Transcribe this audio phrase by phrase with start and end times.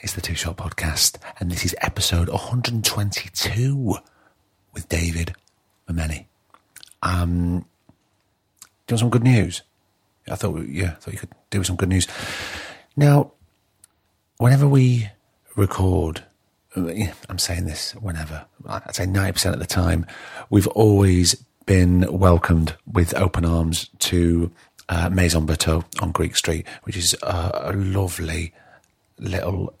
[0.00, 3.96] It's the Two Shot Podcast, and this is episode 122
[4.74, 5.34] with David
[5.88, 6.26] Mumeni.
[7.02, 7.60] Um,
[8.86, 9.62] do you want some good news?
[10.30, 12.06] I thought, yeah, I thought you could do some good news.
[12.94, 13.32] Now,
[14.36, 15.08] whenever we
[15.56, 16.24] record,
[16.76, 20.04] I'm saying this whenever, I'd say 90% of the time,
[20.50, 24.52] we've always been welcomed with open arms to
[24.90, 28.52] uh, Maison Bertaux on Greek Street, which is a, a lovely
[29.18, 29.74] little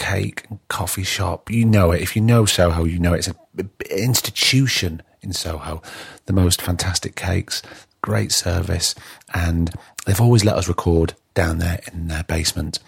[0.00, 1.50] cake and coffee shop.
[1.50, 2.00] You know it.
[2.00, 5.82] If you know Soho, you know it's an institution in Soho.
[6.24, 7.62] The most fantastic cakes,
[8.00, 8.94] great service,
[9.34, 9.70] and
[10.06, 12.78] they've always let us record down there in their basement.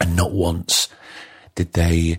[0.00, 0.88] And not once
[1.54, 2.18] did they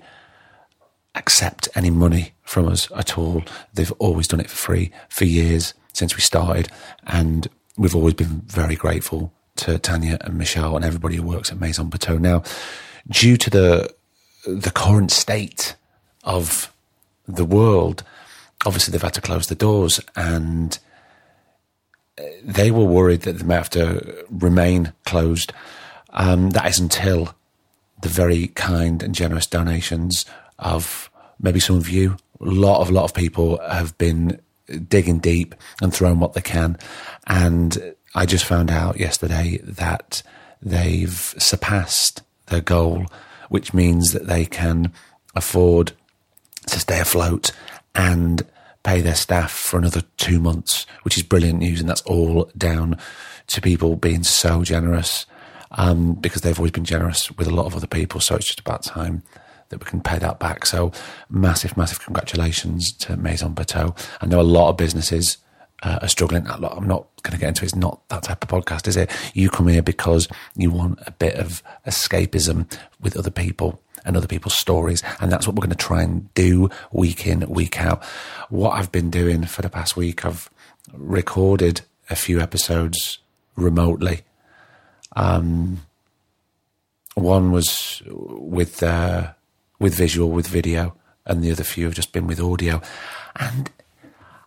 [1.16, 3.44] accept any money from us at all.
[3.74, 6.68] They've always done it for free for years since we started,
[7.06, 11.60] and we've always been very grateful to Tanya and Michelle and everybody who works at
[11.60, 12.18] Maison Bertaux.
[12.18, 12.44] Now,
[13.08, 13.94] due to the
[14.56, 15.76] the current state
[16.24, 16.72] of
[17.28, 18.04] the world,
[18.66, 20.80] obviously they've had to close the doors, and
[22.18, 25.54] uh, they were worried that they may have to remain closed.
[26.12, 27.36] Um, that is until
[28.02, 30.26] the very kind and generous donations
[30.58, 32.18] of maybe some of you.
[32.42, 34.40] A lot of lot of people have been
[34.88, 36.78] digging deep and throwing what they can.
[37.28, 40.24] And I just found out yesterday that
[40.62, 43.06] they've surpassed their goal,
[43.50, 44.92] which means that they can
[45.36, 45.92] afford
[46.68, 47.52] to stay afloat
[47.94, 48.46] and
[48.84, 51.80] pay their staff for another two months, which is brilliant news.
[51.80, 52.98] And that's all down
[53.48, 55.26] to people being so generous
[55.72, 58.22] um, because they've always been generous with a lot of other people.
[58.22, 59.24] So it's just about time
[59.70, 60.66] that we can pay that back.
[60.66, 60.92] So
[61.30, 63.96] massive, massive congratulations to Maison Bertaux.
[64.22, 65.38] I know a lot of businesses
[65.84, 66.48] uh, are struggling.
[66.48, 67.68] I'm not going to get into it.
[67.68, 69.10] It's not that type of podcast, is it?
[69.34, 74.28] You come here because you want a bit of escapism with other people and other
[74.28, 75.04] people's stories.
[75.20, 78.04] And that's what we're going to try and do week in, week out.
[78.50, 80.50] What I've been doing for the past week, I've
[80.94, 83.20] recorded a few episodes
[83.56, 84.22] remotely.
[85.16, 85.82] Um,
[87.16, 89.34] one was with, uh,
[89.80, 92.82] with visual, with video, and the other few have just been with audio.
[93.36, 93.70] And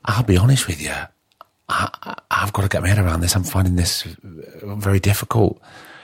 [0.04, 0.94] I'll be honest with you,
[1.68, 3.34] I, I've got to get my head around this.
[3.34, 5.60] I'm finding this very difficult.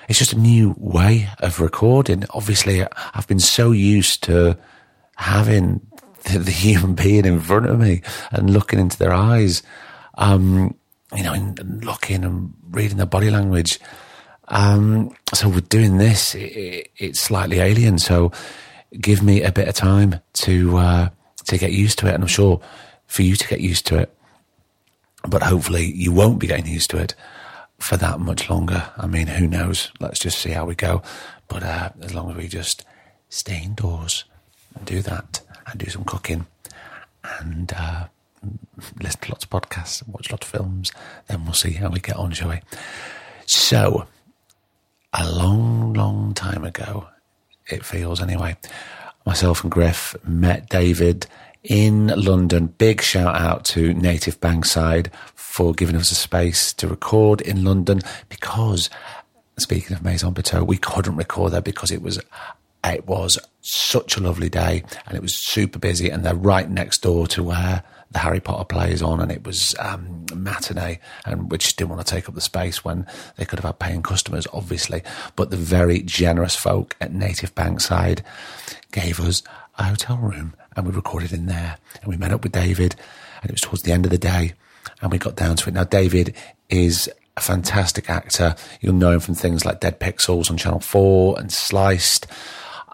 [0.09, 2.25] It's just a new way of recording.
[2.31, 4.57] Obviously, I've been so used to
[5.17, 5.87] having
[6.25, 9.63] the, the human being in front of me and looking into their eyes,
[10.17, 10.75] um,
[11.15, 13.79] you know, and, and looking and reading their body language.
[14.49, 17.99] Um, so with doing this, it, it, it's slightly alien.
[17.99, 18.33] So
[18.99, 21.09] give me a bit of time to uh,
[21.45, 22.61] to get used to it, and I'm sure
[23.07, 24.18] for you to get used to it.
[25.27, 27.15] But hopefully, you won't be getting used to it
[27.79, 28.91] for that much longer.
[28.97, 29.91] I mean, who knows?
[30.01, 31.03] Let's just see how we go.
[31.49, 32.85] But uh, as long as we just
[33.29, 34.25] stay indoors
[34.75, 36.47] and do that, and do some cooking,
[37.41, 38.07] and uh,
[39.01, 40.93] listen to lots of podcasts, and watch lots of films,
[41.27, 42.61] then we'll see how we get on, shall we?
[43.47, 44.07] So,
[45.13, 47.09] a long, long time ago,
[47.67, 48.57] it feels anyway.
[49.27, 51.27] Myself and Griff met David
[51.65, 52.67] in London.
[52.79, 58.01] Big shout out to Native Bankside for giving us a space to record in London
[58.29, 58.91] because,
[59.59, 62.21] speaking of Maison Bertaux, we couldn't record there because it was
[62.85, 67.03] it was such a lovely day and it was super busy and they're right next
[67.03, 71.51] door to where the Harry Potter play is on and it was um, matinee and
[71.51, 74.03] we just didn't want to take up the space when they could have had paying
[74.03, 75.03] customers obviously
[75.37, 78.23] but the very generous folk at Native Bankside
[78.93, 79.43] gave us
[79.77, 82.95] a hotel room and we recorded in there and we met up with David
[83.43, 84.55] and it was towards the end of the day
[85.03, 86.35] and we got down to it now David
[86.71, 91.39] is a fantastic actor you'll know him from things like Dead Pixels on Channel 4
[91.41, 92.27] and Sliced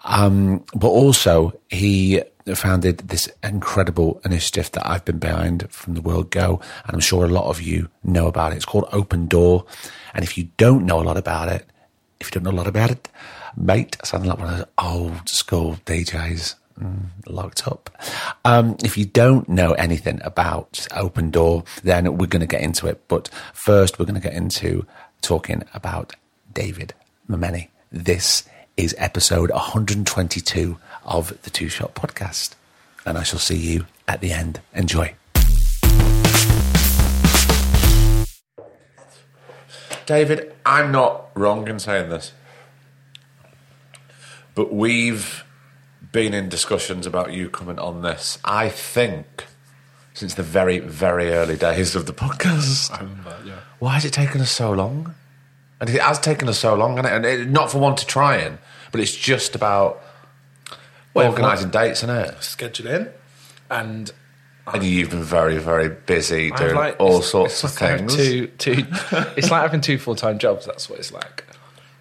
[0.03, 2.21] um, but also he
[2.53, 7.25] founded this incredible initiative that I've been behind from the World Go, and I'm sure
[7.25, 8.57] a lot of you know about it.
[8.57, 9.65] It's called Open Door,
[10.13, 11.65] and if you don't know a lot about it,
[12.19, 13.09] if you don't know a lot about it,
[13.57, 16.53] mate, sounding like one of those old school DJs.
[17.25, 17.89] Locked up.
[18.43, 22.87] Um, if you don't know anything about Open Door, then we're going to get into
[22.87, 23.07] it.
[23.07, 24.85] But first, we're going to get into
[25.21, 26.15] talking about
[26.53, 26.93] David
[27.29, 27.69] Mumeni.
[27.93, 28.43] This
[28.75, 32.55] is episode 122 of the Two Shot Podcast.
[33.05, 34.59] And I shall see you at the end.
[34.73, 35.15] Enjoy.
[40.05, 42.33] David, I'm not wrong in saying this,
[44.53, 45.44] but we've
[46.15, 48.39] been in discussions about you coming on this.
[48.45, 49.43] I think
[50.13, 52.89] since the very, very early days of the podcast.
[52.89, 53.59] I remember, yeah.
[53.79, 55.13] Why has it taken us so long?
[55.81, 57.05] And it has taken us so long, it?
[57.05, 58.59] and it, not for want of trying,
[58.93, 60.01] but it's just about
[61.13, 62.31] Well, organising dates, isn't it?
[62.39, 63.11] Scheduling
[63.69, 64.09] and
[64.67, 68.15] And you've been very, very busy doing like, all it's- sorts it's of like things.
[68.15, 68.85] Two, two,
[69.35, 70.65] it's like having two full time jobs.
[70.65, 71.43] That's what it's like.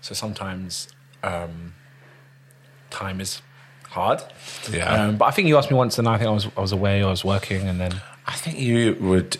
[0.02, 0.86] So sometimes
[1.24, 1.74] um,
[2.90, 3.42] time is
[3.94, 4.22] hard.
[4.70, 4.92] Yeah.
[4.92, 6.72] Um, but I think you asked me once, and I think I was I was
[6.72, 7.92] away, I was working, and then
[8.26, 9.36] I think you would.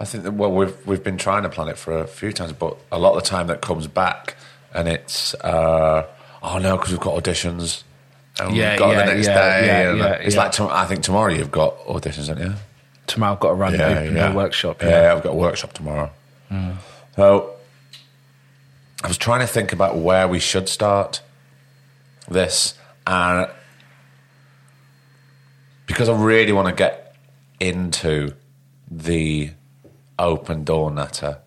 [0.00, 2.52] I think that well, we've we've been trying to plan it for a few times,
[2.52, 4.34] but a lot of the time that comes back,
[4.74, 6.06] and it's uh,
[6.42, 7.84] oh no, because we've got auditions.
[8.40, 9.66] And Yeah, we've got yeah, the next yeah, day.
[9.66, 10.42] yeah, and yeah, it's yeah.
[10.42, 12.54] like tom- I think tomorrow you've got auditions, don't you?
[13.06, 14.80] tomorrow I've got to run open a workshop.
[14.80, 14.88] Yeah.
[14.88, 15.12] Yeah.
[15.14, 16.10] I've got a workshop tomorrow.
[17.16, 17.54] So
[19.04, 21.20] I was trying to think about where we should start
[22.28, 22.74] this,
[23.06, 23.48] and
[25.86, 27.16] because I really want to get
[27.60, 28.34] into
[28.90, 29.50] the
[30.18, 31.38] open door natter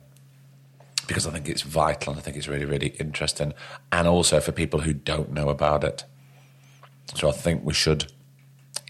[1.08, 3.54] because I think it's vital and I think it's really, really interesting,
[3.92, 6.04] and also for people who don't know about it.
[7.14, 8.12] So I think we should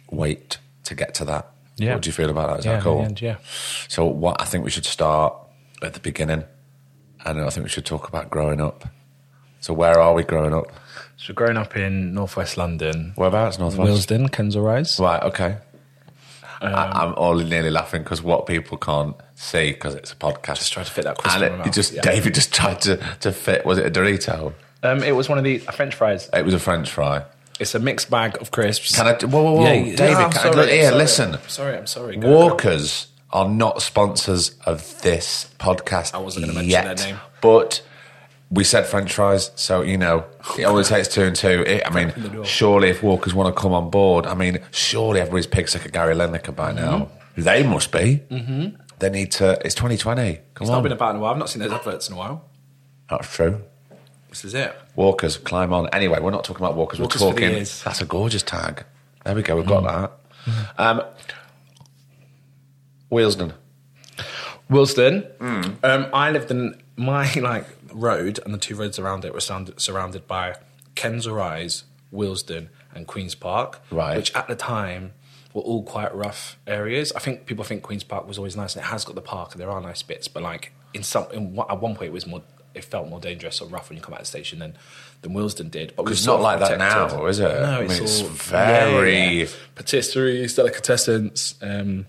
[0.09, 1.51] wait to get to that.
[1.75, 1.93] Yeah.
[1.93, 2.59] What do you feel about that?
[2.59, 3.01] Is Yeah, that cool?
[3.01, 3.35] end, yeah.
[3.89, 5.35] So what I think we should start
[5.81, 6.45] at the beginning,
[7.25, 8.87] and I think we should talk about growing up.
[9.59, 10.67] So where are we growing up?
[11.17, 13.57] So growing up in northwest London, Whereabouts?
[13.57, 13.87] Northwest.
[13.89, 14.99] Willesden, Kensal Rise.
[14.99, 15.21] Right.
[15.23, 15.57] Okay.
[16.61, 20.55] Um, I, I'm all nearly laughing because what people can't see because it's a podcast.
[20.59, 22.01] Just try to fit that and crisp in it, my it mouth, just yeah.
[22.01, 23.65] David just tried to, to fit.
[23.65, 24.53] Was it a Dorito?
[24.83, 26.29] Um, it was one of the French fries.
[26.33, 27.23] It was a French fry.
[27.59, 28.95] It's a mixed bag of crisps.
[28.95, 29.13] Can I?
[29.13, 29.99] Whoa, whoa, whoa, Yeah, David!
[29.99, 30.97] yeah, I'm can I- sorry, look, I'm here, sorry.
[30.97, 31.33] listen.
[31.35, 32.15] I'm sorry, I'm sorry.
[32.17, 32.29] Go, go.
[32.37, 36.13] Walkers are not sponsors of this podcast.
[36.13, 37.19] I wasn't gonna mention yet, their name.
[37.41, 37.81] but
[38.55, 40.25] we said French fries, so you know
[40.57, 41.63] it always takes two and two.
[41.67, 45.47] It, I mean, surely if Walkers want to come on board, I mean, surely everybody's
[45.47, 47.09] pig sick of Gary Lineker by now.
[47.37, 48.23] They must be.
[48.31, 48.81] Mm-hmm.
[48.99, 49.59] They need to.
[49.65, 50.35] It's 2020.
[50.35, 51.33] Come It's on, not been about in a while.
[51.33, 52.45] I've not seen those adverts in a while.
[53.09, 53.61] that's true.
[54.29, 54.73] This is it.
[54.95, 55.89] Walkers, climb on.
[55.93, 56.99] Anyway, we're not talking about Walkers.
[56.99, 57.53] Walkers we're talking.
[57.59, 58.85] That's a gorgeous tag.
[59.25, 59.55] There we go.
[59.57, 60.11] We've got that.
[60.77, 61.01] Um,
[63.11, 63.53] Wheelsden.
[64.69, 65.23] Willesden.
[65.39, 65.83] Mm.
[65.83, 69.79] Um, I lived in my like road, and the two roads around it were surrounded,
[69.79, 70.55] surrounded by
[70.95, 73.81] Kensal Rise, Willesden, and Queens Park.
[73.91, 74.17] Right.
[74.17, 75.13] Which at the time
[75.53, 77.11] were all quite rough areas.
[77.15, 79.53] I think people think Queens Park was always nice, and it has got the park,
[79.53, 80.27] and there are nice bits.
[80.27, 82.41] But like in some, in, at one point, it was more.
[82.73, 84.75] It felt more dangerous or rough when you come out of the station than
[85.21, 85.93] than Willesden did.
[85.95, 87.43] But It's not like that now, is it?
[87.47, 89.47] No, I it's, mean, it's very- yeah, yeah.
[89.75, 91.55] patisserie, delicatessens.
[91.61, 92.05] Um,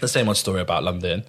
[0.00, 1.22] the same old story about London.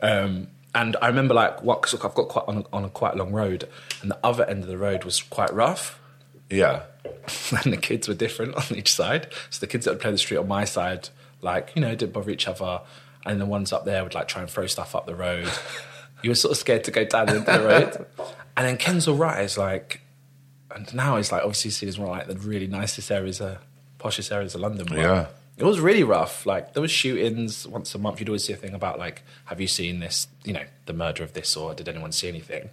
[0.00, 3.16] Um, and I remember like what cause I've got quite on a, on a quite
[3.16, 3.68] long road,
[4.02, 6.00] and the other end of the road was quite rough,
[6.48, 6.82] Yeah.
[7.64, 9.28] and the kids were different on each side.
[9.50, 11.08] So the kids that would play the street on my side,
[11.40, 12.80] like you know, didn't bother each other,
[13.26, 15.48] and the ones up there would like try and throw stuff up the road.
[16.22, 18.06] you were sort of scared to go down the road,
[18.56, 20.02] and then Kensal Rise, like,
[20.74, 23.58] and now it's like obviously seen as one of like the really nicest areas, uh,
[23.98, 24.86] poshest areas of London.
[24.88, 25.26] but Yeah.
[25.60, 26.46] It was really rough.
[26.46, 28.18] Like there was shootings once a month.
[28.18, 30.26] You'd always see a thing about like, have you seen this?
[30.42, 32.70] You know, the murder of this, or did anyone see anything?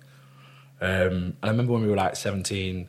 [0.79, 2.87] Um, and I remember when we were like seventeen.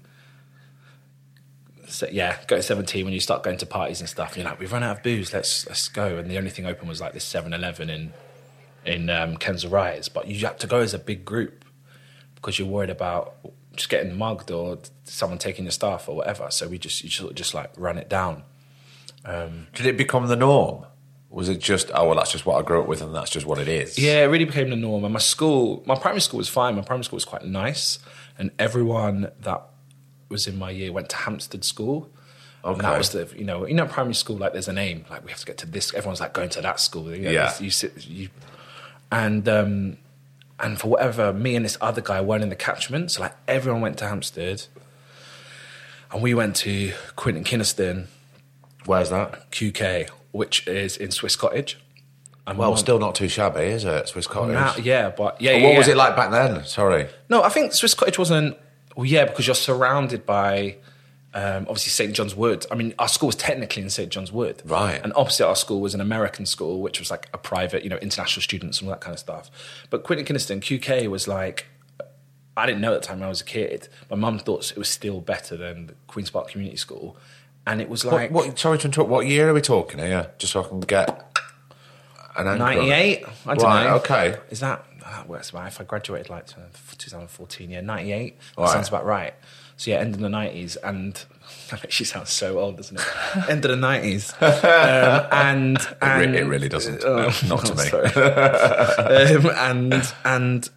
[1.88, 4.28] So, yeah, go to seventeen when you start going to parties and stuff.
[4.28, 5.32] And you're like, we've run out of booze.
[5.32, 6.16] Let's let's go.
[6.18, 8.12] And the only thing open was like this 7-Eleven in
[8.84, 10.08] in um, Kensal Rise.
[10.08, 11.64] But you had to go as a big group
[12.36, 13.34] because you're worried about
[13.74, 16.48] just getting mugged or someone taking your stuff or whatever.
[16.50, 18.44] So we just you sort of just like run it down.
[19.74, 20.84] Did it become the norm?
[21.30, 23.44] Was it just, oh, well, that's just what I grew up with and that's just
[23.44, 23.98] what it is?
[23.98, 25.04] Yeah, it really became the norm.
[25.04, 26.74] And my school, my primary school was fine.
[26.74, 27.98] My primary school was quite nice,
[28.38, 29.62] and everyone that
[30.30, 32.10] was in my year went to Hampstead School.
[32.64, 32.74] Okay.
[32.74, 35.24] And that was the you know you know primary school like there's a name like
[35.24, 35.94] we have to get to this.
[35.94, 37.14] Everyone's like going to that school.
[37.14, 37.54] You know, Yeah.
[37.60, 38.30] You sit you,
[39.12, 39.98] and um,
[40.58, 43.12] and for whatever me and this other guy weren't in the catchment.
[43.12, 44.64] So like everyone went to Hampstead,
[46.10, 48.06] and we went to Quintin Kynaston
[48.88, 49.50] Where's that?
[49.50, 51.78] QK, which is in Swiss Cottage.
[52.46, 54.08] And Well, one- still not too shabby, is it?
[54.08, 54.84] Swiss Cottage.
[54.84, 55.52] yeah, but yeah.
[55.52, 55.92] But yeah, what was yeah.
[55.92, 56.64] it like back then?
[56.64, 57.06] Sorry.
[57.28, 58.56] No, I think Swiss Cottage wasn't.
[58.96, 60.76] Well, yeah, because you're surrounded by
[61.34, 62.64] um, obviously St John's Wood.
[62.70, 64.98] I mean, our school was technically in St John's Wood, Right.
[65.04, 67.98] And opposite our school was an American school, which was like a private, you know,
[67.98, 69.50] international students and all that kind of stuff.
[69.90, 71.66] But Quintin Kynaston, QK, was like.
[72.56, 73.86] I didn't know at the time when I was a kid.
[74.10, 77.16] My mum thought it was still better than Queen's Park Community School,
[77.68, 79.10] and it was like what, what, sorry to interrupt.
[79.10, 80.30] What year are we talking here?
[80.38, 81.08] Just so I can get
[82.36, 83.24] an anchor 98.
[83.46, 83.96] I don't Right, know.
[83.96, 84.36] okay.
[84.50, 85.66] Is that that works about?
[85.68, 88.38] If I graduated like 2014, yeah, 98.
[88.56, 88.70] That Right.
[88.72, 89.34] sounds about right.
[89.76, 91.14] So yeah, end of the 90s, and
[91.70, 93.06] that makes you sound so old, doesn't it?
[93.48, 97.04] end of the 90s, um, and It, re- it really doesn't.
[97.04, 99.52] Oh, Not to me.
[99.52, 100.68] um, and and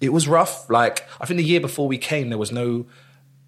[0.00, 0.68] it was rough.
[0.68, 2.86] Like I think the year before we came, there was no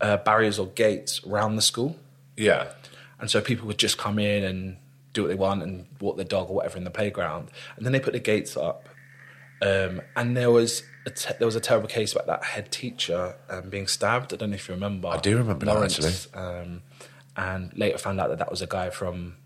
[0.01, 1.97] uh, barriers or gates around the school.
[2.37, 2.73] Yeah.
[3.21, 4.77] And so people would just come in and
[5.13, 7.51] do what they want and walk their dog or whatever in the playground.
[7.77, 8.89] And then they put the gates up.
[9.63, 13.37] Um, and there was a te- there was a terrible case about that head teacher
[13.49, 14.33] um, being stabbed.
[14.33, 15.09] I don't know if you remember.
[15.09, 16.13] I do remember that, actually.
[16.35, 16.83] Um,
[17.37, 19.37] and later found out that that was a guy from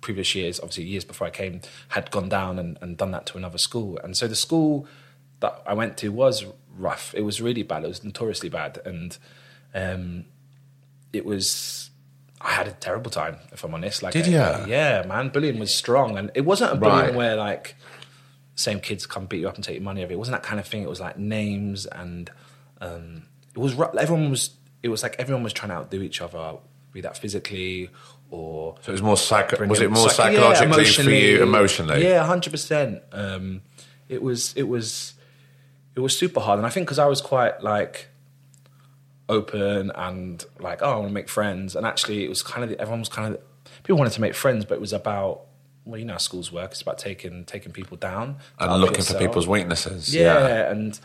[0.00, 3.38] previous years, obviously years before I came, had gone down and, and done that to
[3.38, 3.98] another school.
[4.04, 4.86] And so the school
[5.40, 6.44] that I went to was
[6.76, 7.14] rough.
[7.14, 7.84] It was really bad.
[7.84, 8.80] It was notoriously bad.
[8.84, 9.16] And
[9.74, 10.26] um,
[11.12, 11.90] it was
[12.44, 14.02] I had a terrible time, if I'm honest.
[14.02, 14.66] Like, Did uh.
[14.68, 15.30] Yeah, man.
[15.30, 17.14] Bullying was strong, and it wasn't a bullying Right.
[17.14, 17.74] where like
[18.54, 20.02] same kids come beat you up and take your money.
[20.02, 20.82] It wasn't that kind of thing.
[20.82, 22.30] It was like names, and
[22.80, 23.22] um,
[23.54, 24.50] it was everyone was.
[24.82, 26.58] It was like everyone was trying to outdo each other,
[26.92, 27.88] be that physically
[28.30, 29.64] or So it was more psycho.
[29.66, 32.02] Was it more psych- yeah, psychologically for you emotionally?
[32.04, 33.02] Yeah, hundred percent.
[33.10, 33.62] Um,
[34.10, 35.14] it was it was
[35.96, 38.08] it was super hard, and I think because I was quite like
[39.28, 42.78] open and like oh I want to make friends, and actually it was kind of
[42.78, 43.40] everyone was kind of
[43.82, 45.42] people wanted to make friends, but it was about
[45.84, 46.72] well you know how schools work.
[46.72, 50.14] It's about taking taking people down And looking for people's weaknesses.
[50.14, 50.98] Yeah, and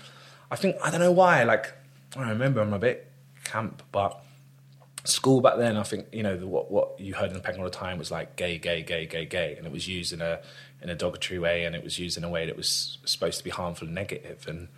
[0.51, 1.43] I think I don't know why.
[1.43, 1.73] Like
[2.15, 3.11] I remember I'm a bit
[3.43, 4.21] camp, but
[5.05, 7.57] school back then, I think you know the, what what you heard in the pen
[7.57, 10.21] all the time was like gay, gay, gay, gay, gay, and it was used in
[10.21, 10.41] a
[10.81, 13.43] in a derogatory way, and it was used in a way that was supposed to
[13.43, 14.69] be harmful and negative, and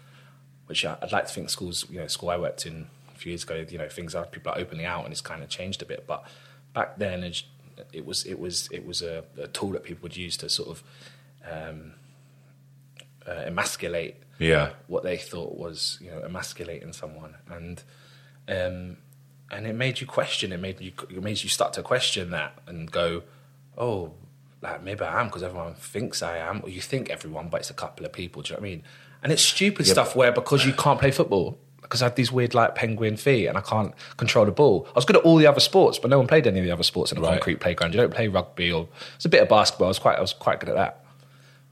[0.68, 2.88] which I, I'd like to think schools, you know, school I worked in
[3.22, 5.50] few years ago, you know, things are people are opening out, and it's kind of
[5.50, 6.26] changed a bit, but
[6.74, 7.44] back then it,
[7.94, 10.70] it was it was it was a, a tool that people would use to sort
[10.70, 10.84] of
[11.50, 11.94] um,
[13.28, 14.72] uh, emasculate Yeah.
[14.88, 17.36] what they thought was you know emasculating someone.
[17.50, 17.84] And
[18.48, 18.98] um
[19.52, 22.54] and it made you question it made you it made you start to question that
[22.68, 23.22] and go
[23.78, 24.14] oh
[24.62, 27.70] like maybe I am because everyone thinks I am or you think everyone but it's
[27.70, 28.84] a couple of people do you know what I mean?
[29.24, 31.60] And it's stupid stuff where because you can't play football
[31.92, 34.88] because I had these weird like penguin feet and I can't control the ball.
[34.88, 36.72] I was good at all the other sports, but no one played any of the
[36.72, 37.32] other sports in a Right.
[37.32, 37.94] concrete playground.
[37.94, 39.88] You don't play rugby or it's a bit of basketball.
[39.88, 41.04] I was quite I was quite good at that.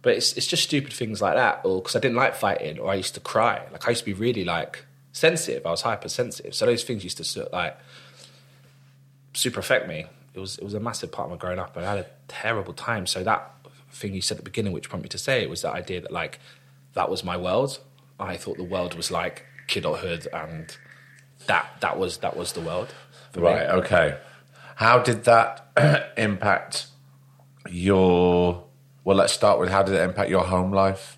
[0.02, 2.92] But it's it's just stupid things like that, or because I didn't like fighting, or
[2.92, 3.62] I used to cry.
[3.72, 5.66] Like I used to be really like sensitive.
[5.66, 7.78] I was hypersensitive, so those things used to sort of, like
[9.34, 10.06] super affect me.
[10.34, 12.10] It was it was a massive part of my growing up, and I had a
[12.28, 13.08] terrible time.
[13.08, 13.52] So that
[13.92, 16.02] thing you said at the beginning, which prompted me to say it, was that idea
[16.02, 16.40] that like
[16.94, 17.80] that was my world.
[18.20, 20.76] I thought the world was like kidulthood, and
[21.48, 22.94] that that was that was the world.
[23.32, 23.46] for me.
[23.46, 23.70] Right.
[23.70, 24.18] Okay.
[24.76, 26.88] How did that impact
[27.70, 28.64] your?
[29.04, 31.18] Well, let's start with how did it impact your home life?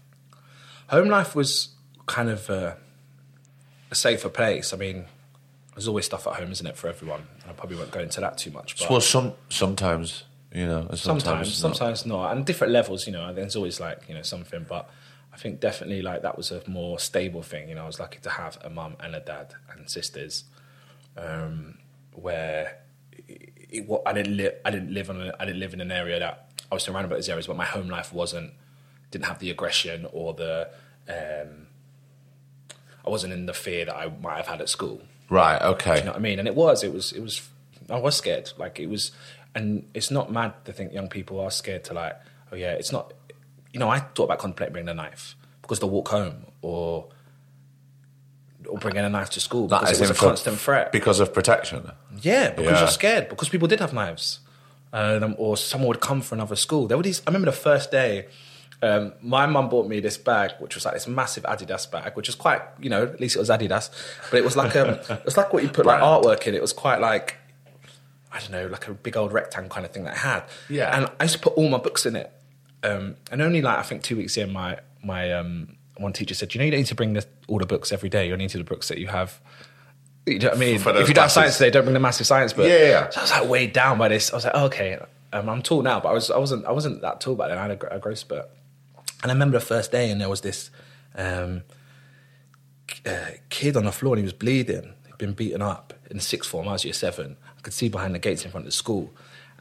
[0.88, 1.70] home life was
[2.06, 2.74] kind of uh,
[3.90, 4.74] a safer place.
[4.74, 5.06] I mean,
[5.74, 7.24] there's always stuff at home, isn't it, for everyone?
[7.48, 8.78] I probably won't go into that too much.
[8.78, 10.88] But Well, some sometimes you know.
[10.90, 11.76] and sometimes, not.
[11.76, 13.08] sometimes not, and different levels.
[13.08, 14.90] You know, there's always like you know something, but
[15.34, 17.70] I think definitely like that was a more stable thing.
[17.70, 20.44] You know, I was lucky to have a mum and a dad and sisters,
[21.18, 21.78] um,
[22.14, 22.80] where
[23.28, 24.54] it, it, I didn't live.
[24.66, 25.22] I didn't live on.
[25.22, 27.56] A, I didn't live in an area that I was surrounded by these areas, but
[27.56, 28.52] my home life wasn't.
[29.10, 30.70] Didn't have the aggression or the.
[31.08, 31.68] Um,
[33.06, 35.02] I wasn't in the fear that I might have had at school.
[35.30, 35.62] Right.
[35.62, 36.00] Okay.
[36.00, 36.40] You know what I mean?
[36.40, 37.50] And it was, it was, it was.
[37.90, 38.52] I was scared.
[38.58, 39.12] Like it was,
[39.56, 42.20] and it's not mad to think young people are scared to like.
[42.52, 43.14] Oh yeah, it's not.
[43.74, 47.08] You know, I thought about contemplating bringing a knife because they'll walk home or
[48.68, 50.92] or bringing a knife to school That because it was a constant threat.
[50.92, 51.92] because of protection.
[52.22, 52.80] Yeah, because Yeah.
[52.80, 53.30] you're scared.
[53.30, 54.40] Because people did have knives,
[54.94, 56.88] um, or someone would come for another school.
[56.88, 57.22] There were these.
[57.26, 58.28] I remember the first day.
[58.84, 62.28] Um, my mum bought me this bag, which was like this massive Adidas bag, which
[62.28, 63.92] was quite, you know, at least it was Adidas,
[64.32, 66.56] but it was like um, it was like what you put like artwork in.
[66.56, 67.36] It was quite like,
[68.32, 70.44] I don't know, like a big old rectangle kind of thing that I had.
[70.68, 70.98] Yeah.
[70.98, 72.32] and I used to put all my books in it.
[72.84, 76.54] Um, and only like I think two weeks in, my my um, one teacher said,
[76.54, 78.28] you know, you don't need to bring the, all the books every day.
[78.28, 79.40] You only need to the books that you have.
[80.26, 80.76] You know what I mean?
[80.76, 82.68] If you don't have science today, don't bring the massive science book.
[82.68, 83.10] Yeah, yeah, yeah.
[83.10, 84.32] So I was like weighed down by this.
[84.32, 85.00] I was like, oh, okay,
[85.34, 87.58] um, I'm tall now, but I was I wasn't I wasn't that tall back then.
[87.58, 88.50] I had a, a growth spurt,
[89.24, 90.70] and I remember the first day, and there was this
[91.16, 91.64] um,
[93.06, 94.94] uh, kid on the floor, and he was bleeding.
[95.08, 96.68] He'd been beaten up in sixth form.
[96.68, 97.38] I was year seven.
[97.58, 99.12] I could see behind the gates in front of the school,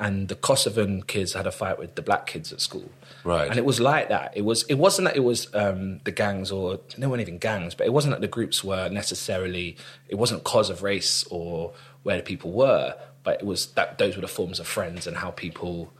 [0.01, 2.91] and the Kosovan kids had a fight with the black kids at school.
[3.23, 3.49] Right.
[3.51, 4.33] And it was like that.
[4.35, 4.63] It was.
[4.65, 7.93] It wasn't that it was um, the gangs or they weren't even gangs, but it
[7.93, 9.77] wasn't that the groups were necessarily.
[10.09, 14.17] It wasn't cause of race or where the people were, but it was that those
[14.17, 15.93] were the forms of friends and how people.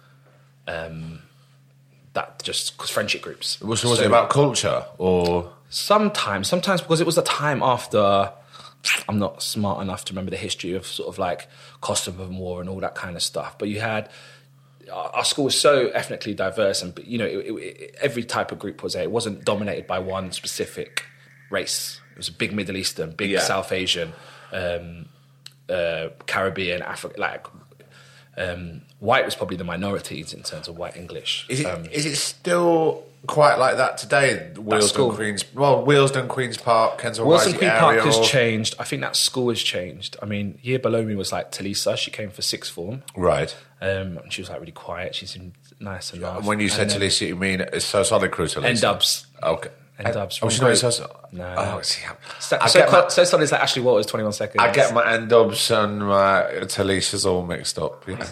[0.67, 1.21] Um,
[2.15, 3.61] that just 'cause friendship groups.
[3.61, 5.53] Was, was So- it about culture or?
[5.69, 8.33] Sometimes, sometimes because it was a time after.
[9.09, 11.49] I'm not smart enough to remember the history of sort of like
[11.81, 13.59] Kosovo War and all that kind of stuff.
[13.59, 14.09] But you had
[14.93, 18.83] our school was so ethnically diverse, and you know it, it, every type of group
[18.83, 19.03] was there.
[19.03, 21.05] It wasn't dominated by one specific
[21.51, 22.01] race.
[22.13, 23.41] It was a big Middle Eastern, big Yeah.
[23.41, 24.13] South Asian,
[24.53, 25.07] um,
[25.69, 27.21] uh, Caribbean, Africa.
[27.21, 27.47] Like
[28.37, 31.47] um, white was probably the minorities in terms of white English.
[31.49, 34.51] Is it, Um, is it still quite like that today?
[34.55, 35.13] Wheelsden school.
[35.15, 38.75] Queens, well, Wheelsden Queens Park, Kensal Wilson Rising Queen area, Park has changed.
[38.79, 40.17] I think that school has changed.
[40.23, 41.97] I mean, year below me was like Tulisa.
[41.97, 43.03] She came for sixth form.
[43.17, 43.55] Right.
[43.81, 45.15] Um, and she was like really quiet.
[45.15, 46.45] She seemed nice and nice.
[46.45, 48.65] When you said Tulisa, you mean it's so solid crew Tulisa?
[48.65, 49.27] N Dubs.
[49.43, 49.71] Okay.
[50.05, 50.39] N-Dubz.
[50.43, 51.13] Oh, she's not so solid.
[51.33, 51.55] No.
[51.57, 52.03] Oh, see,
[52.39, 54.57] So, I so, get my, so solid is like Ashley Walters, 21 seconds.
[54.59, 58.07] I get my N-Dubz and my Tulisas all mixed up.
[58.09, 58.27] yeah.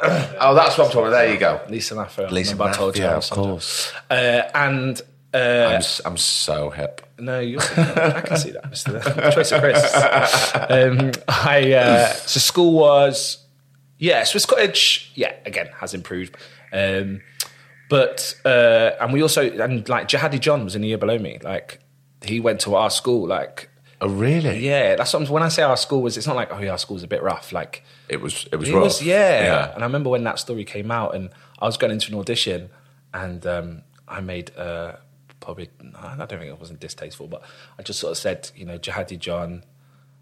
[0.40, 1.10] oh, that's what I'm talking about.
[1.10, 1.60] There you go.
[1.68, 2.30] Lisa Maffia.
[2.30, 3.92] Lisa Remember I told you I of was such a- course.
[4.10, 5.00] Uh, and
[5.34, 5.38] uh,
[5.76, 7.02] I'm, I'm so hip.
[7.18, 7.58] No, you.
[7.58, 9.00] I can see that, Mister
[9.32, 9.94] Choice of Chris.
[10.54, 13.44] Um, I uh, so school was
[13.98, 15.10] yeah, Swiss Cottage.
[15.16, 16.36] Yeah, again has improved,
[16.72, 17.20] um,
[17.90, 21.38] but uh, and we also and like Jihadi John was in the year below me.
[21.42, 21.80] Like
[22.22, 23.26] he went to our school.
[23.26, 23.68] Like
[24.00, 24.64] Oh, really?
[24.64, 26.16] yeah, that's what I'm, when I say our school was.
[26.16, 27.52] It's not like oh yeah, our school's a bit rough.
[27.52, 28.46] Like It was.
[28.50, 28.84] It was it rough.
[28.84, 29.42] was yeah.
[29.42, 29.74] yeah.
[29.74, 32.70] And I remember when that story came out, and I was going into an audition,
[33.12, 34.96] and um, I made uh,
[35.40, 37.42] probably I don't think it wasn't distasteful, but
[37.78, 39.64] I just sort of said, you know, Jihadi John.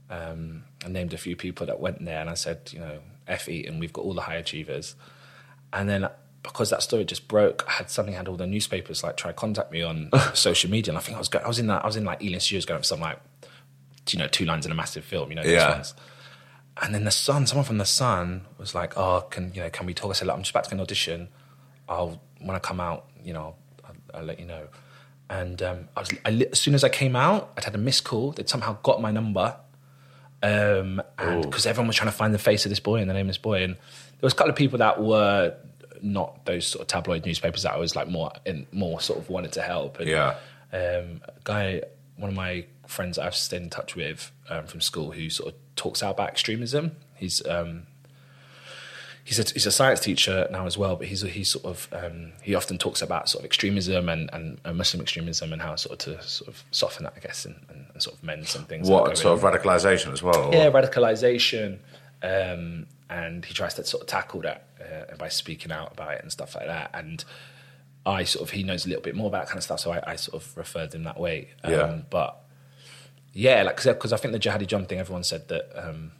[0.08, 3.48] Um, I named a few people that went there, and I said, you know, F
[3.48, 4.94] Eton, we've got all the high achievers,
[5.72, 6.08] and then.
[6.42, 9.34] Because that story just broke, I had suddenly had all the newspapers like try to
[9.36, 11.82] contact me on social media, and I think I was go- I was in that
[11.82, 13.18] I was in like Ealing Studios going for some like,
[14.10, 15.82] you know, two lines in a massive film, you know, Yeah.
[16.82, 19.86] And then the Sun, someone from the Sun was like, "Oh, can you know, can
[19.86, 21.28] we talk?" I said, "Look, "I'm just about to get an audition.
[21.88, 24.68] I'll when I come out, you know, I'll, I'll let you know."
[25.30, 28.04] And um, I was, I, as soon as I came out, I'd had a missed
[28.04, 28.32] call.
[28.32, 29.56] They'd somehow got my number,
[30.42, 33.14] um, and because everyone was trying to find the face of this boy and the
[33.14, 33.80] name of this boy, and there
[34.22, 35.54] was a couple of people that were
[36.02, 39.30] not those sort of tabloid newspapers that I was like more in, more sort of
[39.30, 39.98] wanted to help.
[39.98, 40.34] And, Yeah.
[40.72, 41.82] um, a guy,
[42.16, 45.52] one of my friends that I've stayed in touch with um, from school, who sort
[45.52, 46.92] of talks out about extremism.
[47.14, 47.86] He's um,
[49.24, 52.32] he's a, he's a science teacher now as well, but he's he's sort of um,
[52.42, 56.06] he often talks about sort of extremism and, and, and Muslim extremism and how sort
[56.06, 58.64] of to sort of soften that, I guess, and, and, and sort of mend some
[58.64, 58.88] things.
[58.88, 60.50] What sort of radicalisation as well?
[60.52, 61.78] Yeah, radicalization.
[62.22, 66.22] Um, and he tries to sort of tackle that uh, by speaking out about it
[66.22, 66.90] and stuff like that.
[66.94, 67.24] And
[68.04, 69.92] I sort of, he knows a little bit more about that kind of stuff, so
[69.92, 71.50] I, I sort of referred him that way.
[71.62, 71.98] Um, Yeah.
[72.10, 72.42] But
[73.36, 76.12] yeah, like, because I think the Jihadi John thing, everyone said that, um,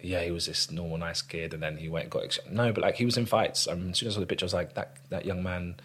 [0.00, 2.38] yeah, he was this normal, nice kid, and then he went got.
[2.50, 3.66] No, but like, he was in fights.
[3.66, 5.76] Um, as soon as I saw the picture, I was like, that, that young man,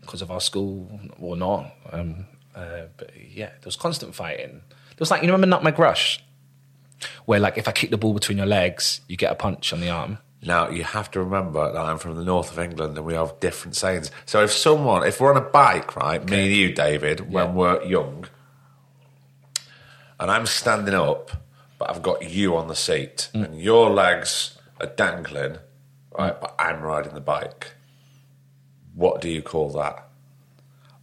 [0.00, 1.70] because of our school or not.
[1.92, 4.62] Um, uh, but yeah, there was constant fighting.
[4.70, 6.22] There was like, you remember Nutmeg Rush?
[7.24, 9.80] where like if I kick the ball between your legs, you get a punch on
[9.80, 10.18] the arm.
[10.42, 13.40] Now you have to remember that I'm from the north of England and we have
[13.40, 14.10] different sayings.
[14.26, 17.52] So if someone, if we're on a bike, right, me and you, David, when Yeah.
[17.52, 18.26] we're young,
[20.20, 21.30] and I'm standing up,
[21.78, 23.44] but I've got you on the seat, Mm.
[23.44, 25.56] and your legs are dangling,
[26.16, 27.72] right, but I'm riding the bike.
[28.94, 30.06] What do you call that?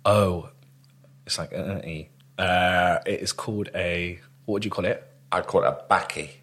[0.05, 0.49] Oh,
[1.25, 2.09] it's like uh, e.
[2.37, 5.03] Uh, it is called a what would you call it?
[5.31, 6.41] I call it a backy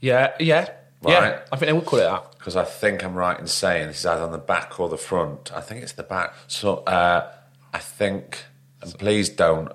[0.00, 0.68] Yeah, yeah,
[1.02, 1.12] Right.
[1.12, 1.40] yeah.
[1.50, 2.32] I think they would call it that.
[2.38, 4.98] because I think I'm right in saying this is either on the back or the
[4.98, 5.50] front.
[5.52, 6.34] I think it's the back.
[6.46, 7.28] So uh,
[7.72, 8.44] I think,
[8.82, 9.72] and please don't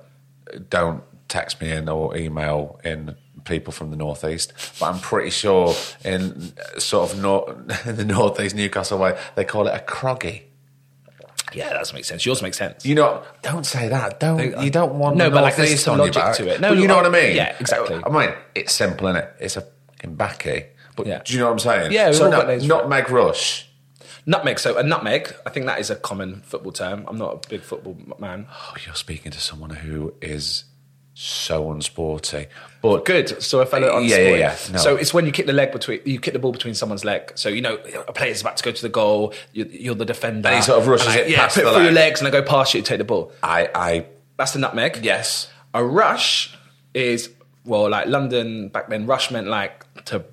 [0.69, 3.15] don't text me in or email in
[3.45, 7.51] people from the northeast, but I'm pretty sure in sort of nor-
[7.85, 10.43] in the northeast Newcastle way they call it a croggy.
[11.53, 12.25] Yeah, that doesn't make sense.
[12.25, 12.85] Yours makes sense.
[12.85, 14.19] You know, don't say that.
[14.21, 15.23] Don't you don't want to.
[15.25, 16.61] No, but, like, there's some logic to it.
[16.61, 17.35] No, But you know I- what I mean?
[17.35, 17.99] yeah, exactly.
[18.05, 19.33] I mean, it's simple, is it?
[19.39, 20.65] It's a fucking backy.
[20.95, 21.21] But Yeah.
[21.25, 21.91] do you know what I'm saying?
[21.91, 22.77] Yeah, So no, got names for it.
[22.77, 23.67] nutmeg rush.
[24.25, 24.59] Nutmeg.
[24.59, 25.33] So a nutmeg.
[25.45, 27.05] I think that is a common football term.
[27.07, 28.47] I'm not a big football man.
[28.49, 30.63] Oh, you're speaking to someone who is
[31.13, 32.47] so unsporty.
[32.81, 33.43] But Good.
[33.43, 34.57] So a fellow on Yeah, yeah, yeah.
[34.71, 34.77] No.
[34.79, 37.31] So it's when you kick the leg between you kick the ball between someone's leg.
[37.35, 37.75] So you know
[38.07, 39.33] a player's about to go to the goal.
[39.53, 40.47] You're, you're the defender.
[40.49, 42.31] And he sort of rushes I- it Yeah, past it through your legs and I
[42.31, 43.31] go past you to take the ball.
[43.43, 44.05] I, I,
[44.37, 44.99] That's the nutmeg.
[45.03, 46.57] yes, A rush
[46.93, 47.29] is
[47.65, 49.05] well, like London back then.
[49.05, 50.25] Rush meant like to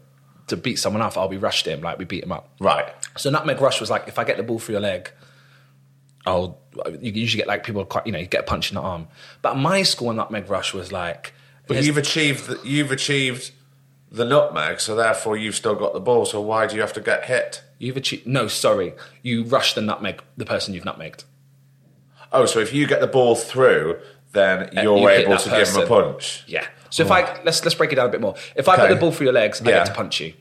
[0.47, 1.19] to beat someone up.
[1.19, 2.49] I'll be rushed him, like we beat him up.
[2.61, 2.87] Right.
[3.19, 5.11] So nutmeg rush was like if I get the ball through your leg,
[6.25, 6.59] I'll
[7.01, 9.09] you usually get like people quite you know you get a punch in the arm.
[9.43, 11.33] But my school nutmeg rush was like,
[11.67, 13.53] But you've achieved the, you've achieved
[14.11, 16.25] the nutmeg, so therefore you've still got the ball.
[16.25, 17.63] So why do you have to get hit?
[17.81, 21.25] you've achieved no sorry you rush the nutmeg the person you've nutmegged.
[22.33, 24.01] Oh, so if you get the ball through,
[24.33, 26.45] then you're Uh, you able to give him a punch.
[26.47, 26.67] Yeah.
[26.91, 28.35] So if I let's let's break it down a bit more.
[28.57, 30.35] If I put the ball through your legs, I get to punch you.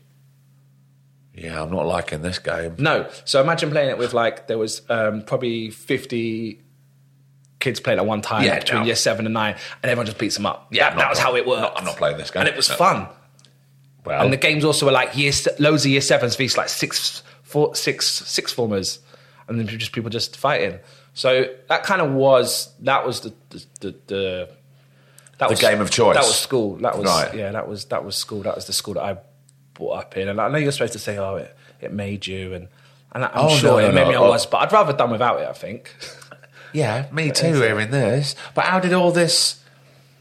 [1.38, 2.76] Yeah, I'm not liking this game.
[2.80, 3.08] No.
[3.26, 6.62] So imagine playing it with like there was um, probably fifty
[7.60, 8.86] kids playing at one time Yeah, between no.
[8.88, 10.68] year seven and nine, and everyone just beats them up.
[10.72, 11.62] Yeah, that, that was how it worked.
[11.62, 12.42] not- I'm not playing this game.
[12.42, 12.76] and it was No.
[12.76, 13.08] fun.
[14.06, 17.22] Well, And the games also were like year loads of year sevens versus like six,
[17.44, 19.00] four, six, six formers,
[19.48, 20.80] and then just people just fighting.
[21.14, 24.50] So that kind of was that was the the, the, the
[25.40, 26.16] that The was game of choice.
[26.16, 26.78] That was school.
[26.78, 27.36] That was Right.
[27.36, 27.52] yeah.
[27.52, 28.44] That was that was school.
[28.44, 29.18] That was the school that I
[29.78, 30.28] brought up in.
[30.28, 32.68] And I know you're supposed to say, oh, it, it made you, and
[33.14, 34.10] and I'm Oh, sure no, it no, made no.
[34.10, 34.16] me.
[34.16, 35.48] I was, but I'd rather done without it.
[35.48, 35.96] I think.
[36.74, 37.54] yeah, me too.
[37.54, 39.64] Hearing this, but how did all this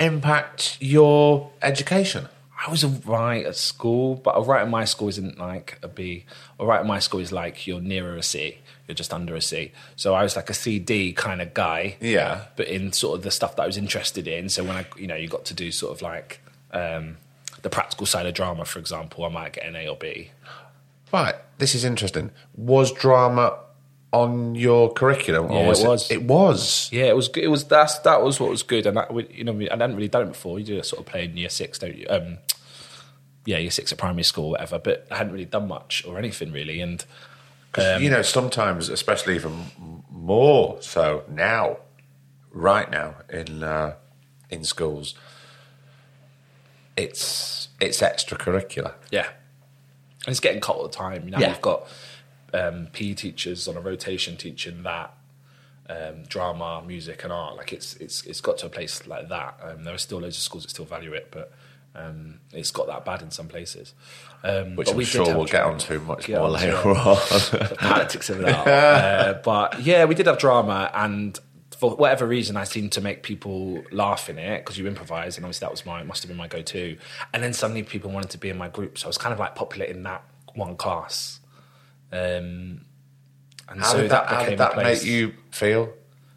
[0.00, 2.28] impact your education?
[2.66, 6.24] I was alright at school, but alright at my school isn't like a B.
[6.58, 9.72] Alright at my school is like you're nearer a C, you're just under a C.
[9.94, 11.96] So I was like a CD kind of guy.
[12.00, 12.44] Yeah.
[12.56, 14.48] But in sort of the stuff that I was interested in.
[14.48, 16.40] So when I, you know, you got to do sort of like
[16.72, 17.18] um,
[17.62, 20.30] the practical side of drama, for example, I might get an A or B.
[21.12, 22.30] Right, this is interesting.
[22.54, 23.58] Was drama
[24.12, 25.50] on your curriculum?
[25.52, 26.10] Yeah, was it was.
[26.10, 26.88] It was.
[26.92, 27.28] Yeah, it was.
[27.36, 30.08] It was that's that was what was good, and that you know I hadn't really
[30.08, 30.58] done it before.
[30.58, 32.06] You do a sort of play in year six, don't you?
[32.08, 32.38] Um,
[33.44, 34.78] yeah, year six at primary school, whatever.
[34.78, 37.04] But I hadn't really done much or anything really, and.
[37.72, 39.66] 'Cause, you know, sometimes, especially even
[40.10, 41.76] more so now,
[42.50, 43.96] right now in uh,
[44.48, 45.14] in schools,
[46.96, 48.94] it's it's extracurricular.
[49.10, 49.26] Yeah.
[50.26, 51.28] And it's getting cut all the time.
[51.28, 51.50] Now Yeah.
[51.50, 51.86] you've got
[52.54, 55.12] um, PE teachers on a rotation teaching that,
[55.88, 57.56] um, drama, music, and art.
[57.56, 59.60] Like it's it's it's got to a place like that.
[59.62, 61.52] Um, there are still loads of schools that still value it, but
[61.94, 63.94] um, it's got that bad in some places.
[64.42, 66.94] Um, Which I'm we sure we'll get onto much Get more later on.
[66.94, 68.64] the politics of it all.
[68.66, 71.38] Uh, but yeah, we did have drama, and
[71.78, 75.44] for whatever reason, I seemed to make people laugh in it because you improvise, and
[75.44, 76.96] obviously that was my must have been my go-to.
[77.32, 79.38] And then suddenly people wanted to be in my group, so I was kind of
[79.38, 81.40] like popular in that one class.
[82.12, 82.82] Um,
[83.68, 85.92] and How so did that, that, how did that make you feel?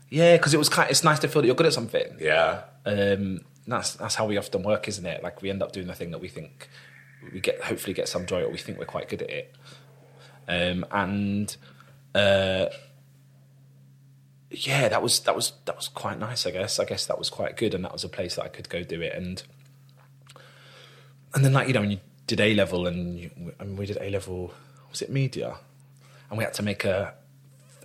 [0.09, 0.89] Yeah, because it was kind.
[0.89, 2.17] It's nice to feel that you're good at something.
[2.19, 2.63] Yeah.
[2.85, 5.23] Um, that's that's how we often work, isn't it?
[5.23, 6.67] Like we end up doing the thing that we think
[7.31, 9.55] we get, hopefully get some joy, or we think we're quite good at it.
[10.47, 11.55] Um, and
[12.15, 12.65] uh,
[14.51, 16.45] yeah, that was that was that was quite nice.
[16.45, 18.47] I guess I guess that was quite good, and that was a place that I
[18.47, 19.13] could go do it.
[19.13, 19.43] And
[21.33, 23.85] and then like you know when you did A level, and you, I mean, we
[23.85, 24.53] did A level,
[24.89, 25.55] was it media,
[26.29, 27.13] and we had to make a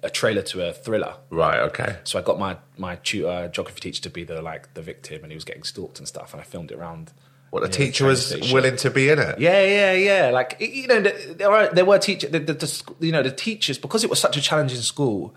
[0.02, 1.14] a trailer to a thriller.
[1.30, 1.60] Right.
[1.60, 1.96] Okay.
[2.04, 5.32] So I got my my tutor, geography teacher, to be the like the victim, and
[5.32, 6.32] he was getting stalked and stuff.
[6.32, 7.12] And I filmed it around.
[7.50, 8.52] What the teacher was station.
[8.52, 9.38] willing to be in it.
[9.38, 10.30] Yeah, yeah, yeah.
[10.30, 12.30] Like you know, there were there were teachers.
[12.30, 15.34] The, the, the, you know, the teachers because it was such a challenging school.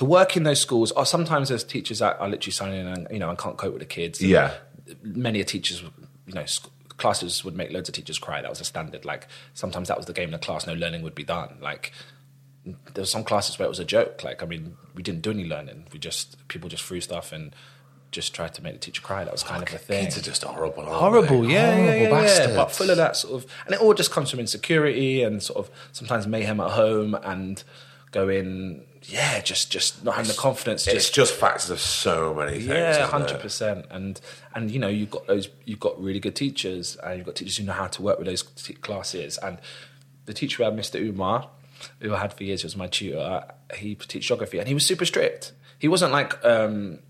[0.00, 3.06] To work in those schools, or sometimes there's teachers that are literally signing in and
[3.10, 4.22] you know and can't cope with the kids.
[4.22, 4.54] Yeah.
[5.02, 5.82] many a teachers,
[6.26, 8.40] you know, sc- classes would make loads of teachers cry.
[8.40, 9.04] That was a standard.
[9.04, 10.66] Like sometimes that was the game in the class.
[10.66, 11.58] No learning would be done.
[11.60, 11.92] Like
[12.64, 14.24] there were some classes where it was a joke.
[14.24, 15.86] Like I mean, we didn't do any learning.
[15.92, 17.54] We just people just threw stuff and
[18.10, 19.24] just tried to make the teacher cry.
[19.24, 20.04] That was kind of a thing.
[20.04, 20.84] Kids are just horrible.
[20.84, 22.10] Horrible, yeah, yeah, Horrible yeah, yeah.
[22.10, 22.56] bastards.
[22.56, 25.58] But full of that sort of, and it all just comes from insecurity and sort
[25.58, 27.62] of sometimes mayhem at home and
[28.12, 30.86] going, yeah, just just not having the confidence.
[30.86, 32.66] It's just factors of so many things.
[32.66, 33.86] yeah, hundred percent.
[33.90, 34.20] And
[34.54, 37.56] and you know you've got those, you've got really good teachers, and you've got teachers
[37.56, 39.38] who know how to work with those t- classes.
[39.38, 39.58] And
[40.26, 41.00] the teacher we had, Mr.
[41.00, 41.48] Umar,
[42.00, 43.44] who I had for years, was my tutor.
[43.74, 45.52] He teach geography, and he was super strict.
[45.78, 46.44] He wasn't like.
[46.44, 47.00] Um,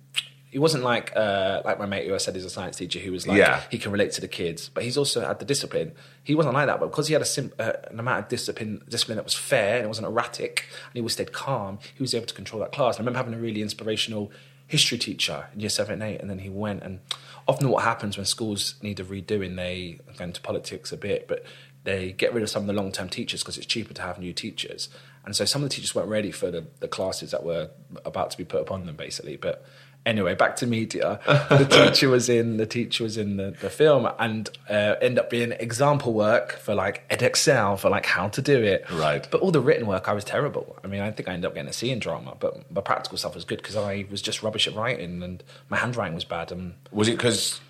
[0.51, 3.13] he wasn't like uh, like my mate who I said is a science teacher who
[3.13, 3.63] was like Yeah.
[3.71, 5.93] he can relate to the kids, but he's also had the discipline.
[6.25, 8.83] He wasn't like that, but because he had a sim- uh, an amount of discipline
[8.89, 12.15] discipline that was fair and it wasn't erratic, and he always stayed calm, he was
[12.15, 12.97] able to control that class.
[12.97, 14.31] And I remember having a really inspirational
[14.67, 16.83] history teacher in year seven and eight, and then he went.
[16.83, 17.01] And
[17.49, 21.45] often what happens when schools need a redoing, they go into politics a bit, but
[21.85, 24.19] they get rid of some of the long term teachers because it's cheaper to have
[24.19, 24.89] new teachers.
[25.25, 27.71] And so some of the teachers weren't ready for the, the classes that were
[28.05, 29.37] about to be put upon them, basically.
[29.37, 29.65] But
[30.07, 31.21] anyway, back to media.
[31.27, 35.31] The teacher was in the teacher was in the, the film and uh, end up
[35.31, 38.85] being example work for like Edexcel for like how to do it.
[38.91, 39.27] Right.
[39.31, 40.77] But all the written work, I was terrible.
[40.83, 43.19] I mean, I think I ended up getting a C in drama, but my practical
[43.19, 46.51] stuff was good because I was just rubbish at writing and my handwriting was bad.
[46.53, 47.61] And Was it because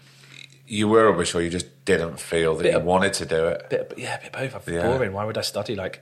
[0.67, 3.69] You were rubbish, or you just didn't feel that you of- wanted to do it.
[3.71, 4.55] bit, yeah, a bit both.
[4.55, 4.83] I feel Yeah.
[4.87, 5.13] boring.
[5.13, 5.75] Why would I study?
[5.75, 6.01] Like,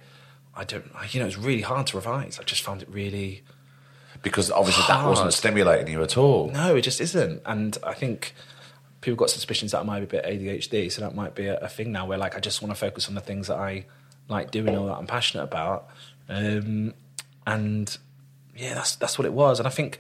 [0.55, 0.91] I don't.
[0.95, 2.39] I- You know, it's really hard to revise.
[2.39, 3.43] I just found it really.
[4.23, 6.51] Because obviously that wasn't stimulating you at all.
[6.51, 7.43] No, it just isn't.
[7.47, 8.35] And I think
[9.01, 11.59] people got suspicions that I might be a bit ADHD, so that might be a,
[11.59, 13.85] a thing now where like I just want to focus on the things that I
[14.29, 15.89] like doing or that I'm passionate about.
[16.29, 16.95] Um,
[17.47, 17.97] and
[18.57, 19.59] yeah, that's that's what it was.
[19.61, 19.99] And I think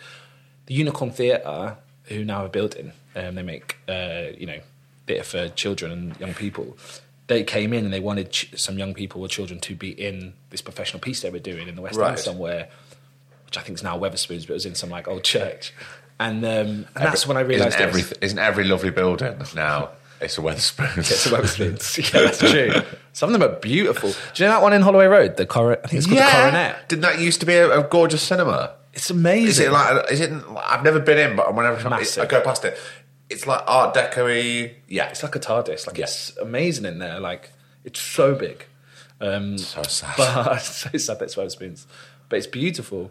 [0.67, 4.61] the Unicorn Theatre, who now are building, um, they make uh, you know
[5.07, 6.77] theatre for children and young people.
[7.29, 10.33] They came in and they wanted ch- some young people or children to be in
[10.51, 12.11] this professional piece they were doing in the West Right.
[12.11, 12.69] End somewhere,
[13.49, 15.73] which I think is now Wetherspoons, but it was in some like old church.
[16.21, 20.37] And, um, and that's when I realised isn't every, isn't every lovely building now it's
[20.37, 20.99] a Wetherspoons.
[20.99, 22.13] it's a Wetherspoons.
[22.13, 22.99] yeah, that's true.
[23.13, 24.11] Some of them are beautiful.
[24.11, 25.37] Do you know that one in Holloway Road?
[25.37, 26.89] The Cor- I think it's called the Coronet.
[26.89, 28.75] Didn't that used to be a, a gorgeous cinema?
[28.93, 29.49] It's amazing.
[29.49, 30.11] Is it like?
[30.11, 30.33] Is it?
[30.65, 32.77] I've never been in, but whenever I go past it,
[33.31, 34.75] it's like Art Deco-y.
[34.89, 35.87] Yeah, It's like a TARDIS.
[35.87, 37.21] Like it's amazing in there.
[37.21, 37.51] Like
[37.85, 38.65] it's so big.
[39.21, 40.15] Um, so sad.
[40.17, 41.87] but so sad that's Wetherspoons.
[42.29, 43.11] But it's beautiful.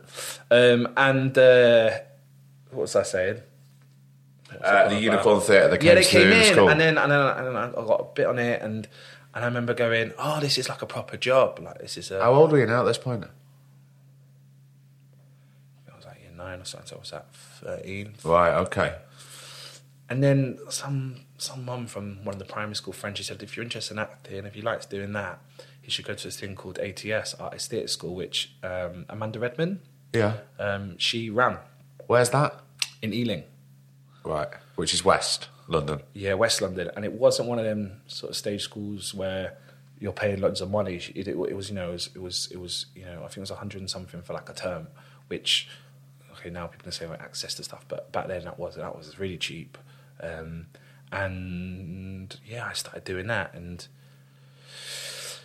[0.51, 1.91] Um, and uh,
[2.71, 3.41] what was I saying?
[4.61, 6.69] uh, the Unicorn Theatre that came yeah, they came in, school.
[6.69, 8.87] and then and then and then I got a bit on it, and
[9.33, 11.59] and I remember going, "Oh, this is like a proper job.
[11.61, 13.25] Like this is a." How old were you now at this point?
[15.91, 16.87] I was like year nine or something.
[16.87, 18.53] So I was at thirteen, Right.
[18.53, 18.95] Okay.
[20.09, 23.55] And then some some mum from one of the primary school friends, she said, if
[23.55, 25.39] you're interested in acting, if you likes doing that,
[25.87, 29.79] you should go to this thing called ATS, Artist Theatre School, which um, Amanda Redman,
[30.13, 30.33] Yeah.
[30.59, 31.57] um, she ran
[32.07, 32.59] Where's that?
[33.01, 33.43] in Ealing.
[34.23, 34.49] Right.
[34.75, 36.01] Which is West London.
[36.13, 39.57] Yeah, West London, and it wasn't one of them sort of stage schools where
[39.99, 40.95] you're paying loads of money.
[40.95, 43.27] It, it, it was, you know, it was, it was, it was, you know, I
[43.27, 44.87] think it was a hundred and something for like a term,
[45.27, 45.67] which,
[46.33, 48.83] okay, now people can say about access to stuff, but back then that wasn't.
[48.83, 49.77] That was really cheap,
[50.21, 50.67] um,
[51.11, 53.87] and yeah, I started doing that, and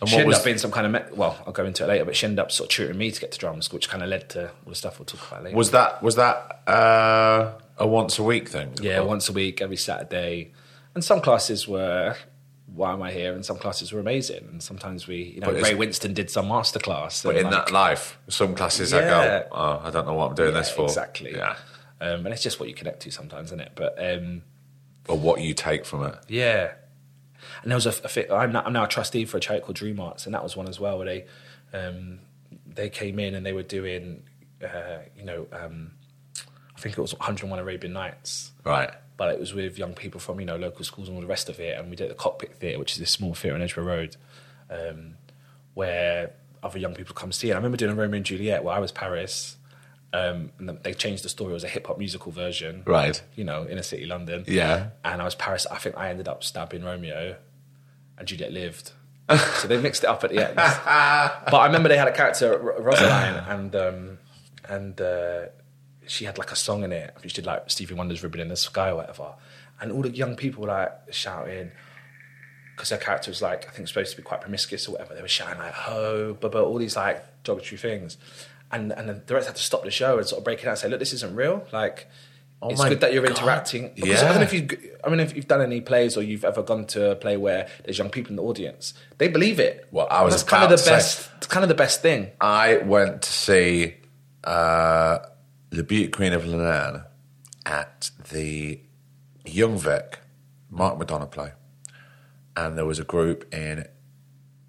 [0.01, 2.05] And she ended up being some kind of me- well, I'll go into it later,
[2.05, 4.03] but she ended up sort of tutoring me to get to drama school, which kind
[4.03, 5.55] of led to all the stuff we'll talk about later.
[5.55, 8.73] was that was that uh, a once a week thing?
[8.81, 10.51] Yeah, once a week, every Saturday.
[10.95, 12.15] And some classes were,
[12.75, 13.33] why am I here?
[13.33, 14.47] And some classes were amazing.
[14.51, 17.23] And sometimes we, you know, But it's- Ray Winstone did some masterclass.
[17.23, 19.09] But and in like- that life, some classes I Yeah.
[19.09, 20.83] go, oh, I don't know what I'm doing Yeah, this for.
[20.85, 21.31] Exactly.
[21.35, 21.55] Yeah.
[22.01, 23.71] Um, and it's just what you connect to sometimes, isn't it?
[23.75, 24.43] But um,
[25.07, 26.15] Or what you take from it.
[26.27, 26.73] yeah.
[27.63, 29.63] And there was a, a fit, I'm, now, I'm now a trustee for a charity
[29.65, 31.25] called Dream Arts, and that was one as well where they
[31.77, 32.19] um,
[32.67, 34.23] they came in and they were doing,
[34.63, 35.91] uh, you know, um,
[36.75, 38.51] I think it was 101 Arabian Nights.
[38.63, 38.91] Right.
[39.17, 41.49] but it was with young people from you know local schools and all the rest
[41.49, 41.77] of it.
[41.79, 44.17] And we did the Cockpit Theatre, which is this small theatre on Edgware Road,
[44.69, 45.15] um,
[45.73, 47.53] where other young people come see it.
[47.53, 49.57] I remember doing a Romeo and Juliet where I was Paris,
[50.13, 51.51] um, and they changed the story.
[51.51, 53.21] It was a hip hop musical version, Right.
[53.35, 54.43] You know, inner city London.
[54.47, 54.89] Yeah.
[55.03, 55.65] And I was Paris.
[55.71, 57.35] I think I ended up stabbing Romeo,
[58.23, 58.91] and Juliet lived.
[59.59, 60.55] so they mixed it up at the end.
[60.55, 64.17] but I remember they had a character, R- Rosaline, and um,
[64.67, 65.45] and uh,
[66.07, 67.13] she had like a song in it.
[67.23, 69.33] She did like Stevie Wonder's "Ribbon in the Sky" or whatever.
[69.79, 71.71] And all the young people were like shouting
[72.75, 75.15] because her character was like I think supposed to be quite promiscuous or whatever.
[75.15, 78.17] They were shouting like "ho," but all these like derogatory things.
[78.71, 80.71] And and the director had to stop the show and sort of break it out
[80.71, 81.65] and say, "Look, this isn't real.
[81.71, 82.07] Like."
[82.69, 83.37] It's Oh my good that you're God.
[83.37, 83.91] interacting.
[83.95, 84.27] Because I Yeah.
[84.29, 84.67] don't know if you,
[85.03, 87.67] I mean, if you've done any plays or you've ever gone to a play where
[87.83, 89.87] there's young people in the audience, they believe it.
[89.91, 91.29] Well, I was kind of the best.
[91.37, 92.31] It's kind of the best thing.
[92.41, 93.95] I went to see
[94.43, 95.19] uh,
[95.69, 97.05] The Beauty Queen of Leenane
[97.65, 98.79] at the
[99.45, 100.19] Young Vic
[100.69, 101.51] Martin McDonagh play.
[102.55, 103.85] And there was a group in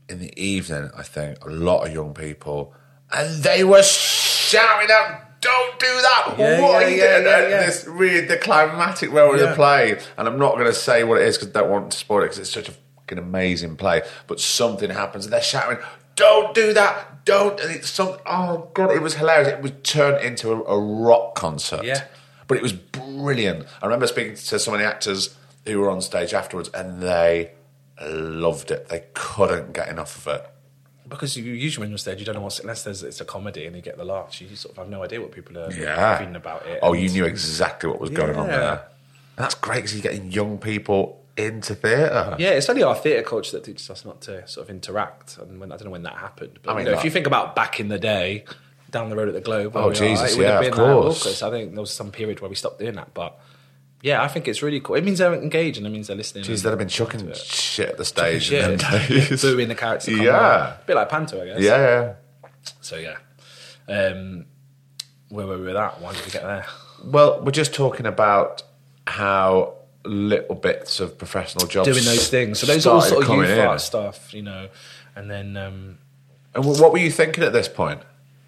[0.08, 2.74] in the evening, I think, a lot of young people,
[3.10, 6.34] and they were shouting out, Don't do that!
[6.38, 7.24] Yeah, what yeah, are you yeah, doing?
[7.26, 7.66] yeah, yeah.
[7.66, 9.98] This really the climatic role of the play.
[10.16, 12.20] And I'm not going to say what it is because I don't want to spoil
[12.20, 14.02] it because it's such a fucking amazing play.
[14.26, 15.84] But something happens and they're shouting,
[16.16, 17.26] Don't do that!
[17.26, 17.60] Don't!
[17.60, 18.16] And it's some.
[18.24, 19.48] Oh, God, it was hilarious.
[19.48, 21.84] It was turned into a, a rock concert.
[21.84, 22.04] Yeah.
[22.46, 23.66] But it was brilliant.
[23.82, 27.52] I remember speaking to some of the actors who were on stage afterwards and they
[28.02, 28.88] loved it.
[28.88, 30.50] They couldn't get enough of it.
[31.14, 33.24] Because you usually when you're on stage, you don't know what's unless there's it's a
[33.24, 34.40] comedy and you get the laughs.
[34.40, 36.18] You sort of have no idea what people are Yeah.
[36.18, 36.78] feeling about it.
[36.82, 38.56] Oh, And- you knew exactly what was going on Yeah.
[38.58, 38.82] there.
[39.36, 42.36] That's great because you're getting young people into theatre.
[42.38, 45.38] Yeah, it's only our theatre culture that teaches us not to sort of interact.
[45.38, 47.10] And when, I don't know when that happened, but I mean, you know, if you
[47.10, 48.44] think about back in the day,
[48.92, 50.70] down the road at the Globe, Oh, we are, Jesus, it would yeah, have of
[50.70, 51.20] been like course.
[51.20, 51.34] awkward.
[51.34, 53.12] So I think there was some period where we stopped doing that.
[53.12, 53.36] But
[54.04, 54.96] yeah, I think it's really cool.
[54.96, 56.44] It means they're engaged and it means they're listening.
[56.44, 58.62] Jeez, they'd have been chucking shit at the stage Shit.
[58.70, 59.40] in them days.
[59.40, 60.10] booing the character.
[60.10, 60.36] Yeah.
[60.36, 60.44] on.
[60.72, 61.60] a bit like Panto, I guess.
[61.60, 62.14] yeah, yeah.
[62.82, 63.16] So yeah,
[63.88, 64.44] um,
[65.30, 66.02] where were we with that?
[66.02, 66.66] Why did we get there?
[67.02, 68.62] Well, we're just talking about
[69.06, 72.58] how little bits of professional jobs doing those things.
[72.58, 74.68] So those are all sort of youth art stuff, you know.
[75.16, 75.98] And then um,
[76.54, 78.02] And what were you thinking at this point?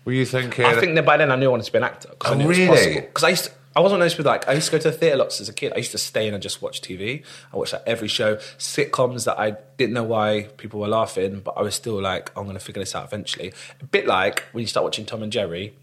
[0.05, 0.65] Were you thinking?
[0.67, 2.11] I think that by then I knew I wanted to be an actor.
[2.19, 3.01] Cause Oh, I really?
[3.01, 4.97] Because I used to, I wasn't those with like I used to go to the
[4.97, 5.73] theatre lots as a kid.
[5.75, 7.23] I used to stay in and just watch TV.
[7.53, 11.53] I watched like every show, sitcoms that I didn't know why people were laughing, but
[11.59, 13.53] I was still like, I'm going to figure this out eventually.
[13.81, 15.75] A bit like when you start watching Tom and Jerry,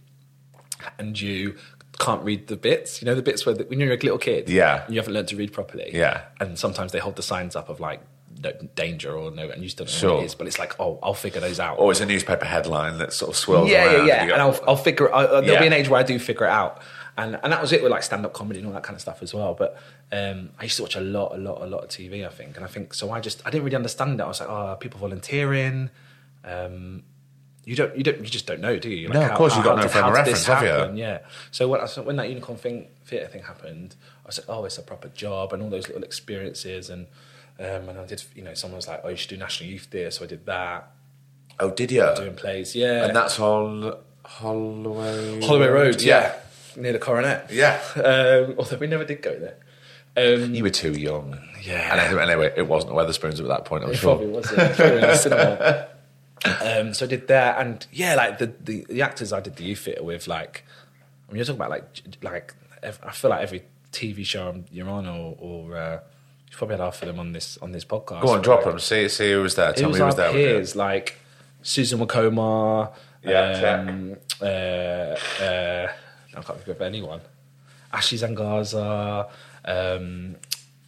[0.98, 1.56] and you
[2.00, 3.02] can't read the bits.
[3.02, 4.86] You know the bits where the, when you're a little kid, Yeah.
[4.86, 6.22] and you haven't learned to read properly, Yeah.
[6.40, 8.02] And sometimes they hold the signs up of like
[8.44, 10.14] no, danger or no, and you still don't know Sure.
[10.16, 10.36] what it is.
[10.36, 11.78] But it's like, oh, I'll figure those out.
[11.78, 14.08] or it's a newspaper headline that sort of swirls Yeah, around.
[14.08, 14.22] yeah, yeah.
[14.24, 15.14] and And I'll, I'll figure.
[15.14, 16.82] I, uh, there'll be an age where I do figure it out,
[17.18, 19.02] and and that was it with like stand up comedy and all that kind of
[19.02, 19.54] stuff as well.
[19.54, 19.78] But
[20.12, 22.26] um, I used to watch a lot, a lot, a lot of TV.
[22.26, 23.12] I think, and I think so.
[23.12, 24.24] I just I didn't really understand it.
[24.24, 25.90] I was like, oh, people volunteering.
[26.44, 27.04] Um,
[27.66, 29.08] you don't, you don't, you just don't know, do you?
[29.08, 31.02] Like, No, of course, you've got no frame of reference, have you?
[31.02, 31.20] Yeah.
[31.52, 33.96] So when I, when that unicorn thing theatre thing happened,
[34.26, 37.08] I was like, oh, it's a proper job, and all those little experiences, and
[37.60, 39.86] um, and I did, you know, someone was like, oh, you should do national youth
[39.86, 40.92] theatre, so I did that,
[41.60, 42.06] oh, did you?
[42.18, 43.96] doing plays, yeah, And that's on
[44.26, 45.40] Holloway.
[45.42, 46.34] Holloway Road, yeah,
[46.78, 47.50] near the Coronet.
[47.52, 47.80] Yeah.
[47.96, 49.58] Um, although we never did go there.
[50.16, 51.40] Um, You were too young.
[51.62, 51.94] Yeah.
[51.96, 54.16] And anyway, it wasn't Wetherspoons at that point, I'm it sure.
[54.16, 54.52] probably was.
[54.52, 54.76] Yeah.
[54.76, 55.88] Probably in the cinema.
[56.46, 59.64] Um, so I did that, and yeah, like the, the the actors I did the
[59.64, 60.66] youth theatre with, like,
[61.30, 65.08] I mean, you're talking about like like I feel like every TV show you're on,
[65.08, 66.00] or, or uh,
[66.52, 68.24] you probably had half of them on this on this podcast.
[68.24, 68.80] Go on, drop like, them.
[68.80, 69.72] See, see who was there.
[69.72, 70.34] Tell me who was there.
[70.34, 71.18] peers, like
[71.62, 72.92] Susan Wokoma.
[73.24, 75.88] Yeah, um, uh, uh,
[76.36, 77.22] I can't think of anyone.
[77.92, 79.30] Ashley Zhangazha.
[79.66, 80.36] Um,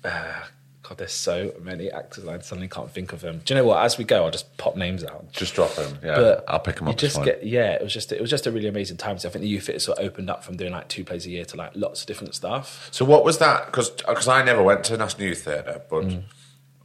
[0.03, 0.41] uh,
[0.83, 2.27] God, there's so many actors.
[2.27, 3.41] I suddenly can't think of them.
[3.43, 3.83] Do you know what?
[3.83, 5.31] As we go, I'll just pop names out.
[5.31, 5.97] Just drop them.
[6.03, 6.97] Yeah, But I'll pick them up.
[6.97, 7.71] Just get yeah.
[7.71, 9.17] It was just it was just a really amazing time.
[9.17, 11.25] So I think the youth fit sort of opened up from doing like two plays
[11.25, 12.87] a year to like lots of different stuff.
[12.91, 13.65] So what was that?
[13.71, 16.23] Because I never went to National Youth Theatre, but Mm.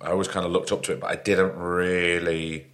[0.01, 2.69] I always kind of looked up to it, but I didn't really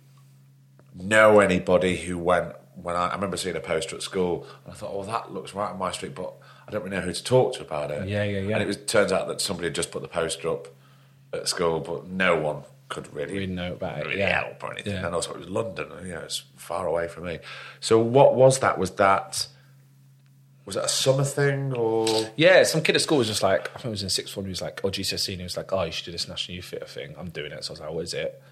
[0.94, 2.52] know anybody who went.
[2.80, 5.54] When I, I remember seeing a poster at school, and I thought, "Oh, that looks
[5.54, 6.34] right on my street," but
[6.68, 8.08] I don't really know who to talk to about it.
[8.08, 8.54] Yeah, yeah, yeah.
[8.54, 10.68] And it was turns out that somebody had just put the poster up
[11.32, 14.42] at school, but no one could really Really know about it, really yeah.
[14.42, 14.92] help or anything.
[14.92, 15.06] Yeah.
[15.06, 15.88] And also, it was London.
[16.02, 17.40] You know, it's far away from me.
[17.80, 18.78] So, what was that?
[18.78, 19.48] Was that
[20.66, 22.06] was that a summer thing or?
[22.36, 24.46] Yeah, some kid at school was just like, I think it was in sixth form,
[24.46, 26.28] he was like, oh, or GCSE, and he was like, oh, you should do this
[26.28, 27.14] National Youth Theatre thing.
[27.16, 27.64] I'm doing it.
[27.64, 28.42] So I was like, what is it?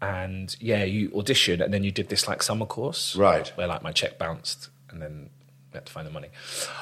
[0.00, 3.16] And yeah, you audition and then you did this like summer course.
[3.16, 3.48] Right.
[3.56, 5.30] Where like my check bounced and then
[5.72, 6.28] we had to find the money.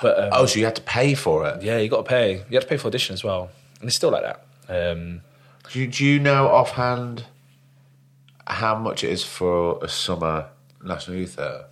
[0.02, 1.62] But um, Oh, so you had to pay for it?
[1.62, 2.34] yeah, you got to pay.
[2.48, 3.50] You had to pay for audition as well.
[3.80, 4.46] And it's still like that.
[4.68, 5.20] Um,
[5.70, 7.24] Do you, do you know offhand
[8.46, 10.46] how much it is for a summer
[10.82, 11.66] National Youth Theatre?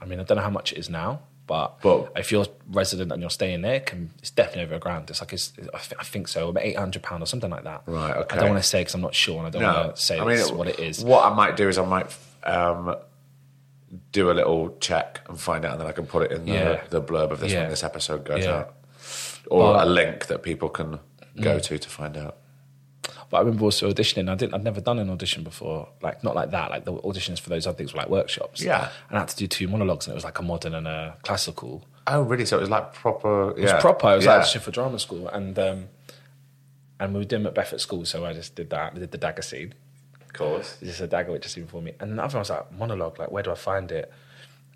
[0.00, 3.10] I mean, I don't know how much it is now, but, But- if you're resident
[3.10, 5.10] and you're staying there, can, it's definitely over a grand.
[5.10, 7.82] It's like, it's, I, th- I think so, about £800 or something like that.
[7.86, 8.36] Right, okay.
[8.36, 10.20] I don't want to say because I'm not sure and I don't want to say
[10.20, 11.02] I mean, it's what it is.
[11.02, 12.94] What I might do is I might um,
[14.12, 16.52] do a little check and find out, and then I can put it in the,
[16.52, 16.80] Yeah.
[16.90, 17.62] the blurb of this Yeah.
[17.62, 18.56] when this episode goes Yeah.
[18.58, 18.74] out,
[19.50, 21.00] or But- a link that people can
[21.40, 22.36] go to to find out.
[23.30, 24.30] But I remember also auditioning.
[24.30, 24.54] I didn't.
[24.54, 25.88] I'd never done an audition before.
[26.02, 26.70] Like not like that.
[26.70, 28.62] Like the auditions for those other things were like workshops.
[28.62, 28.90] Yeah.
[29.08, 31.16] And I had to do two monologues, and it was like a modern and a
[31.22, 31.84] classical.
[32.06, 32.46] Oh, really?
[32.46, 33.50] So it was like proper.
[33.50, 34.06] It was proper.
[34.06, 34.38] I was yeah.
[34.38, 35.88] like for drama school, and um,
[37.00, 38.94] and we were doing Macbeth at school, so I just did that.
[38.94, 39.74] I did the dagger scene.
[40.20, 40.76] of course.
[40.80, 41.92] It's just a dagger which just scene for me.
[42.00, 43.18] And the other one was like monologue.
[43.18, 44.10] Like where do I find it?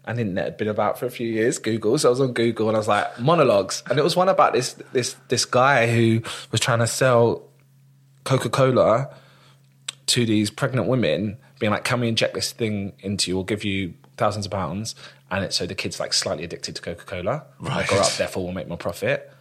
[0.05, 1.97] And the internet had been about for a few years, Google.
[1.97, 3.85] So I was on Google and I was like, monologues.
[3.89, 7.43] And it was one about this this this guy who was trying to sell
[8.25, 9.15] Coca Cola
[10.07, 13.37] to these pregnant women, being like, "Can we inject this thing into you?
[13.37, 14.95] We'll give you thousands of pounds."
[15.31, 17.45] And it's so the kid's like slightly addicted to Coca Cola.
[17.59, 17.87] Right.
[17.87, 19.33] Grow up, therefore, will make more profit.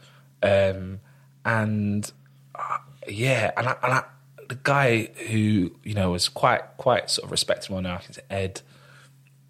[0.42, 1.02] Um,
[1.46, 2.10] and
[2.56, 4.04] uh, yeah, and I, and I,
[4.48, 8.62] the guy who you know was quite quite sort of respectable now, he's Ed.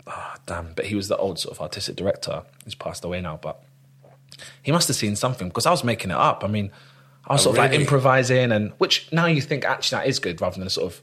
[0.08, 2.44] Oh, damn, but he was the old sort of artistic director.
[2.66, 3.64] He's passed away now, but
[4.62, 6.44] he must have seen something because I was making it up.
[6.44, 6.72] I mean,
[7.32, 10.20] I was Oh, sort of like improvising, and which now you think actually that is
[10.20, 11.02] good rather than a sort of.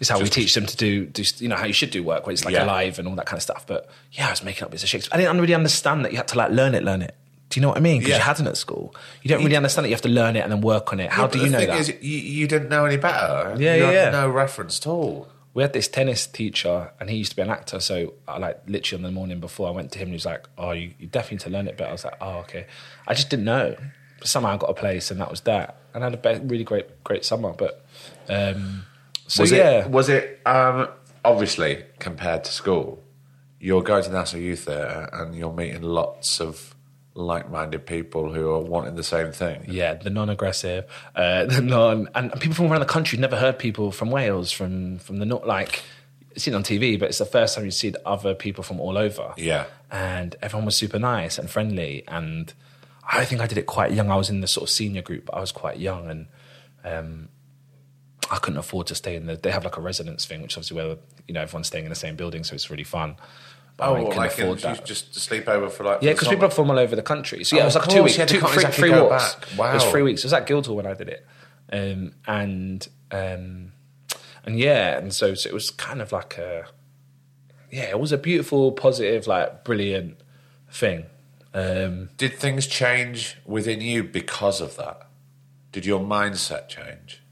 [0.00, 2.26] It's how we teach them to do, do, you know, how you should do work,
[2.26, 2.64] where it's like Yeah.
[2.64, 3.66] alive and all that kind of stuff.
[3.68, 5.16] But yeah, I was making up bits of Shakespeare.
[5.16, 7.14] I didn't really understand that you had to like learn it, learn it.
[7.50, 7.98] Do you know what I mean?
[8.00, 8.16] Because Yeah.
[8.16, 8.94] you hadn't at school.
[9.22, 11.10] You don't really understand that you have to learn it and then work on it.
[11.12, 11.78] How Yeah, do you the know thing that?
[11.80, 13.54] Is, you, you didn't know any better.
[13.58, 14.10] Yeah, you yeah.
[14.10, 15.28] No reference at all.
[15.54, 18.58] we had this tennis teacher and he used to be an actor so I like
[18.66, 21.06] literally on the morning before I went to him he was like oh you, you
[21.06, 22.64] definitely need to learn it but I was like oh okay
[23.06, 23.76] I just didn't know
[24.24, 27.02] somehow I got a place and that was that and I had a really great
[27.04, 27.84] great summer but
[28.28, 28.84] um
[29.26, 29.90] so was yeah it?
[29.90, 30.40] Was it?
[30.44, 30.88] Um,
[31.24, 33.02] obviously, compared to school,
[33.60, 36.74] you're going to the National Youth Theatre and you're meeting lots of
[37.14, 39.64] like-minded people who are wanting the same thing.
[39.68, 43.18] Yeah, the non-aggressive, uh, the non, and, and people from around the country.
[43.18, 45.82] Never heard people from Wales, from from the not Like,
[46.36, 49.32] seen on TV, but it's the first time you see other people from all over.
[49.38, 49.64] Yeah.
[49.90, 52.04] and everyone was super nice and friendly.
[52.08, 52.52] And
[53.04, 54.10] I think I did it quite young.
[54.10, 56.26] I was in the sort of senior group, but I was quite young, and
[56.84, 57.28] um,
[58.30, 59.36] I couldn't afford to stay in the.
[59.36, 60.96] They have like a residence thing, which obviously where
[61.26, 63.16] you know everyone's staying in the same building, so it's really fun.
[63.76, 64.84] But I Oh, couldn't like afford that.
[64.84, 67.42] just to sleep over for like Yeah, because people are from all over the country.
[67.42, 69.34] So yeah, Oh, it was like two weeks, yeah, two, three, exactly three walks.
[69.34, 69.52] back.
[69.52, 70.20] It was three weeks.
[70.20, 71.26] It was at Guildhall when I did it,
[71.72, 73.72] um, and um,
[74.44, 76.66] and yeah, and so, so it was kind of like a
[77.70, 80.18] yeah, it was a beautiful, positive, like brilliant
[80.70, 81.06] thing.
[81.54, 85.08] Um, Did things change within you because of that?
[85.70, 87.22] Did your mindset change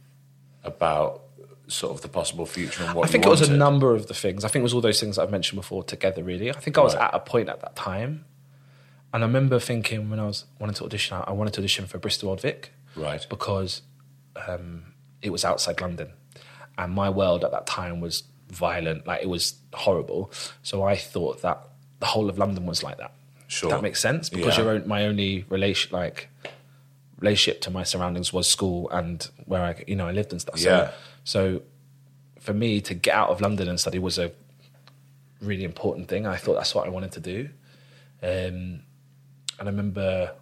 [0.64, 1.22] about
[1.68, 4.14] sort of the possible future and what I think it was a number of the
[4.14, 4.44] things.
[4.44, 6.22] I think it was all those things that I've mentioned before together.
[6.22, 7.04] Really, I think I was Right.
[7.04, 8.24] at a point at that time,
[9.14, 11.86] and I remember thinking when I was wanting to audition, I I wanted to audition
[11.86, 12.72] for Bristol Old Vic.
[12.96, 13.24] Right.
[13.30, 13.82] because
[14.48, 16.10] um, it was outside London,
[16.76, 20.32] and my world at that time was violent, like it was horrible.
[20.62, 21.68] So I thought that
[22.00, 23.12] the whole of London was like that.
[23.50, 23.70] Sure.
[23.70, 24.62] that makes sense because Yeah.
[24.64, 26.28] your own, my only relation, like
[27.18, 30.58] relationship to my surroundings was school and where I, you know, I lived and stuff.
[30.58, 30.90] So, Yeah.
[31.24, 31.62] so
[32.38, 34.30] for me to get out of London and study was a
[35.40, 36.26] really important thing.
[36.26, 37.48] I thought that's what I wanted to do.
[38.22, 38.82] Um,
[39.58, 40.32] and I remember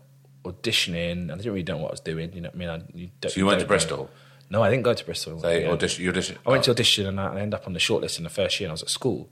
[0.44, 2.32] auditioning, and I didn't really know what I was doing.
[2.32, 3.68] You know, I mean, I, you don't, So you went to don't know.
[3.68, 4.10] Bristol?
[4.50, 5.38] No, I didn't go to Bristol.
[5.38, 5.70] They Yeah.
[5.72, 6.38] audition, you audition.
[6.46, 8.66] I went to audition and I ended up on the shortlist in the first year.
[8.68, 9.28] And I was at school,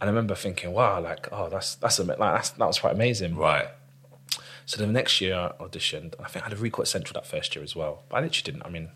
[0.00, 2.94] and I remember thinking, "Wow, like, oh, that's that's a, like that's, that was quite
[2.94, 3.68] amazing." Right.
[4.64, 6.14] So the next year I auditioned.
[6.20, 8.02] I think I had a record at Central that first year as well.
[8.08, 8.66] But I literally didn't.
[8.66, 8.90] I mean,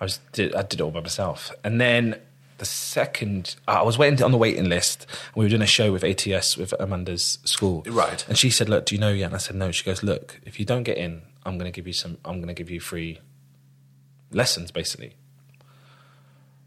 [0.00, 1.52] I was did, I did it all by myself.
[1.62, 2.18] And then
[2.56, 5.06] the second, I was waiting on the waiting list.
[5.26, 7.84] And we were doing a show with ATS with Amanda's school.
[7.86, 8.24] Right.
[8.28, 10.40] And she said, "Look, do you know yet?" And I said, "No." She goes, "Look,
[10.44, 12.18] if you don't get in, I'm going to give you some.
[12.24, 13.20] I'm going to give you free
[14.32, 15.14] lessons, basically."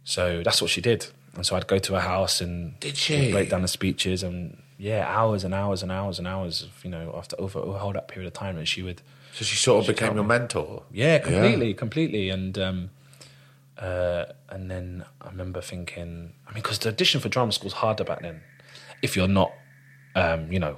[0.04, 1.08] So that's what she did.
[1.36, 3.32] And so I'd go to her house and Did she?
[3.32, 6.90] break down the speeches and yeah, hours and hours and hours and hours of, you
[6.90, 9.02] know, after over, over a whole that period of time and she would
[9.34, 10.84] So she sort of became your mentor.
[10.92, 12.30] yeah, completely, completely.
[12.30, 12.90] And um,
[13.78, 17.74] uh, and then I remember thinking, I mean, because the audition for drama school is
[17.74, 18.42] harder back then.
[19.02, 19.52] If you're not,
[20.16, 20.78] um, you know,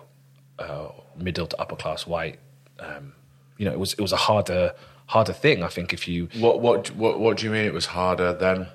[0.59, 2.39] uh, middle to upper class white,
[2.79, 3.13] um,
[3.57, 4.73] you know, it was it was a harder
[5.07, 5.63] harder thing.
[5.63, 8.67] I think if you What, what, what, what do you mean it was harder then?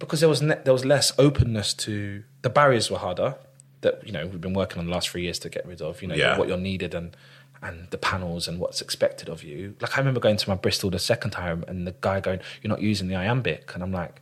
[0.00, 3.36] Because there was ne- there was less openness to the barriers were harder
[3.82, 6.02] that you know we've been working on the last three years to get rid of.
[6.02, 6.36] You know Yeah.
[6.36, 7.16] what you're needed and
[7.62, 9.76] and the panels and what's expected of you.
[9.80, 12.70] Like I remember going to my Bristol the second time and the guy going, "You're
[12.70, 14.20] not using the iambic," and I'm like.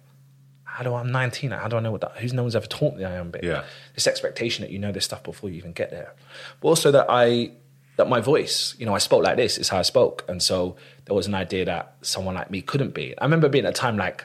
[0.79, 1.51] How do I, I'm 19?
[1.51, 2.13] How do I know what that?
[2.19, 3.43] Who's no one's ever taught me the iambic?
[3.43, 3.65] Yeah.
[3.97, 6.13] This expectation that you know this stuff before you even get there,
[6.61, 7.51] but also that I
[7.97, 10.77] that my voice, you know, I spoke like this is how I spoke, and so
[11.07, 13.19] there was an idea that someone like me couldn't be.
[13.19, 14.25] I remember being at a time like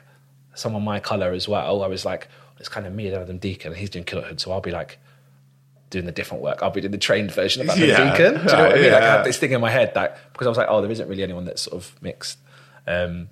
[0.56, 1.84] someone my color as well.
[1.84, 2.28] I was like,
[2.60, 5.00] it's kind of me and Adam Deacon, and he's doing Kidulthood, so I'll be like
[5.90, 6.64] doing the different work.
[6.64, 8.12] I'll be doing the trained version of Adam Yeah.
[8.12, 8.34] Deacon.
[8.34, 8.92] Do you know what I mean?
[8.92, 10.90] Like I had this thing in my head that because I was like, oh, there
[10.92, 12.40] isn't really anyone that's sort of mixed.
[12.88, 13.30] Um,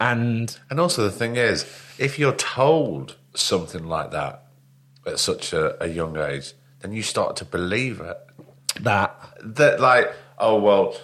[0.00, 1.64] and And also the thing is,
[1.98, 4.44] if you're told something like that
[5.06, 8.16] at such a, a young age, then you start to believe it.
[8.80, 10.96] that That like, oh well,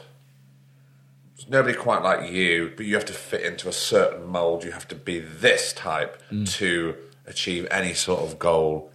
[1.36, 4.64] there's nobody quite like you, but you have to fit into a certain mold.
[4.64, 6.50] You have to be this type Mm.
[6.58, 6.94] to
[7.26, 8.90] achieve any sort of goal.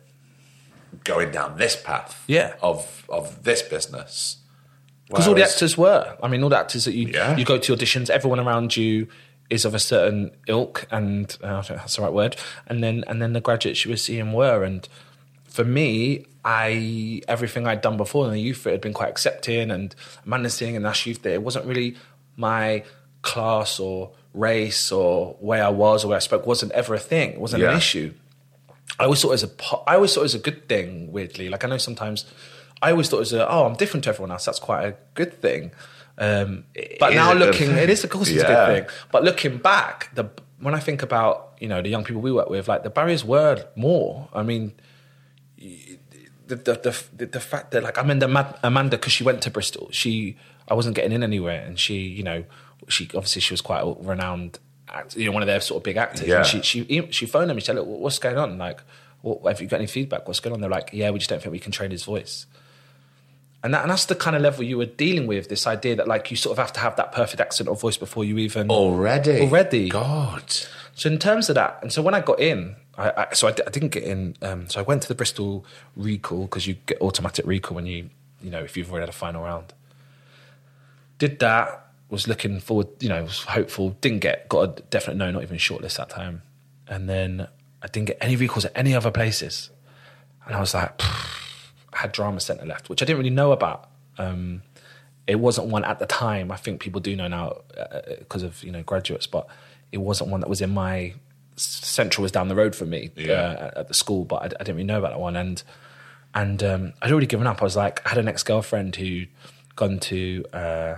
[1.03, 2.53] Going down this path, Yeah.
[2.63, 4.37] of of this business,
[5.07, 6.17] because all the actors were.
[6.23, 7.37] I mean, all the actors that you Yeah.
[7.37, 9.07] you go to auditions, everyone around you
[9.51, 12.37] is of a certain ilk, and uh, I don't know if that's the right word.
[12.65, 14.87] And then and then the graduates you were seeing were, and
[15.45, 19.69] for me, I everything I'd done before in the youth it had been quite accepting,
[19.69, 19.93] and
[20.25, 21.97] managing and Nash Youth there, it wasn't really
[22.39, 22.83] my
[23.21, 27.33] class or race or where I was or where I spoke wasn't ever a thing.
[27.33, 27.71] It wasn't Yeah.
[27.71, 28.13] an issue.
[28.99, 29.51] I always thought it was a
[29.87, 31.11] I always thought it was a good thing.
[31.11, 32.25] Weirdly, like I know sometimes
[32.81, 34.45] I always thought it was a oh I'm different to everyone else.
[34.45, 35.71] That's quite a good thing.
[36.17, 36.65] Um,
[36.99, 38.51] but now looking, it is of course it's Yeah.
[38.51, 38.95] a good thing.
[39.11, 40.25] But looking back, the
[40.59, 43.23] when I think about you know the young people we work with, like the barriers
[43.23, 44.27] were more.
[44.33, 44.73] I mean,
[45.57, 48.27] the the the, the, the fact that like I mean, the
[48.63, 50.37] Amanda because she went to Bristol, she
[50.69, 52.43] I wasn't getting in anywhere, and she you know
[52.87, 55.83] she obviously she was quite a renowned, act, you know, one of their sort of
[55.83, 56.27] big actors.
[56.27, 56.37] Yeah.
[56.37, 58.57] And she she she phoned them and she said, "Look, what's going on?
[58.57, 58.81] Like,
[59.21, 60.27] what, have you got any feedback?
[60.27, 62.45] What's going on?" They're like, "Yeah, we just don't think we can train his voice."
[63.61, 65.49] And, that, and that's the kind of level you were dealing with.
[65.49, 67.97] This idea that like you sort of have to have that perfect accent or voice
[67.97, 69.89] before you even already, Already.
[69.89, 70.49] God,
[70.95, 73.51] so in terms of that, and so when I got in, I, I so I,
[73.51, 74.35] didn't get in.
[74.41, 75.65] Um, so I went to the Bristol
[75.95, 78.09] recall because you get automatic recall when you
[78.41, 79.73] you know if you've already had a final round.
[81.19, 81.85] Did that.
[82.09, 83.91] Was looking forward, you know, was hopeful.
[84.01, 86.41] Didn't get got a definite no, not even shortlist that time.
[86.87, 87.47] And then
[87.83, 89.69] I didn't get any recalls at any other places.
[90.47, 90.91] And I was like.
[91.91, 93.89] I had drama center left, which I didn't really know about.
[94.19, 94.61] Um,
[95.25, 96.51] it wasn't one at the time.
[96.51, 97.61] I think people do know now
[98.19, 99.47] because of you know graduates, but
[99.91, 101.15] it wasn't one that was in my
[101.55, 103.33] central was down the road from me Yeah.
[103.33, 105.35] uh, at the school, but I, I didn't really know about that one.
[105.35, 105.61] And
[106.35, 107.59] and um, I'd already given up.
[107.59, 109.25] I was like, I had an ex girlfriend who
[109.79, 110.95] gone to uh,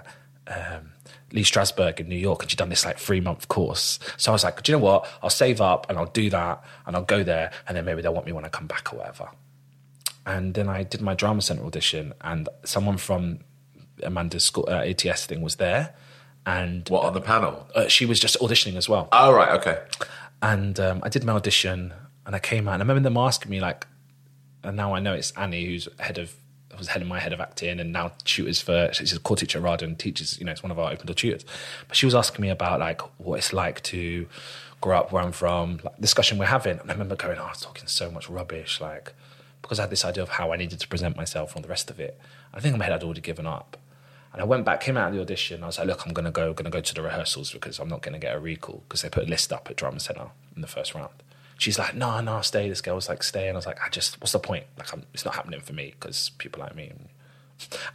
[0.47, 0.91] um,
[1.31, 3.99] Lee Strasberg in New York, and she'd done this like three month course.
[4.17, 5.07] So I was like, do you know what?
[5.23, 8.13] I'll save up and I'll do that, and I'll go there, and then maybe they'll
[8.13, 9.29] want me when I come back or whatever.
[10.25, 13.39] And then I did my drama center audition, and someone from
[14.03, 15.93] Amanda's school, uh, ATS thing was there,
[16.45, 17.67] and What on the panel?
[17.75, 19.07] uh, she was just auditioning as well.
[19.11, 19.77] Oh right, okay.
[20.41, 21.93] And um, I did my audition,
[22.25, 23.87] and I came out, and I remember them asking me like,
[24.63, 26.35] and now I know it's Annie who's head of
[26.77, 29.65] was head of my head of acting, and now tutors for she's a core teacher
[29.65, 31.45] at and teaches, you know, it's one of our open door tutors.
[31.87, 34.27] But she was asking me about like what it's like to
[34.79, 37.49] grow up where I'm from, like discussion we're having, and I remember going, oh, I
[37.49, 39.13] was talking so much rubbish, like
[39.61, 41.89] because I had this idea of how I needed to present myself and the rest
[41.89, 42.19] of it.
[42.53, 43.77] I think in my head I'd already given up.
[44.33, 45.63] And I went back, came out of the audition.
[45.63, 47.79] I was like, look, I'm going to go, going to go to the rehearsals because
[47.79, 49.99] I'm not going to get a recall because they put a list up at Drama
[49.99, 51.11] Centre in the first round.
[51.61, 52.67] She's like, no, no, stay.
[52.69, 53.47] This girl was like, stay.
[53.47, 54.65] And I was like, I just, what's the point?
[54.79, 56.91] Like, I'm, it's not happening for me because people like me.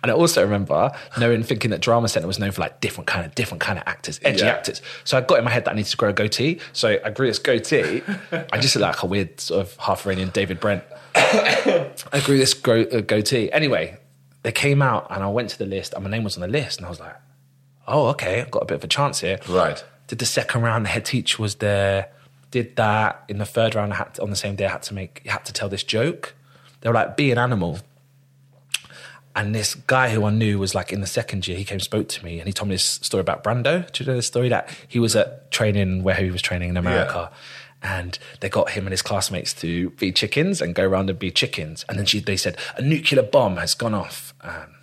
[0.04, 3.26] And I also remember knowing, thinking that Drama Centre was known for like different kind
[3.26, 4.52] of, different kind of actors, edgy Yeah.
[4.52, 4.80] actors.
[5.02, 6.60] So I got in my head that I needed to grow a goatee.
[6.72, 8.02] So I grew this goatee.
[8.52, 10.84] I just look like a weird sort of half Iranian David Brent.
[11.16, 13.50] I grew this gro- uh, goatee.
[13.50, 13.98] Anyway,
[14.44, 16.46] they came out and I went to the list and my name was on the
[16.48, 17.16] list and I was like,
[17.88, 19.40] oh, okay, I've got a bit of a chance here.
[19.48, 19.82] Right.
[20.06, 22.10] Did the second round, the head teacher was there.
[22.50, 23.24] Did that.
[23.28, 25.22] In the third round, I had to, on the same day, I had to make,
[25.28, 26.34] I had to tell this joke.
[26.80, 27.80] They were like, be an animal.
[29.34, 32.08] And this guy who I knew was like in the second year, he came spoke
[32.08, 33.90] to me and he told me this story about Brando.
[33.92, 36.76] Do you know the story that he was at training where he was training in
[36.78, 37.30] America?
[37.82, 41.30] And they got him and his classmates to be chickens and go around and be
[41.30, 41.84] chickens.
[41.88, 44.74] And then she, they said, a nuclear bomb has gone off, um,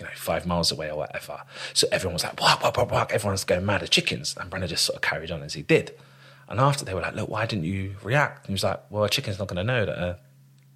[0.00, 1.42] you know, five miles away or whatever.
[1.72, 3.12] So everyone was like, whack, whack, whack, whack.
[3.12, 4.36] Everyone's going mad at chickens.
[4.36, 5.94] And Brando just sort of carried on as he did.
[6.50, 8.40] And after they were like, look, why didn't you react?
[8.40, 10.18] And he was like, well, a chicken's not going to know that a,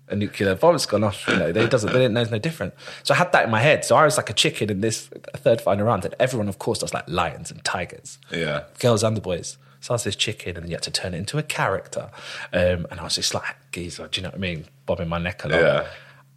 [0.08, 1.26] a nuclear bomb's gone off.
[1.28, 2.74] You know, they doesn't, they didn't know it's no different.
[3.02, 3.84] So I had that in my head.
[3.84, 6.04] So I was like a chicken in this third final round.
[6.04, 8.64] And everyone, of course, does like lions and tigers Yeah.
[8.78, 9.58] girls and the boys.
[9.80, 12.08] So I was this chicken, and then you had to turn it into a character.
[12.54, 14.64] Um, and I was just like, geezer, do you know what I mean?
[14.86, 15.60] Bobbing my neck along.
[15.60, 15.86] Yeah.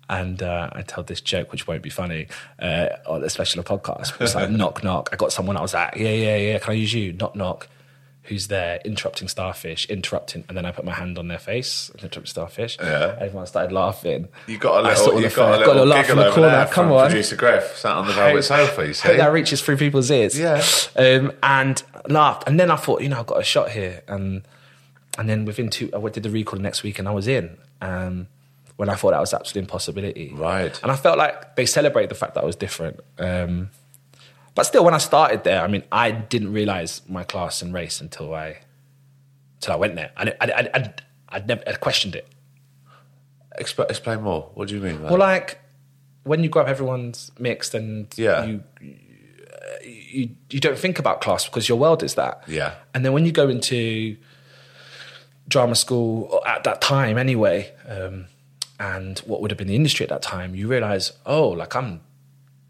[0.10, 2.28] And uh, I told this joke, which won't be funny,
[2.60, 4.20] uh, on a special podcast.
[4.22, 5.10] It's like, knock, knock.
[5.14, 7.14] I got someone, I was like, yeah, yeah, yeah, can I use you?
[7.14, 7.68] Knock, knock.
[8.28, 8.80] Who's there?
[8.84, 10.44] Interrupting starfish, interrupting.
[10.48, 12.78] And then I put my hand on their face, interrupting starfish.
[12.80, 13.16] Yeah.
[13.20, 14.28] Everyone started laughing.
[14.48, 16.50] You got a little, you got a little, got a laugh giggle in the corner.
[16.50, 17.08] there Come on.
[17.10, 18.86] producer Griff sat on the velvet sofa.
[18.88, 19.16] You see?
[19.16, 20.38] That reaches through people's ears.
[20.38, 20.64] Yeah.
[20.96, 22.44] Um, and laughed.
[22.48, 24.04] And then I thought, you know, I've got a shot here.
[24.08, 24.44] And
[25.18, 27.58] and then within two, I did the recall the next week and I was in.
[27.82, 28.28] Um,
[28.76, 30.32] when I thought that was absolute impossibility.
[30.36, 30.80] Right.
[30.84, 33.00] And I felt like they celebrated the fact that I was different.
[33.18, 33.72] Um,
[34.58, 38.02] but still, when I started there, I mean, I didn't realize my class and race
[38.02, 38.58] until I,
[39.58, 40.12] until I went there.
[40.18, 42.28] I, I, I, I'd, I'd never I'd questioned it.
[43.60, 44.50] Expl- explain more.
[44.56, 44.98] What do you mean?
[44.98, 45.60] by Well, like
[46.24, 48.44] when you grow up, everyone's mixed, and Yeah.
[48.46, 48.64] you,
[49.84, 52.44] you you don't think about class because your world is that.
[52.48, 52.74] Yeah.
[52.94, 54.18] And then when you go into
[55.48, 58.26] drama school at that time, anyway, um,
[58.80, 62.02] and what would have been the industry at that time, you realize, oh, like I'm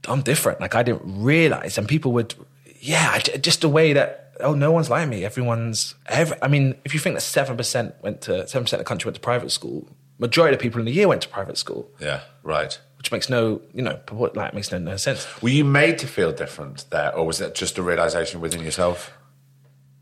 [0.07, 0.61] I'm different.
[0.61, 2.33] Like I didn't realize, and people would,
[2.79, 5.25] yeah, just the way that oh, no one's like me.
[5.25, 5.95] Everyone's.
[6.07, 8.89] Every, I mean, if you think that seven percent went to seven percent of the
[8.89, 9.87] country went to private school,
[10.17, 12.79] majority of people in the year went to private school yeah, right.
[12.97, 13.99] which makes no, you know,
[14.33, 15.27] like makes no, no sense.
[15.41, 19.11] Were you made to feel different there, or was it just a realization within yourself?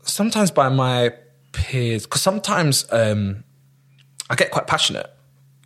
[0.02, 1.12] Sometimes by my
[1.52, 3.44] peers, because sometimes um,
[4.30, 5.10] I get quite passionate.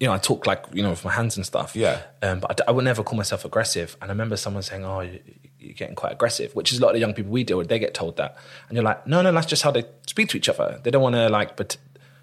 [0.01, 1.77] You know, I talk like you know with my hands and stuff.
[1.77, 2.01] Yeah.
[2.23, 3.97] Um, but I would never call myself aggressive.
[4.01, 5.21] And I remember someone saying, "Oh, you-
[5.59, 7.69] you're getting quite aggressive," which is a lot of the young people we deal with.
[7.69, 8.35] They get told that,
[8.69, 10.81] and you're like, "No, no, that's just how they speak to each other.
[10.83, 11.77] They don't want to like, but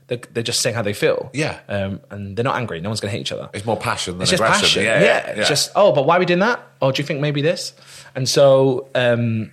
[0.08, 1.30] they're, they're just saying how they feel.
[1.34, 1.60] Yeah.
[1.70, 2.80] Um, and they're not angry.
[2.82, 3.50] No one's going to hate each other.
[3.54, 4.62] It's more passion than It's just aggression.
[4.64, 4.84] passion.
[4.86, 6.66] Yeah, Yeah, yeah, It's just, oh, but why are we doing that?
[6.82, 7.74] Or do you think maybe this?
[8.16, 9.52] And so um,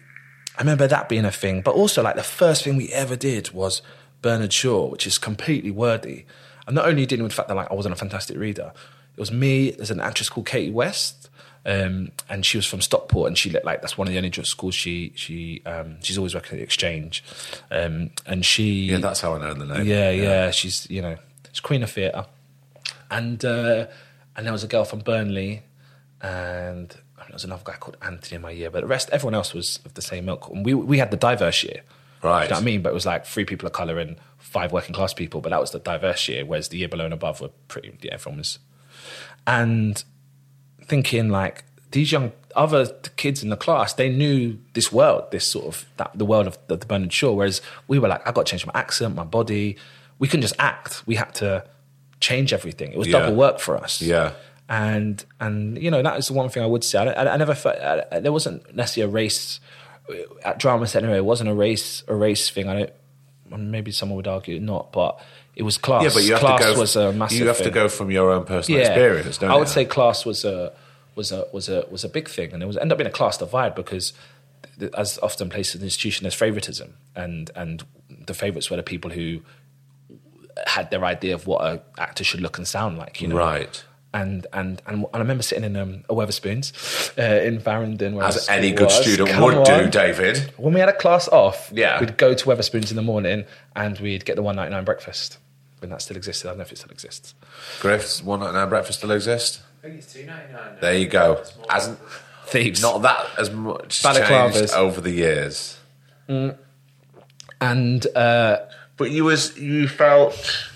[0.57, 1.61] I remember that being a thing.
[1.63, 3.83] But also, like, the first thing we ever did was
[4.23, 6.25] Bernard Shaw, which is completely worthy.
[6.67, 8.73] And not only dealing with the fact that, like, I wasn't a fantastic reader,
[9.17, 11.31] it was me, there's an actress called Katie West.
[11.67, 14.31] Um, and she was from Stockport, and she lit like that's one of the only
[14.31, 17.25] schools she she um, she's always working at the exchange,
[17.71, 19.87] um, and she yeah, that's how I know the name.
[19.87, 21.17] yeah, yeah, She's you know
[21.53, 22.27] she's queen of theatre,
[23.11, 23.87] and uh,
[24.37, 25.63] and there was a girl from Burnley,
[26.21, 29.09] and I mean, there was another guy called Anthony in my year, but the rest,
[29.11, 30.51] everyone else was of the same milk.
[30.51, 31.81] And we we had the diverse year.
[32.23, 32.45] Right.
[32.45, 32.83] You know what I mean?
[32.83, 35.41] But it was like three people of color and five working class people.
[35.41, 37.97] But that was the diverse year, whereas the year below and above were pretty.
[38.03, 38.59] Yeah, everyone was.
[39.47, 40.03] And
[40.87, 42.87] thinking like these young other
[43.17, 46.59] kids in the class, they knew this world, this sort of that, the world of
[46.69, 47.33] the, the Bernard Shaw.
[47.33, 49.77] Whereas we were like, I got to change my accent, my body.
[50.19, 51.03] We couldn't just act.
[51.07, 51.65] We had to
[52.21, 52.93] change everything.
[52.93, 53.21] It was Yeah.
[53.21, 54.01] double work for us.
[54.01, 54.33] Yeah.
[54.69, 56.99] And and you know that is the one thing I would say.
[56.99, 59.61] I, I, I never felt I, there wasn't necessarily a race
[60.09, 61.19] uh, at drama set anyway.
[61.19, 62.69] It wasn't a race a race thing.
[62.69, 62.91] I don't.
[63.57, 65.21] Maybe someone would argue not, but
[65.57, 66.03] it was class.
[66.03, 66.81] Yeah, but you have class to go.
[66.81, 67.39] was a massive.
[67.39, 69.53] you have to go from your own personal experience, don't you?
[69.53, 69.61] I you?
[69.61, 70.73] would say class was a
[71.15, 73.13] was a was a was a big thing, and it was end up being a
[73.13, 74.13] class divide because,
[74.79, 77.85] th- as often places in the institution, there's favoritism, and and
[78.27, 79.41] the favorites were the people who
[80.67, 83.37] had their idea of what an actor should look and sound like, you know.
[83.37, 83.85] Right.
[84.15, 86.73] And and and, and I remember sitting in um, a Wetherspoons
[87.19, 88.79] uh, in Farringdon, where As I any was.
[88.79, 89.91] good student Come would do.
[89.91, 90.53] David.
[90.57, 91.99] When we had a class off, Yeah.
[92.01, 93.45] we'd go to Wetherspoons in the morning
[93.75, 95.39] and we'd get the one ninety nine breakfast.
[95.81, 97.35] When that still existed, I don't know if it still exists.
[97.81, 99.61] Griff's one night now breakfast still exist.
[99.83, 100.77] I think it's two ninety nine.
[100.81, 101.43] There you go.
[101.69, 101.99] Hasn't
[102.47, 104.53] Thieves, not that as much Balaclavas.
[104.55, 105.77] changed over the years.
[107.61, 108.59] and uh,
[108.97, 110.69] But you was you felt.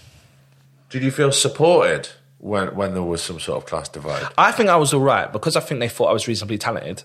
[0.91, 2.09] Did you feel supported
[2.39, 4.27] when when there was some sort of class divide?
[4.37, 7.03] I think I was all right because I think they thought I was reasonably talented.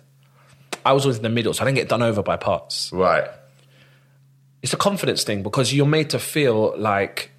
[0.86, 2.92] I was always in the middle, so I didn't get done over by parts.
[2.92, 3.28] Right.
[4.62, 7.32] It's a confidence thing because you're made to feel like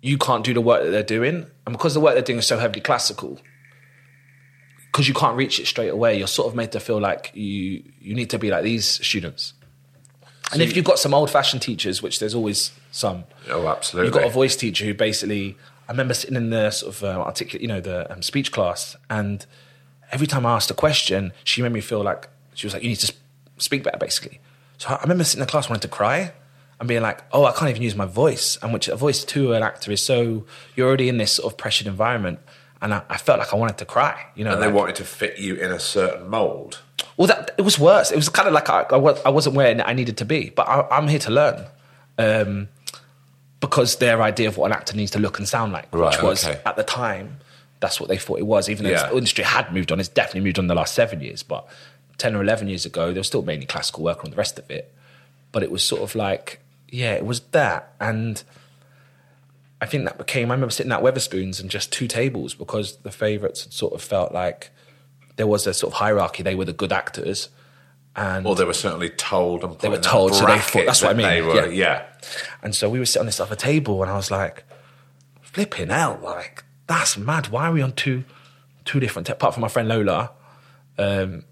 [0.00, 2.46] you can't do the work that they're doing, and because the work they're doing is
[2.46, 3.40] so heavily classical,
[4.86, 7.82] because you can't reach it straight away, you're sort of made to feel like you
[8.00, 9.54] you need to be like these students.
[10.52, 14.08] And if you've got some old fashioned teachers, which there's always some, Oh, absolutely.
[14.08, 15.56] You've got a voice teacher who basically,
[15.92, 18.96] I remember sitting in the sort of uh, articulate, you know, the um, speech class,
[19.10, 19.44] and
[20.10, 22.88] every time I asked a question, she made me feel like she was like, "You
[22.88, 23.12] need to
[23.58, 24.40] speak better," basically.
[24.78, 26.32] So I remember sitting in the class wanting to cry
[26.80, 29.52] and being like, "Oh, I can't even use my voice," and which a voice to
[29.52, 32.38] an actor is so you're already in this sort of pressured environment,
[32.80, 34.54] and I, I felt like I wanted to cry, you know.
[34.54, 36.78] and they wanted to fit you in a certain mold.
[37.18, 38.10] well, that it was worse.
[38.10, 40.48] It was kind of like I, I, was, I wasn't where I needed to be,
[40.56, 41.66] but I, I'm here to learn.
[42.16, 42.68] Um,
[43.62, 46.22] because their idea of what an actor needs to look and sound like, Right, which
[46.22, 46.60] was okay.
[46.66, 47.38] at the time,
[47.80, 48.68] that's what they thought it was.
[48.68, 49.08] Even though Yeah.
[49.08, 51.42] the industry had moved on, it's definitely moved on in the last seven years.
[51.42, 51.66] But
[52.18, 54.70] ten or eleven years ago, there was still mainly classical work on the rest of
[54.70, 54.92] it.
[55.52, 56.60] But it was sort of like,
[56.90, 58.42] yeah, it was that, and
[59.80, 60.50] I think that became.
[60.50, 64.02] I remember sitting at Wetherspoons and just two tables because the favourites had sort of
[64.02, 64.70] felt like
[65.36, 66.42] there was a sort of hierarchy.
[66.42, 67.48] They were the good actors,
[68.14, 71.10] and Or they were certainly told and They were told, so they thought- that's what
[71.10, 72.02] I mean, They were, yeah.
[72.02, 72.02] yeah.
[72.62, 74.64] And so we were sitting on this other table, and I was like,
[75.40, 77.48] "Flipping out, Like that's mad.
[77.48, 78.24] Why are we on two
[78.84, 79.26] two different?
[79.26, 80.30] ta- apart from my friend Lola,
[80.98, 81.44] um,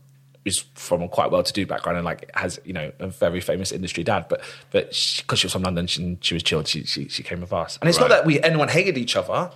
[0.45, 4.03] is from a quite well-to-do background and like has you know a very famous industry
[4.05, 4.27] dad.
[4.29, 4.41] But
[4.71, 6.69] but because she, was from London, she, she was chilled.
[6.69, 9.51] She, she she came with us, and it's not that we anyone hated each other.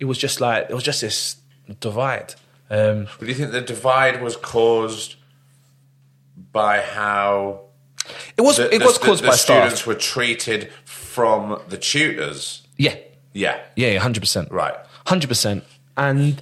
[0.00, 1.36] It was just like it was just this
[1.80, 2.34] divide.
[2.70, 5.16] Um, But do you think the divide was caused
[6.52, 7.63] by how
[8.36, 9.86] it was the, it the- was the- caused the by students staff.
[9.86, 12.62] were treated from the tutors?
[12.76, 12.96] Yeah,
[13.32, 13.60] Yeah.
[13.76, 14.50] Yeah, hundred percent.
[14.50, 14.74] Right.
[15.06, 15.64] hundred percent.
[15.96, 16.40] And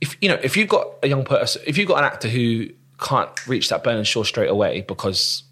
[0.00, 2.68] if you know, if you've got a young person, if you've got an actor who
[3.00, 5.42] can't reach that Bernard Shaw straight away, because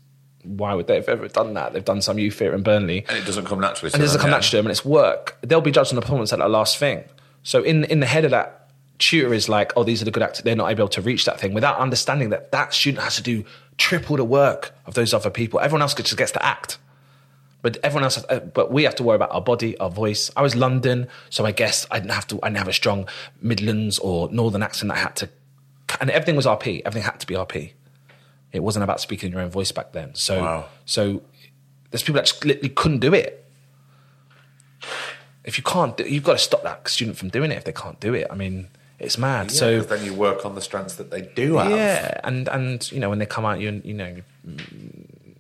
[0.44, 1.72] why would they have ever done that?
[1.72, 3.90] They've done some youth theatre in Burnley, And it doesn't come naturally.
[3.90, 4.36] to and it doesn't them, come yeah.
[4.36, 5.38] naturally to them, and it's work.
[5.42, 7.04] They'll be judged on the performance at that last thing.
[7.42, 10.22] So in in the head of that tutor is like, oh, these are the good
[10.22, 10.42] actors.
[10.42, 13.44] They're not able to reach that thing without understanding that that student has to do
[13.78, 15.60] triple the work of those other people.
[15.60, 16.78] Everyone else just gets to act.
[17.62, 20.30] But everyone else, uh, but we have to worry about our body, our voice.
[20.36, 22.40] I was London, so I guess I didn't have to.
[22.42, 23.08] I didn't have a strong
[23.40, 24.90] Midlands or Northern accent.
[24.90, 25.28] I had to,
[26.00, 26.82] and everything was RP.
[26.84, 27.72] Everything had to be RP.
[28.50, 30.14] It wasn't about speaking in your own voice back then.
[30.16, 30.64] So, Wow.
[30.86, 31.22] so
[31.90, 33.44] there's people that just literally couldn't do it.
[35.44, 37.56] If you can't, do, you've got to stop that student from doing it.
[37.58, 38.68] If they can't do it, I mean,
[39.02, 39.50] it's mad.
[39.50, 41.70] Yeah, so then you work on the strengths that they do have.
[41.70, 44.16] yeah, and and you know when they come out, you you know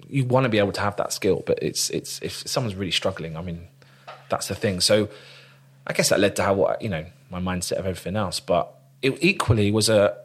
[0.08, 2.90] you want to be able to have that skill, but it's it's if someone's really
[2.90, 3.68] struggling, I mean,
[4.28, 4.80] that's the thing.
[4.80, 5.08] So
[5.86, 8.74] I guess that led to how what you know my mindset of everything else, but
[9.00, 10.16] it equally was a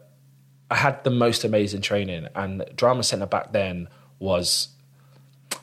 [0.70, 4.68] I had the most amazing training, and drama center back then was.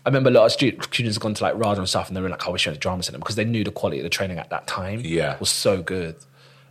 [0.03, 2.17] I remember a lot of stu- students had gone to like RADA and stuff, and
[2.17, 3.99] they were like, "I wish I went to drama center" because they knew the quality
[3.99, 5.37] of the training at that time Yeah.
[5.39, 6.15] was so good.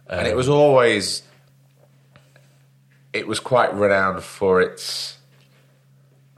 [0.09, 1.23] And it was always
[3.13, 5.19] it was quite renowned for its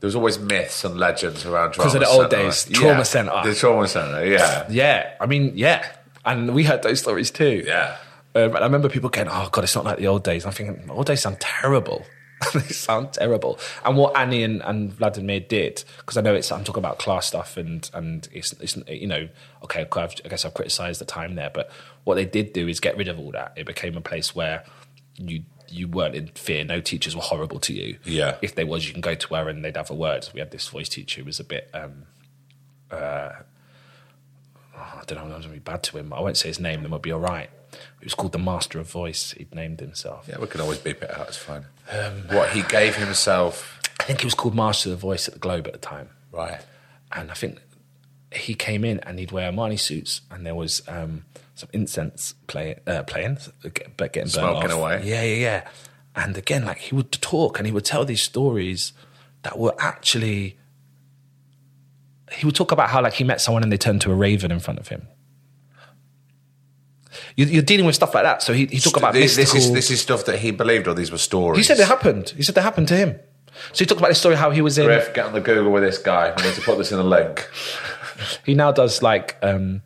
[0.01, 3.41] there was always myths and legends around Because of the old days, Trauma Yeah, Centre.
[3.45, 5.87] the trauma center yeah Yeah, I mean, yeah,
[6.25, 7.63] and we heard those stories too.
[7.67, 7.97] yeah
[8.35, 10.53] um, and I remember people going, "Oh God, it's not like the old days." I'm
[10.53, 12.05] thinking, "The old days sound terrible."
[12.55, 13.59] they sound terrible.
[13.85, 17.27] And what Annie and, and Vladimir did, because I know it's I'm talking about class
[17.27, 19.29] stuff and and it's, it's you know
[19.65, 21.71] okay I've, I guess I've criticised the time there, but
[22.05, 23.53] what they did do is get rid of all that.
[23.57, 24.65] It became a place where
[25.17, 26.65] you you weren't in fear.
[26.65, 27.99] No teachers were horrible to you.
[28.05, 28.37] Yeah.
[28.43, 30.29] If they was, you can go to her and they'd have a word.
[30.33, 31.69] We had this voice teacher who was a bit.
[31.75, 32.05] Um,
[32.91, 33.33] uh,
[34.77, 35.25] I don't know.
[35.25, 36.11] I'm going to be bad to him.
[36.11, 36.83] But I won't say his name.
[36.83, 37.51] Then we'll be all right.
[38.07, 39.33] He was called the Master of Voice.
[39.33, 40.27] He'd named himself.
[40.29, 41.27] Yeah, we can always beep it out.
[41.27, 41.65] It's fine.
[42.31, 43.81] what he gave himself.
[43.99, 46.11] I think he was called Master of the Voice at the Globe at the time.
[46.31, 46.61] Right.
[47.11, 47.59] and I think
[48.31, 51.25] he came in and he'd wear Armani suits, and there was um,
[51.57, 53.39] some incense play, uh, playing,
[53.97, 54.79] but getting burnt Smoking off.
[54.79, 55.03] away.
[55.05, 55.69] Yeah, yeah, yeah.
[56.15, 58.93] And again, like he would talk and he would tell these stories
[59.43, 60.59] that were actually.
[62.31, 64.53] He would talk about how like he met someone and they turned to a raven
[64.53, 65.09] in front of him.
[67.37, 69.71] You- You're dealing with stuff like that, so he he talked about this, this is
[69.73, 71.59] this is stuff that he believed, or these were stories.
[71.59, 72.31] He said it happened.
[72.37, 73.19] He said that happened to him.
[73.73, 74.87] So he talked about this story how he was in.
[74.87, 76.33] Griff, get on the Google with this guy.
[76.37, 77.49] I need to put this in a link.
[78.47, 79.83] he now does like um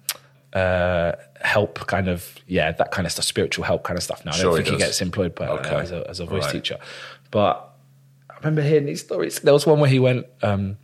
[0.52, 4.32] uh help kind of yeah that kind of stuff spiritual help kind of stuff now
[4.32, 4.80] i don't he think he, does.
[4.88, 5.74] gets employed by, Okay.
[5.76, 6.52] as, a, as a voice Right.
[6.52, 6.78] teacher
[7.30, 7.70] but
[8.28, 10.76] i remember hearing these stories there was one where he went um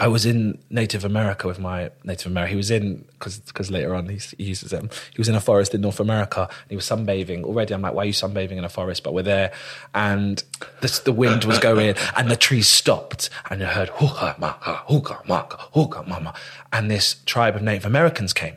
[0.00, 2.50] I was in Native America with my Native America.
[2.50, 4.88] He was in because later on he, he uses them.
[5.12, 6.48] He was in a forest in North America.
[6.48, 7.74] And he was sunbathing already.
[7.74, 9.02] I'm like, why are you sunbathing in a forest?
[9.02, 9.52] But we're there,
[9.94, 10.42] and
[10.80, 15.26] the, the wind was going, and the trees stopped, and I heard hooka maka hooka
[15.28, 16.34] maka hooka mama,
[16.72, 18.56] and this tribe of Native Americans came,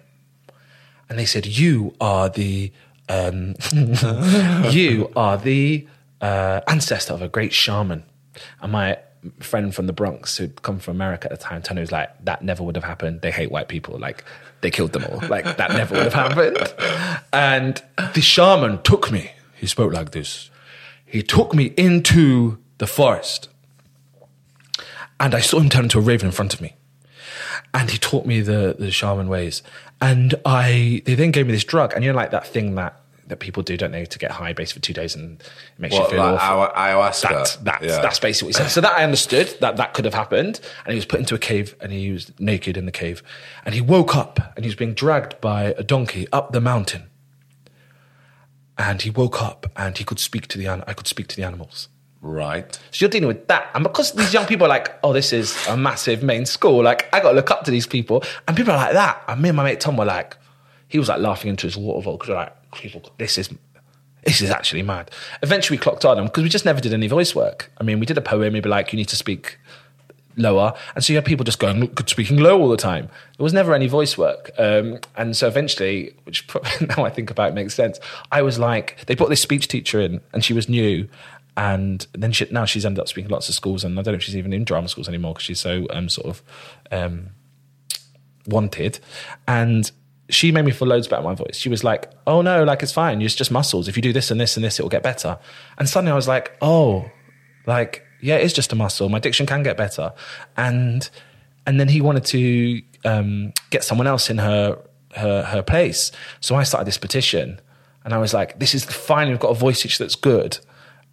[1.10, 2.72] and they said, "You are the,
[3.10, 3.56] um,
[4.72, 5.88] you are the
[6.22, 8.04] uh, ancestor of a great shaman."
[8.62, 8.98] And my
[9.40, 12.44] friend from the Bronx, who'd come from America at the time, Tony was like, "That
[12.44, 13.22] never would have happened.
[13.22, 13.98] They hate white people.
[13.98, 14.24] Like
[14.62, 15.22] they killed them all.
[15.28, 16.74] Like that never would have happened."
[17.34, 17.82] And
[18.14, 19.32] the shaman took me.
[19.56, 20.50] He spoke like this.
[21.06, 23.50] He took me into the forest,
[25.20, 26.76] and I saw him turn into a raven in front of me
[27.74, 29.64] and he taught me the the shaman ways.
[30.02, 33.00] And I they then gave me this drug, and you know, like that thing that
[33.28, 35.50] that people do, don't they, to get high based for two days and it
[35.80, 36.74] makes What, you feel like awful.
[36.74, 37.30] ayahu- ayahuasca?
[37.30, 38.02] That's that's, Yeah.
[38.02, 38.70] that's basically what he said.
[38.72, 40.60] So that I understood that that could have happened.
[40.86, 43.22] And he was put into a cave, and he was naked in the cave,
[43.66, 47.10] and he woke up, and he was being dragged by a donkey up the mountain.
[48.78, 51.44] And he woke up, and he could speak to the I could speak to the
[51.44, 51.90] animals.
[52.22, 52.74] Right.
[52.92, 53.70] So you're dealing with that.
[53.74, 57.08] And because these young people are like, oh, this is a massive main school, like,
[57.14, 58.24] I got to look up to these people.
[58.48, 59.22] And people are like that.
[59.28, 60.36] And me and my mate Tom were like,
[60.88, 62.54] he was like laughing into his waterfall because we're like,
[63.18, 63.50] this is.
[64.24, 65.10] This is actually mad.
[65.42, 67.72] Eventually, we clocked on them because we just never did any voice work.
[67.78, 68.52] I mean, we did a poem.
[68.52, 69.58] We'd be like, "You need to speak
[70.36, 73.06] lower," and so you had people just going "Look, speaking low all the time.
[73.38, 77.32] There was never any voice work, um, and so eventually, which probably now I think
[77.32, 78.02] about it makes sense.
[78.30, 81.08] I was like, they brought this speech teacher in, and she was new,
[81.58, 84.18] and then she, now she's ended up speaking lots of schools, and I don't know
[84.18, 86.44] if she's even in drama schools anymore because she's so um, sort of
[86.92, 87.30] um,
[88.46, 89.00] wanted.
[89.48, 89.92] And
[90.30, 91.56] she made me feel loads better my voice.
[91.56, 93.22] She was like, "Oh no, like it's fine.
[93.22, 93.88] It's just muscles.
[93.88, 95.40] If you do this and this and this, it will get better."
[95.78, 97.10] And suddenly I was like, "Oh,
[97.66, 99.10] like yeah, it's just a muscle.
[99.10, 100.14] My diction can get better."
[100.58, 101.10] And
[101.66, 104.78] and then he wanted to um, get someone else in her
[105.16, 106.12] her her place.
[106.42, 107.62] So I started this petition,
[108.04, 109.30] and I was like, "This is fine.
[109.30, 110.60] We've got a voice teacher that's good."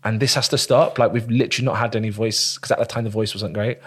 [0.03, 0.99] And this has to stop.
[0.99, 3.79] Like we've literally not had any voice because at the time the voice wasn't great.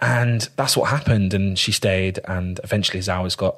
[0.00, 1.34] And that's what happened.
[1.34, 3.56] And she stayed, and eventually his hours got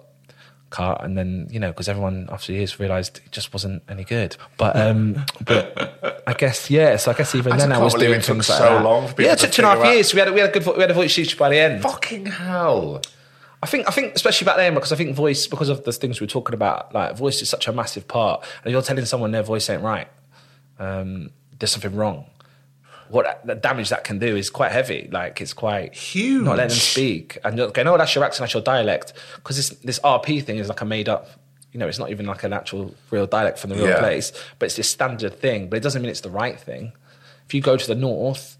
[0.72, 1.04] cut.
[1.04, 4.36] And then, you know, because everyone after years realised it just wasn't any good.
[4.56, 8.20] But um, but I guess, yeah, so I guess even I then I was doing
[8.20, 8.82] things like so that.
[8.82, 10.12] long for yeah, it took two and a half out- years.
[10.12, 11.82] We had, a, we, had a good, we had a voice teacher by the end.
[11.82, 13.00] Fucking hell.
[13.62, 16.20] I think, I think, especially back then, because I think voice, because of the things
[16.20, 18.44] we are talking about, like voice is such a massive part.
[18.64, 20.08] And you're telling someone their voice ain't right,
[20.80, 22.26] um, there's something wrong.
[23.12, 25.08] What the damage that can do is quite heavy.
[25.12, 26.44] Like it's quite Huge.
[26.44, 29.56] Not letting them speak, and you're going, "Oh, that's your accent, that's your dialect." Because
[29.56, 31.28] this this RP thing is like a made up.
[31.72, 33.98] You know, it's not even like an actual real dialect from the real Yeah.
[33.98, 35.68] place, but it's this standard thing.
[35.68, 36.92] But it doesn't mean it's the right thing.
[37.46, 38.56] If you go to the north,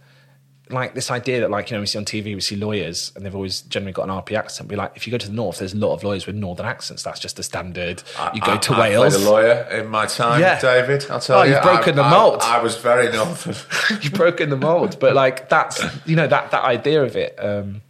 [0.70, 3.26] like this idea that like you know we see on TV we see lawyers and
[3.26, 4.68] they've always generally got an RP accent.
[4.68, 6.64] Be like if you go to the north, there's a lot of lawyers with northern
[6.66, 7.02] accents.
[7.02, 8.02] That's just the standard.
[8.34, 10.58] You go I- to I Wales, played a lawyer in my time, Yeah.
[10.60, 11.06] David.
[11.10, 11.52] I'll tell Oh, you.
[11.54, 12.38] you've broken I, the mold.
[12.42, 13.54] I, I was very northern.
[14.02, 14.98] you've broken the mold.
[14.98, 17.34] But like that's you know that that idea of it.
[17.38, 17.82] Um,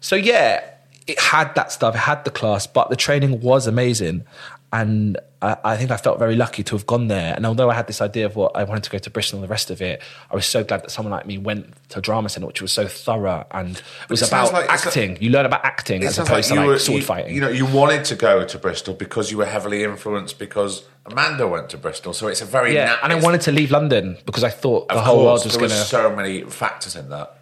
[0.00, 0.62] so yeah,
[1.06, 1.94] it had that stuff.
[1.94, 4.24] It had the class, but the training was amazing.
[4.72, 7.34] And I, I think I felt very lucky to have gone there.
[7.34, 9.44] And although I had this idea of what I wanted to go to Bristol and
[9.44, 12.28] the rest of it, I was so glad that someone like me went to drama
[12.28, 15.18] centre, which was so thorough and it was it about like- acting.
[15.20, 17.34] you learn about acting as opposed like to like were, sword you, fighting.
[17.34, 21.46] you know, you wanted to go to Bristol because you were heavily influenced because Amanda
[21.46, 22.12] went to Bristol.
[22.12, 24.88] So it's a very yeah, na- and I wanted to leave London because I thought
[24.88, 25.76] the whole course, world was going to.
[25.76, 27.38] so many factors in that.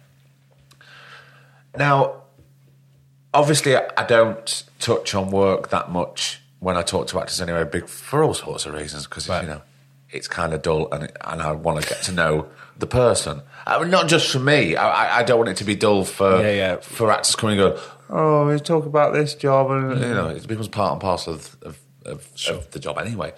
[1.77, 2.21] Now,
[3.33, 7.87] obviously, I don't touch on work that much when I talk to actors anyway, big
[7.87, 9.43] for all sorts of reasons because Right.
[9.43, 9.61] you know
[10.09, 12.47] it's kind of dull, and and I want to get to know
[12.77, 13.41] the person.
[13.65, 14.75] I mean, not just for me.
[14.75, 16.75] I, I- don't want it to be dull for Yeah, yeah.
[16.77, 17.81] for actors coming and go.
[18.09, 21.57] Oh, we talk about this job, and you know, it becomes part and parcel of
[21.63, 23.33] of, of, of the job anyway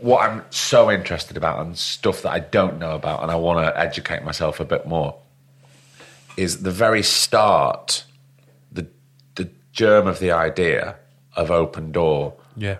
[0.00, 3.58] what I'm so interested about and stuff that I don't know about, and I want
[3.66, 5.14] to educate myself a bit more,
[6.38, 8.04] is the very start,
[8.72, 8.86] the
[9.34, 10.96] the germ of the idea
[11.38, 12.34] of Open Door.
[12.56, 12.78] yeah.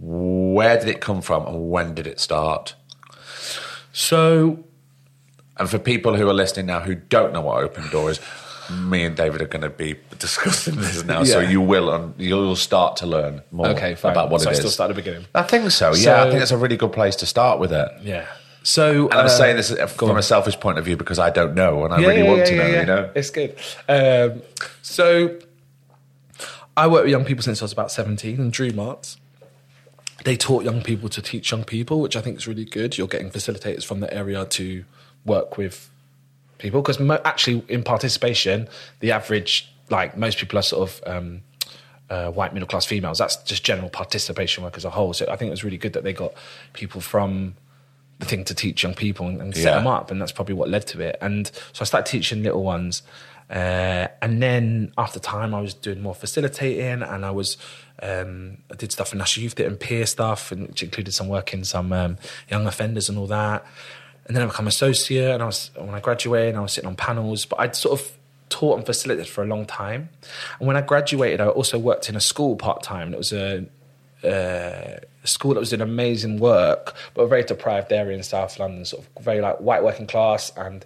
[0.00, 2.74] Where did it come from, and when did it start?
[3.92, 4.64] So
[5.58, 8.20] And for people who are listening now who don't know what Open Door is,
[8.70, 12.56] me and David are going to be discussing this now, so you will and you'll
[12.56, 14.12] start to learn more okay, fine.
[14.12, 14.58] about what so it I is.
[14.58, 15.26] still start at the beginning.
[15.34, 15.92] I think so.
[15.92, 17.88] So- yeah, I think that's a really good place to start with it.
[18.02, 18.26] Yeah.
[18.62, 20.18] So And I'm uh, saying this from on.
[20.18, 22.66] a selfish point of view because I don't know and I really want to know,
[22.66, 23.10] you know?
[23.14, 23.56] It's good.
[23.88, 24.42] Um,
[24.82, 25.36] so
[26.80, 29.18] I worked with young people since I was about 17 in Dream Arts.
[30.24, 32.96] They taught young people to teach young people, which I think is really good.
[32.96, 34.84] You're getting facilitators from the area to
[35.24, 35.90] work with
[36.58, 38.66] people because mo- actually in participation,
[39.00, 41.42] the average, like most people are sort of um,
[42.08, 43.18] uh, white middle class females.
[43.18, 45.12] That's just general participation work as a whole.
[45.12, 46.32] So I think it was really good that they got
[46.72, 47.56] people from
[48.20, 49.74] the thing to teach young people and, and set Yeah.
[49.76, 51.16] them up, and that's probably what led to it.
[51.22, 53.02] And so I started teaching little ones,
[53.50, 57.56] uh, and then after time, I was doing more facilitating, and I was
[58.00, 61.28] um, I did stuff in National Youth Theatre and peer stuff, and which included some
[61.28, 62.16] work in some um,
[62.48, 63.66] young offenders and all that.
[64.26, 66.94] And then I became associate, and I was when I graduated, I was sitting on
[66.94, 68.12] panels, but I'd sort of
[68.50, 70.10] taught and facilitated for a long time.
[70.60, 73.12] And when I graduated, I also worked in a school part time.
[73.12, 73.66] It was a
[74.22, 79.04] uh, school that was doing amazing work, but very deprived area in South London, sort
[79.04, 80.84] of very like white working class and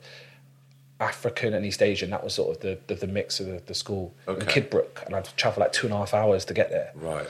[1.01, 2.11] African and East Asian.
[2.11, 4.15] That was sort of the the, the mix of the, the school.
[4.29, 4.61] In Okay.
[4.61, 6.93] Kidbrooke, and I'd travel like two and a half hours to get there.
[6.95, 7.27] Right.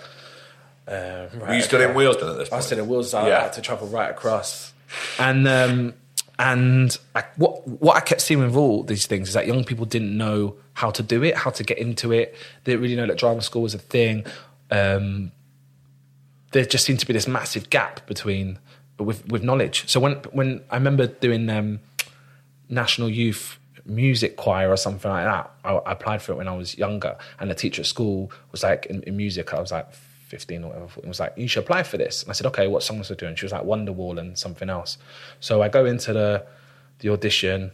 [0.86, 2.52] Uh, right Were you still in across- Willesden at this point?
[2.52, 3.14] I was still in Wheels.
[3.14, 3.42] I Yeah.
[3.42, 4.72] had to travel right across,
[5.18, 5.94] and um,
[6.38, 9.86] and I, what what I kept seeing with all these things is that young people
[9.86, 12.34] didn't know how to do it, how to get into it.
[12.64, 14.26] They didn't really know that drama school was a thing.
[14.70, 15.32] Um,
[16.52, 18.58] there just seemed to be this massive gap between
[18.98, 19.88] with with knowledge.
[19.88, 21.80] So when when I remember doing um,
[22.68, 26.56] national youth music choir or something like that, I, I applied for it when I
[26.56, 29.52] was younger, and the teacher at school was like in, in music.
[29.52, 31.00] I was like fifteen or whatever.
[31.00, 32.22] It was like you should apply for this.
[32.22, 33.36] And I said okay, what songs are doing?
[33.36, 34.98] She was like Wonderwall and something else.
[35.40, 36.46] So I go into the
[37.00, 37.72] the audition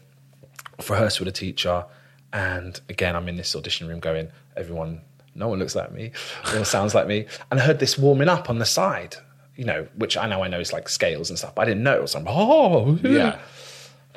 [0.80, 1.84] for rehearsal with a teacher,
[2.32, 5.03] and again I'm in this audition room going, everyone,
[5.34, 6.11] no one looks like me,
[6.47, 9.16] no one sounds like me, and I heard this warming up on the side,
[9.57, 11.82] you know, which I know I know is like scales and stuff, but I didn't
[11.82, 13.38] know it was like, oh Yeah.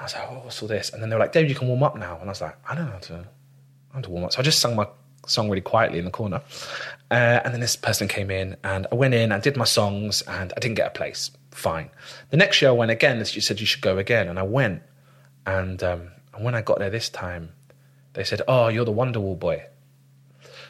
[0.03, 0.89] I was like, oh, what's all this?
[0.91, 2.17] And then they were like, Dave, you can warm up now.
[2.19, 3.27] And I was like, I don't know how to, I don't
[3.93, 4.33] how to warm up.
[4.33, 4.85] So I just sung my
[5.27, 6.41] song really quietly in the corner.
[7.09, 10.21] Uh, and then this person came in and I went in, and did my songs
[10.23, 11.31] and I didn't get a place.
[11.51, 11.89] Fine.
[12.31, 13.17] The next year I went again.
[13.19, 14.27] This she said, you should go again.
[14.27, 14.81] And I went.
[15.45, 17.53] And, um, and when I got there this time,
[18.11, 19.63] they said, oh, you're the Wonderwall boy.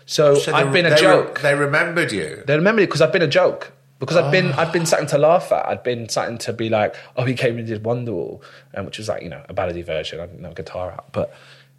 [0.05, 1.39] So, So I've been a they re- joke.
[1.41, 2.43] they remembered you.
[2.45, 3.71] They remembered it because I've been a joke.
[4.05, 4.71] Because I've been, I've Ah.
[4.71, 5.65] been something to laugh at.
[5.65, 8.41] I'd been something to be like, oh, he came and did Wonderwall,
[8.75, 10.19] um, which was like, you know, a ballady version.
[10.19, 11.33] I didn't know guitar out, but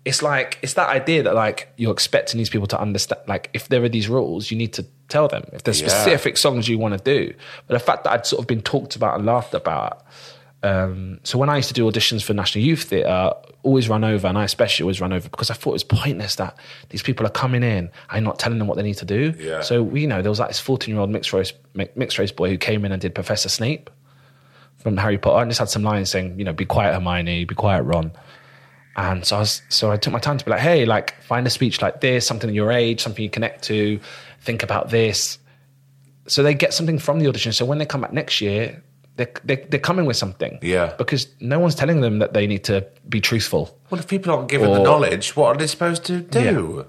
[0.04, 3.20] it's like it's that idea that like you're expecting these people to understand.
[3.26, 5.44] Like, if there are these rules, you need to tell them.
[5.52, 5.88] If there's Yeah.
[5.88, 7.32] specific songs you want to do,
[7.66, 10.02] but the fact that I'd sort of been talked about and laughed about.
[10.64, 14.26] Um, so when I used to do auditions for National Youth Theatre, always run over,
[14.26, 16.56] and I especially always run over because I thought it was pointless that
[16.88, 19.34] these people are coming in, I'm not telling them what they need to do.
[19.38, 19.60] Yeah.
[19.60, 22.48] So you know, there was like this 14 year old mixed race mixed race boy
[22.48, 23.90] who came in and did Professor Snape
[24.78, 27.54] from Harry Potter, and just had some lines saying, you know, be quiet, Hermione, be
[27.54, 28.10] quiet, Ron.
[28.96, 31.46] And so I was, so I took my time to be like, hey, like find
[31.46, 34.00] a speech like this, something at your age, something you connect to,
[34.40, 35.38] think about this.
[36.26, 37.52] So they get something from the audition.
[37.52, 38.82] So when they come back next year,
[39.16, 40.58] they're, they're, they're coming with something.
[40.62, 40.94] Yeah.
[40.98, 43.78] Because no one's telling them that they need to be truthful.
[43.90, 46.86] Well, if people aren't given the knowledge, what are they supposed to do?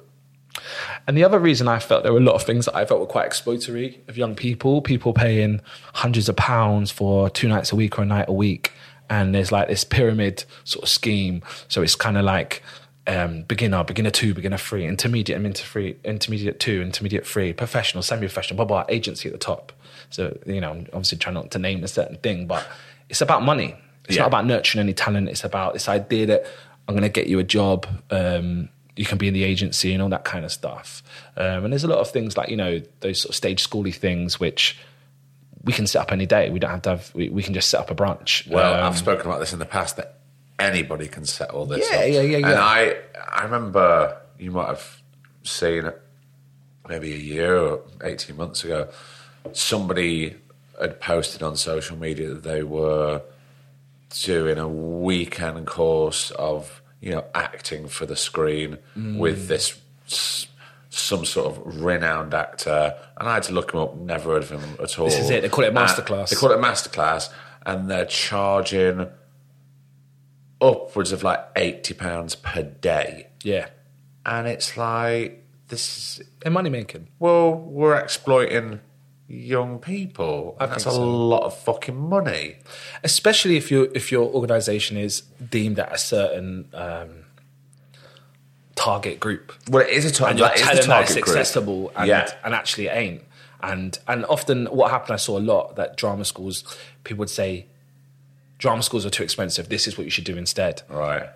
[1.08, 3.00] And the other reason I felt there were a lot of things that I felt
[3.00, 5.62] were quite exploitory of young people, people paying
[5.94, 8.72] hundreds of pounds for two nights a week or a night a week.
[9.10, 11.44] And there's like this pyramid sort of scheme.
[11.68, 12.64] So it's kind of like
[13.06, 18.56] um, beginner, beginner two, beginner three, intermediate, and three, intermediate two, intermediate three, professional, semi-professional,
[18.56, 19.72] blah blah, agency at the top.
[20.10, 22.66] So you know, obviously trying not to name a certain thing, but
[23.10, 23.76] it's about money.
[24.06, 24.22] It's Yeah.
[24.24, 25.30] not about nurturing any talent.
[25.30, 26.46] It's about this idea that
[26.88, 27.88] I'm going to get you a job.
[28.12, 31.04] Um, you can be in the agency and all that kind of stuff.
[31.36, 33.94] Um, and there's a lot of things like you know those sort of stage schooly
[33.94, 34.78] things which
[35.64, 36.50] we can set up any day.
[36.52, 37.12] We don't have to have.
[37.16, 38.48] We, we can just set up a branch.
[38.50, 40.20] Well, Um, I've spoken about this in the past that
[40.60, 42.04] anybody can set all this Yeah, up.
[42.08, 42.64] yeah, yeah, And yeah.
[42.64, 42.96] I,
[43.30, 45.02] I remember you might have
[45.44, 46.02] seen it
[46.88, 48.88] maybe a year or 18 months ago,
[49.54, 50.36] somebody
[50.80, 53.22] had posted on social media that they were
[54.22, 59.18] doing a weekend course of, you know, acting for the screen Mm.
[59.18, 59.78] with this
[60.90, 63.98] some sort of renowned actor, and I had to look him up.
[63.98, 65.06] Never heard of him at all.
[65.06, 66.30] This is it, they call it And masterclass.
[66.30, 67.30] They call it a masterclass,
[67.66, 69.08] and they're charging
[70.62, 73.68] upwards of like eighty pounds per day, yeah,
[74.26, 77.08] and it's like this is and money making.
[77.20, 78.80] well, we're exploiting
[79.28, 81.04] young people, and that's think a so.
[81.10, 82.58] lot of fucking money.
[83.04, 87.10] especially if your if your organization is deemed at a certain um,
[88.76, 90.40] target group Well, it is a and target.
[90.40, 91.38] you're is the telling that it's target group.
[91.38, 92.32] accessible and, Yeah.
[92.44, 93.24] and actually it ain't
[93.64, 96.64] and and often what happened I saw a lot that drama schools
[97.04, 97.68] people would say
[98.58, 101.30] drama schools are too expensive this is what you should do instead Right.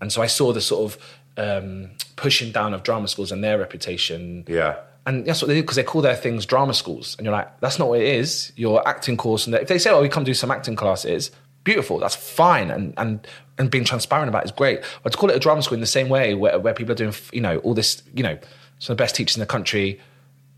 [0.00, 0.98] and so I saw the sort of
[1.36, 4.76] um, pushing down of drama schools and their reputation Yeah.
[5.08, 7.16] And that's what they do because they call their things drama schools.
[7.16, 8.52] And you're like, that's not what it is.
[8.56, 9.46] Your acting course.
[9.46, 11.30] And if they say, oh, we come do some acting classes,
[11.64, 11.98] beautiful.
[11.98, 12.70] That's fine.
[12.70, 14.80] And, and, and being transparent about it is great.
[15.02, 16.94] But to call it a drama school in the same way where, where people are
[16.94, 18.38] doing, you know, all this, you know,
[18.80, 19.98] some of the best teachers in the country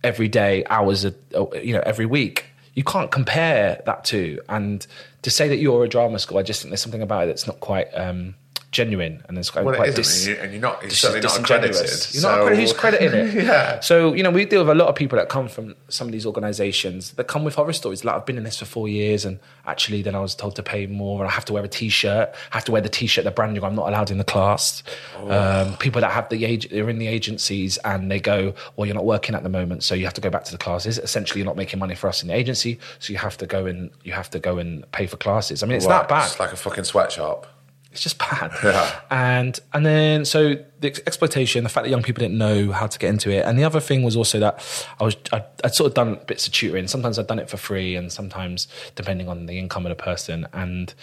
[0.03, 1.15] every day, hours, a,
[1.63, 2.47] you know, every week.
[2.75, 4.41] You can't compare that to.
[4.49, 4.85] And
[5.23, 7.47] to say that you're a drama school, I just think there's something about it that's
[7.47, 8.35] not quite um,
[8.73, 10.81] genuine and it's quite, Well, quite it dis- and, you, and you're not.
[10.81, 12.15] You're dis- certainly not disingenuous.
[12.15, 12.59] You're not so- accredited.
[12.61, 13.45] Who's crediting it?
[13.51, 13.81] Yeah.
[13.81, 16.13] So you know, we deal with a lot of people that come from some of
[16.13, 18.05] these organisations that come with horror stories.
[18.05, 20.63] Like I've been in this for four years, and actually, then I was told to
[20.63, 22.31] pay more, and I have to wear a T-shirt.
[22.53, 23.63] I have to wear the T-shirt, the branding.
[23.65, 24.83] I'm not allowed in the class.
[25.29, 28.95] Um, people that have the age, they're in the agencies, and they go, "Well, you're
[28.95, 31.41] not working at the moment, so you have to go back to the classes." Essentially,
[31.41, 33.91] you're not making money for us in the agency, so you have to go and
[34.05, 35.63] you have to go and pay for classes.
[35.63, 36.27] I mean, it's Right, that bad.
[36.27, 37.47] It's like a fucking sweatshop.
[37.93, 38.53] It's just bad.
[38.63, 39.01] Yeah.
[39.11, 42.87] And and then so the ex- exploitation, the fact that young people didn't know how
[42.87, 44.63] to get into it, and the other thing was also that
[45.01, 46.87] I was I, I'd sort of done bits of tutoring.
[46.87, 50.47] Sometimes I'd done it for free, and sometimes depending on the income of the person.
[50.53, 50.95] And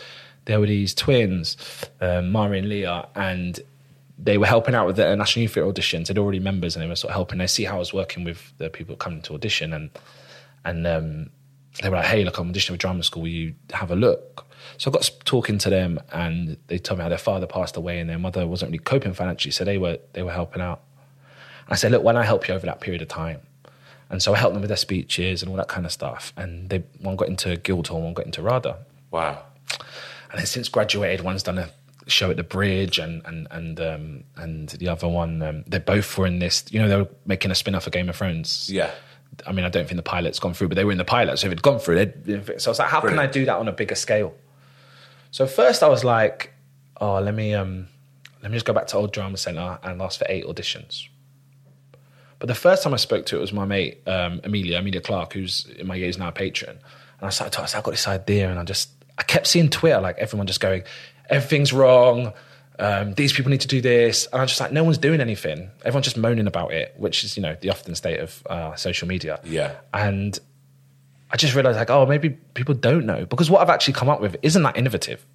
[0.45, 1.57] there were these twins,
[1.99, 3.59] um, Mari and Leah, and
[4.17, 6.07] they were helping out with the National Youth Theatre auditions.
[6.07, 7.37] They'd already members, and they were sort of helping.
[7.39, 9.89] They see how I was working with the people coming to audition, and
[10.63, 11.29] and um,
[11.81, 13.23] they were like, "Hey, look, I'm auditioning with drama school.
[13.23, 14.46] Will you have a look?"
[14.77, 17.99] So I got talking to them, and they told me how their father passed away,
[17.99, 20.81] and their mother wasn't really coping financially, so they were they were helping out.
[21.69, 23.41] I said, "Look, don't I help you over that period of time?"
[24.09, 26.31] And so I helped them with their speeches and all that kind of stuff.
[26.37, 28.77] And they one got into Guildhall, one got into RADA.
[29.11, 29.43] Wow.
[30.31, 31.69] And then since graduated, one's done a
[32.07, 36.17] show at the Bridge, and and and um, and the other one, um, they both
[36.17, 36.65] were in this.
[36.69, 38.69] You know, they were making a spin off of Game of Thrones.
[38.71, 38.91] Yeah.
[39.45, 41.37] I mean, I don't think the pilot's gone through, but they were in the pilot.
[41.37, 43.57] So if it'd gone through, they'd, so I was like, how can I do that
[43.57, 44.33] on a bigger scale?
[45.31, 46.53] So first I was like,
[46.99, 47.87] oh, let me um,
[48.41, 51.07] let me just go back to Old Drama Centre and ask for eight auditions.
[52.39, 55.33] But the first time I spoke to it was my mate um, Amelia, Amelia Clark,
[55.33, 56.77] who's in my years now a patron.
[57.19, 59.47] And I started talking, I said, I've got this idea, and I just I kept
[59.47, 60.83] seeing Twitter like everyone just going,
[61.29, 62.33] everything's wrong.
[62.79, 65.71] Um, these people need to do this, and I'm just like, no one's doing anything.
[65.83, 69.07] Everyone's just moaning about it, which is you know the often state of uh, social
[69.07, 69.39] media.
[69.43, 69.75] Yeah.
[69.93, 70.39] And
[71.31, 74.21] I just realized like, oh, maybe people don't know because what I've actually come up
[74.21, 75.25] with isn't that innovative.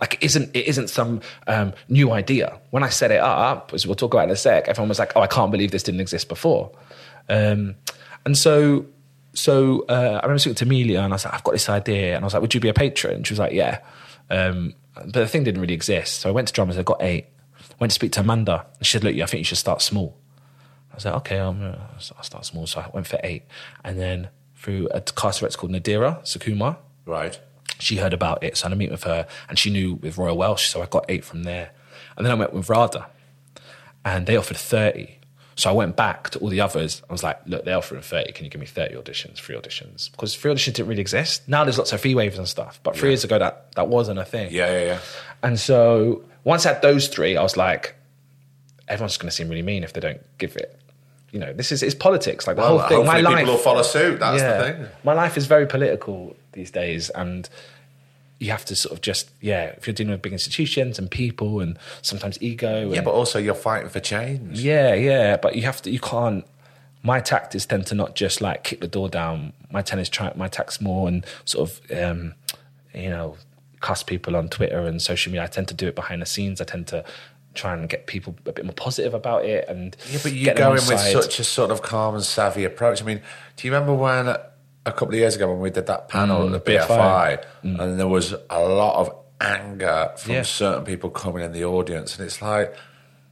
[0.00, 2.60] Like, it isn't it isn't some um, new idea?
[2.70, 5.12] When I set it up, as we'll talk about in a sec, everyone was like,
[5.14, 6.72] "Oh, I can't believe this didn't exist before."
[7.28, 7.76] Um,
[8.24, 8.86] and so,
[9.32, 12.16] so uh, I remember speaking to Amelia, and I was like, "I've got this idea,"
[12.16, 13.78] and I was like, "Would you be a patron?" She was like, "Yeah,"
[14.28, 16.20] um, but the thing didn't really exist.
[16.20, 16.76] So I went to drummers.
[16.78, 17.26] I got eight.
[17.78, 20.18] Went to speak to Amanda, and she said, "Look, I think you should start small."
[20.92, 21.76] I was like, okay, I'm, uh,
[22.16, 22.66] I'll start small.
[22.66, 23.44] So I went for eight.
[23.82, 24.28] And then
[24.62, 27.38] through a cast director called Nadira Seecoomar, Right.
[27.78, 28.56] she heard about it.
[28.56, 30.68] So I had a meet with her and she knew with Royal Welsh.
[30.68, 31.70] So I got eight from there.
[32.16, 33.06] And then I went with RADA
[34.04, 35.18] and they offered 30.
[35.56, 37.02] So I went back to all the others.
[37.10, 38.32] I was like, look, they're offering 30.
[38.32, 40.10] Can you give me 30 auditions, free auditions?
[40.12, 41.46] Because free auditions didn't really exist.
[41.48, 42.80] Now there's lots of fee waivers and stuff.
[42.82, 44.50] But three years ago, that, that wasn't a thing.
[44.52, 44.98] Yeah, yeah, yeah.
[45.42, 47.94] And so once I had those three, I was like,
[48.88, 50.78] everyone's going to seem really mean if they don't give it.
[51.32, 52.46] You know, this is it's politics.
[52.46, 53.06] Like the Well, whole thing.
[53.06, 54.20] My life people will follow suit.
[54.20, 54.86] That's the thing.
[55.02, 57.48] My life is very political these days, and
[58.38, 59.64] you have to sort of just yeah.
[59.78, 62.92] If you're dealing with big institutions and people and sometimes ego.
[62.92, 64.60] Yeah, but also you're fighting for change.
[64.60, 65.90] yeah, yeah, but you have to.
[65.90, 66.44] You can't.
[67.02, 69.54] My tactics tend to not just like kick the door down.
[69.70, 70.32] My tennis try.
[70.36, 72.34] My tactics more and sort of, um,
[72.94, 73.38] you know,
[73.80, 75.44] cuss people on Twitter and social media.
[75.44, 76.60] I tend to do it behind the scenes.
[76.60, 77.04] I tend to
[77.54, 79.66] try and get people a bit more positive about it.
[79.68, 83.02] And Yeah, but you go in with such a sort of calm and savvy approach.
[83.02, 83.20] I mean,
[83.56, 86.54] do you remember when a couple of years ago when we did that panel Mm,
[86.56, 86.86] at the BFI?
[86.88, 87.44] BFI,
[87.80, 90.42] and there was a lot of anger from Yeah.
[90.42, 92.74] certain people coming in the audience, and it's like,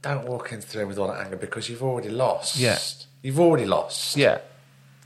[0.01, 2.57] don't walk into the room with all that anger because you've already lost.
[2.57, 2.77] Yeah.
[3.21, 4.17] you've already lost.
[4.17, 4.39] Yeah,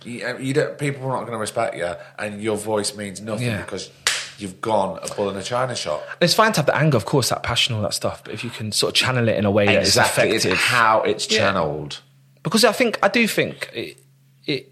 [0.04, 3.48] you, you don't, people are not going to respect you, and your voice means nothing
[3.48, 3.62] Yeah.
[3.62, 3.90] because
[4.38, 6.04] you've gone a bull in a china shop.
[6.22, 8.24] it's fine to have the anger, of course, that passion, all that stuff.
[8.24, 10.46] But if you can sort of channel it in a way that is Exactly, it's
[10.46, 11.38] effective, how it's Yeah.
[11.40, 12.02] channeled.
[12.44, 13.98] because I think I do think it.
[14.46, 14.72] it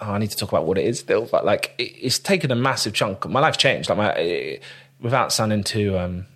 [0.00, 2.50] oh, I need to talk about what it is still, but like it, it's taken
[2.50, 3.26] a massive chunk.
[3.28, 3.88] My life changed.
[3.88, 4.62] Like my, it,
[5.00, 6.26] without sounding too um,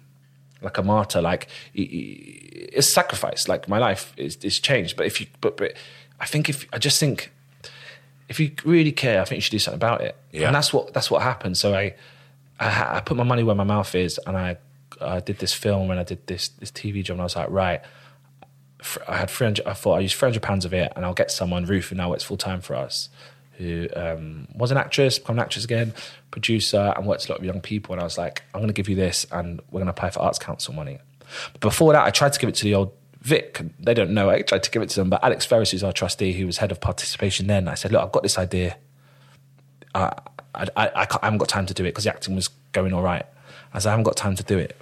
[0.63, 2.35] like a martyr, like it, it-
[2.71, 3.49] it's sacrifice.
[3.49, 4.97] Like my life is, is changed.
[4.97, 5.73] But if you, but but
[6.21, 7.33] I think if I just think
[8.29, 10.17] if you really care, I think you should do something about it.
[10.33, 10.47] Yeah.
[10.49, 11.57] And that's what that's what happened.
[11.57, 11.95] So I,
[12.61, 14.59] I, I put my money where my mouth is, and I,
[15.01, 17.51] I did this film and I did this this TV job, and I was like,
[17.51, 17.81] right.
[19.09, 21.65] I had 300, I thought I used 300 pounds of it and I'll get someone,
[21.65, 23.09] Ruth, who now works full time for us,
[23.55, 25.93] who um, was an actress, become an actress again,
[26.31, 27.93] producer, and works a lot of young people.
[27.93, 30.11] And I was like, I'm going to give you this and we're going to apply
[30.11, 30.99] for Arts Council money.
[31.55, 33.61] But before that, I tried to give it to the old Vic.
[33.81, 34.31] They don't know.
[34.31, 35.11] I tried to give it to them.
[35.11, 38.03] But Alex Ferris, who's our trustee, who was head of participation then, I said, look,
[38.03, 38.77] I've got this idea.
[40.59, 42.93] I, I, I, I haven't got time to do it because the acting was going
[42.93, 43.25] all right.
[43.73, 44.77] I said, I haven't got time to do it.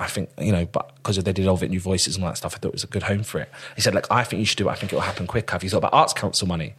[0.00, 2.30] I think, you know, but because they did all of it, new voices and all
[2.30, 3.48] that stuff, I thought it was a good home for it.
[3.76, 4.72] He said, like, I think you should do it.
[4.72, 5.52] I think it will happen quicker.
[5.52, 6.74] Have you thought about Arts Council money?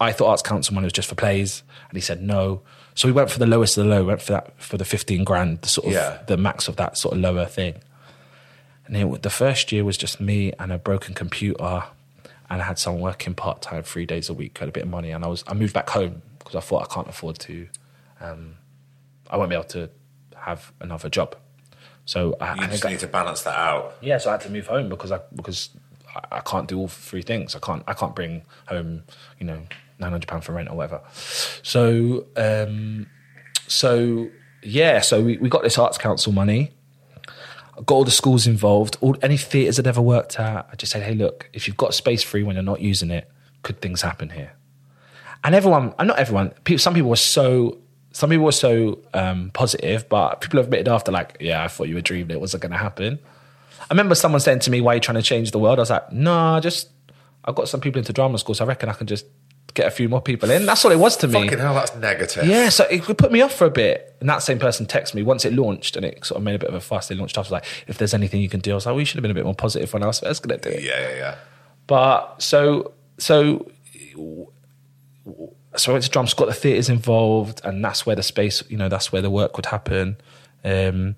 [0.00, 1.62] I thought Arts Council money was just for plays.
[1.88, 2.62] And he said, no.
[2.94, 5.24] So we went for the lowest of the low, went for that, for the 15
[5.24, 6.18] grand, the sort of, Yeah.
[6.28, 7.74] the max of that sort of lower thing.
[8.86, 11.84] And then the first year was just me and a broken computer,
[12.50, 14.90] and I had someone working part time three days a week, had a bit of
[14.90, 17.68] money, and I was I moved back home because I thought I can't afford to,
[18.20, 18.56] um,
[19.30, 19.90] I won't be able to
[20.36, 21.36] have another job.
[22.04, 23.96] So I, You I just need to balance that out.
[24.02, 25.70] yeah, so I had to move home because I because
[26.14, 27.56] I, I can't do all three things.
[27.56, 29.04] I can't I can't bring home
[29.40, 29.62] you know
[29.98, 31.00] nine hundred pound for rent or whatever.
[31.62, 33.06] So um,
[33.66, 34.28] so
[34.62, 36.72] yeah, so we, we got this arts council money.
[37.76, 40.68] I got all the schools involved, all any theatres I'd ever worked at.
[40.70, 43.28] I just said, hey, look, if you've got space free when you're not using it,
[43.62, 44.52] could things happen here?
[45.44, 47.78] And everyone, and not everyone, people, some people were so,
[48.12, 51.88] some people were so um, positive, but people have admitted after, like, yeah, I thought
[51.88, 53.18] you were dreaming it wasn't going to happen.
[53.80, 55.78] I remember someone saying to me, why are you trying to change the world?
[55.78, 56.88] I was like, no, just,
[57.44, 59.26] I've got some people into drama school, so I reckon I can just
[59.74, 60.64] get a few more people in.
[60.64, 61.42] That's all it was to me.
[61.42, 62.46] Fucking hell, that's negative.
[62.46, 64.16] Yeah, so it put me off for a bit.
[64.20, 66.58] And that same person texted me once it launched and it sort of made a
[66.58, 67.08] bit of a fuss.
[67.08, 69.16] They launched off, like, if there's anything you can do, I was like, we should
[69.16, 70.82] have been a bit more positive when I was first going to do it.
[70.82, 71.16] yeah, yeah.
[71.16, 71.34] yeah.
[71.86, 73.70] But so, so,
[75.76, 78.76] so I went to drums, got the theatres involved, and that's where the space, you
[78.76, 80.16] know, that's where the work would happen.
[80.64, 81.16] Um,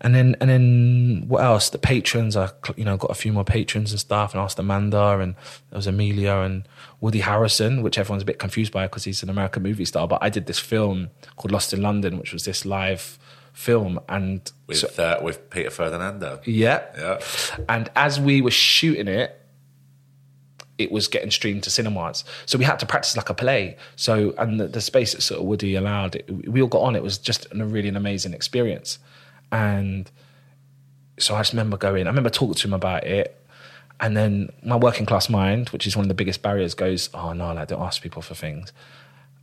[0.00, 1.70] and then, and then what else?
[1.70, 5.18] The patrons, I, you know, got a few more patrons and stuff, and asked Amanda,
[5.18, 5.34] and
[5.70, 6.66] there was Amelia and
[7.00, 10.08] Woody Harrelson, which everyone's a bit confused by because he's an American movie star.
[10.08, 13.18] But I did this film called Lost in London, which was this live
[13.52, 16.40] film, and With, so- uh, with Peter Ferdinando.
[16.44, 17.18] yeah, Yeah.
[17.68, 19.34] and as we were shooting it,
[20.78, 22.24] it was getting streamed to cinemas.
[22.46, 23.76] So we had to practice like a play.
[23.96, 26.94] So, and the, the space that sort of Woody allowed, it, we all got on.
[26.94, 28.98] It was just a really an amazing experience.
[29.50, 30.10] And
[31.18, 33.34] so I just remember going, I remember talking to him about it.
[34.00, 37.32] And then my working class mind, which is one of the biggest barriers, goes, Oh,
[37.32, 38.72] no, like, don't ask people for things.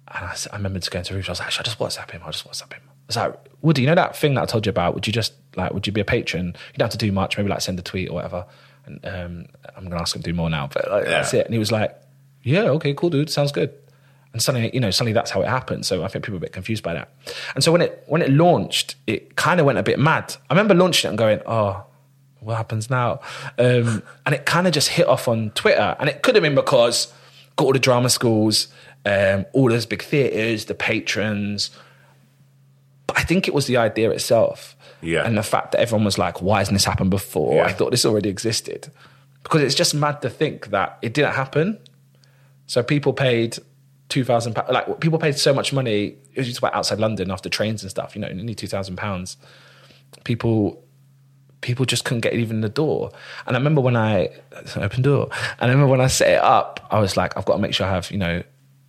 [0.08, 2.22] And I remember just going to Ruth, I was like, Should I just WhatsApp him?
[2.24, 2.82] I'll just WhatsApp him.
[2.88, 4.94] I was like, Woody, you know that thing that I told you about?
[4.94, 6.48] Would you just, like, would you be a patron?
[6.48, 8.46] You don't have to do much, maybe like send a tweet or whatever.
[8.86, 11.46] And um, I'm going to ask him to do more now, but like, that's it.
[11.46, 11.96] And he was like,
[12.44, 13.74] Yeah, okay, cool, dude, sounds good.
[14.34, 15.86] And suddenly, you know, suddenly that's how it happened.
[15.86, 17.10] So I think people are a bit confused by that.
[17.56, 20.36] And so when it when it launched, it kind of went a bit mad.
[20.50, 21.86] I remember launching it and going, "Oh,
[22.42, 23.22] what happens now?"
[23.58, 25.96] Um, and it kind of just hit off on Twitter.
[26.00, 27.14] And it could have been because
[27.56, 28.68] got all the drama schools,
[29.06, 31.70] um, all those big theaters, the patrons.
[33.08, 34.75] But I think it was the idea itself,
[35.06, 35.26] Yeah.
[35.26, 37.66] and the fact that everyone was like, "Why hasn't this happened before?" Yeah.
[37.66, 38.92] I thought this already existed
[39.44, 41.80] because it's just mad to think that it didn't happen.
[42.68, 43.60] So people paid
[44.10, 44.72] two thousand pounds.
[44.72, 46.18] Like people paid so much money.
[46.34, 48.16] It was just about outside London after trains and stuff.
[48.16, 49.38] You know, only two thousand pounds.
[50.24, 50.84] People,
[51.62, 53.12] people just couldn't get even the door.
[53.46, 54.30] And I remember when I
[54.76, 55.30] open door.
[55.60, 57.74] And I remember when I set it up, I was like, I've got to make
[57.74, 58.44] sure I have you know.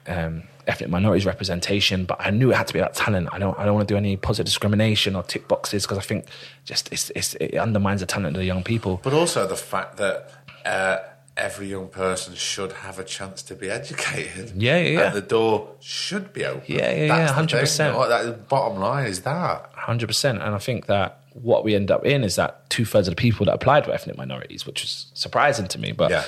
[0.06, 3.28] Um, ethnic minorities representation, but I knew it had to be about talent.
[3.32, 6.02] I don't I don't want to do any positive discrimination or tick boxes because I
[6.02, 6.26] think
[6.64, 9.00] just it's, it's, it undermines the talent of the young people.
[9.02, 10.30] But also the fact that
[10.64, 10.98] uh,
[11.36, 14.52] every young person should have a chance to be educated.
[14.56, 15.06] Yeah, yeah, yeah.
[15.08, 16.62] And the door should be open.
[16.66, 17.96] Yeah, yeah, That's yeah, 100%.
[17.98, 19.70] Like, that- the bottom line is that.
[19.74, 23.06] Hundred percent, and I think that what we end up in is that two thirds
[23.08, 25.92] of the people that applied were ethnic minorities, which was surprising to me.
[25.92, 26.24] But Yeah.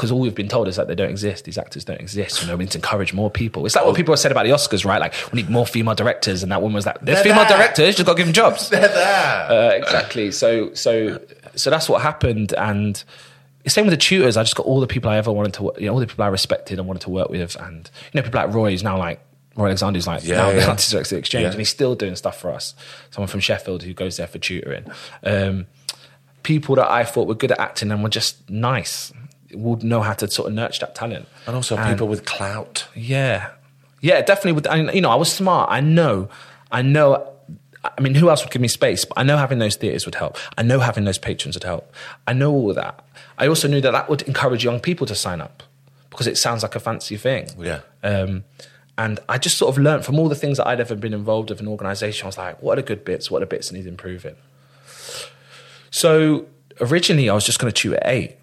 [0.00, 2.40] Because all we've been told is that they don't exist, these actors don't exist.
[2.40, 3.66] You know, we need to encourage more people.
[3.66, 4.98] It's like what people have said about the Oscars, right?
[4.98, 7.58] Like we need more female directors, and that woman was like, "There's They're female there.
[7.58, 9.50] directors, just got to give them jobs." They're there.
[9.50, 10.32] Uh, exactly.
[10.32, 11.20] So so
[11.54, 13.04] so that's what happened, and
[13.66, 14.38] same with the tutors.
[14.38, 16.24] I just got all the people I ever wanted to, you know, all the people
[16.24, 18.96] I respected and wanted to work with, and you know, people like Roy is now
[18.96, 19.20] like
[19.54, 20.74] Roy Alexander Alexander's like Yeah, now yeah.
[20.74, 21.50] the exchange, Yeah.
[21.50, 22.74] and he's still doing stuff for us.
[23.10, 24.86] Someone from Sheffield who goes there for tutoring.
[25.22, 25.66] Um,
[26.42, 29.12] people that I thought were good at acting and were just nice
[29.52, 31.26] would know how to sort of nurture that talent.
[31.46, 32.86] and also people with clout.
[32.94, 33.50] Yeah,
[34.00, 34.52] yeah, definitely.
[34.52, 35.70] With and, you know, I was smart.
[35.70, 36.28] I know,
[36.70, 37.26] I know.
[37.82, 39.06] I mean, who else would give me space?
[39.06, 40.36] But I know having those theatres would help.
[40.58, 41.90] I know having those patrons would help.
[42.26, 43.02] I know all of that.
[43.38, 45.62] I also knew that that would encourage young people to sign up
[46.10, 47.48] because it sounds like a fancy thing.
[47.58, 47.80] Yeah.
[48.02, 48.44] Um,
[48.98, 51.48] and I just sort of learned from all the things that I'd ever been involved
[51.48, 52.26] with in organisation.
[52.26, 53.30] I was like, what are the good bits?
[53.30, 54.36] What are the bits that need improving?
[55.90, 56.46] So
[56.80, 58.36] originally, I was just going to tutor eight,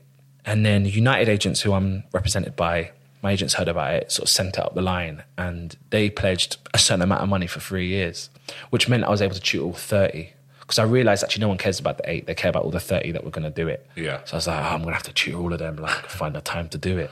[0.48, 2.92] and then United Agents, who I'm represented by,
[3.22, 6.78] my agents heard about it, sort of sent out the line, and they pledged a
[6.78, 8.30] certain amount of money for three years,
[8.70, 10.34] which meant I was able to tutor all thirty.
[10.62, 12.80] Because I realised actually no one cares about the eight; they care about all the
[12.80, 13.86] thirty that were going to do it.
[13.96, 14.22] Yeah.
[14.24, 16.06] So I was like, oh, I'm going to have to tutor all of them, like
[16.10, 17.12] find the time to do it.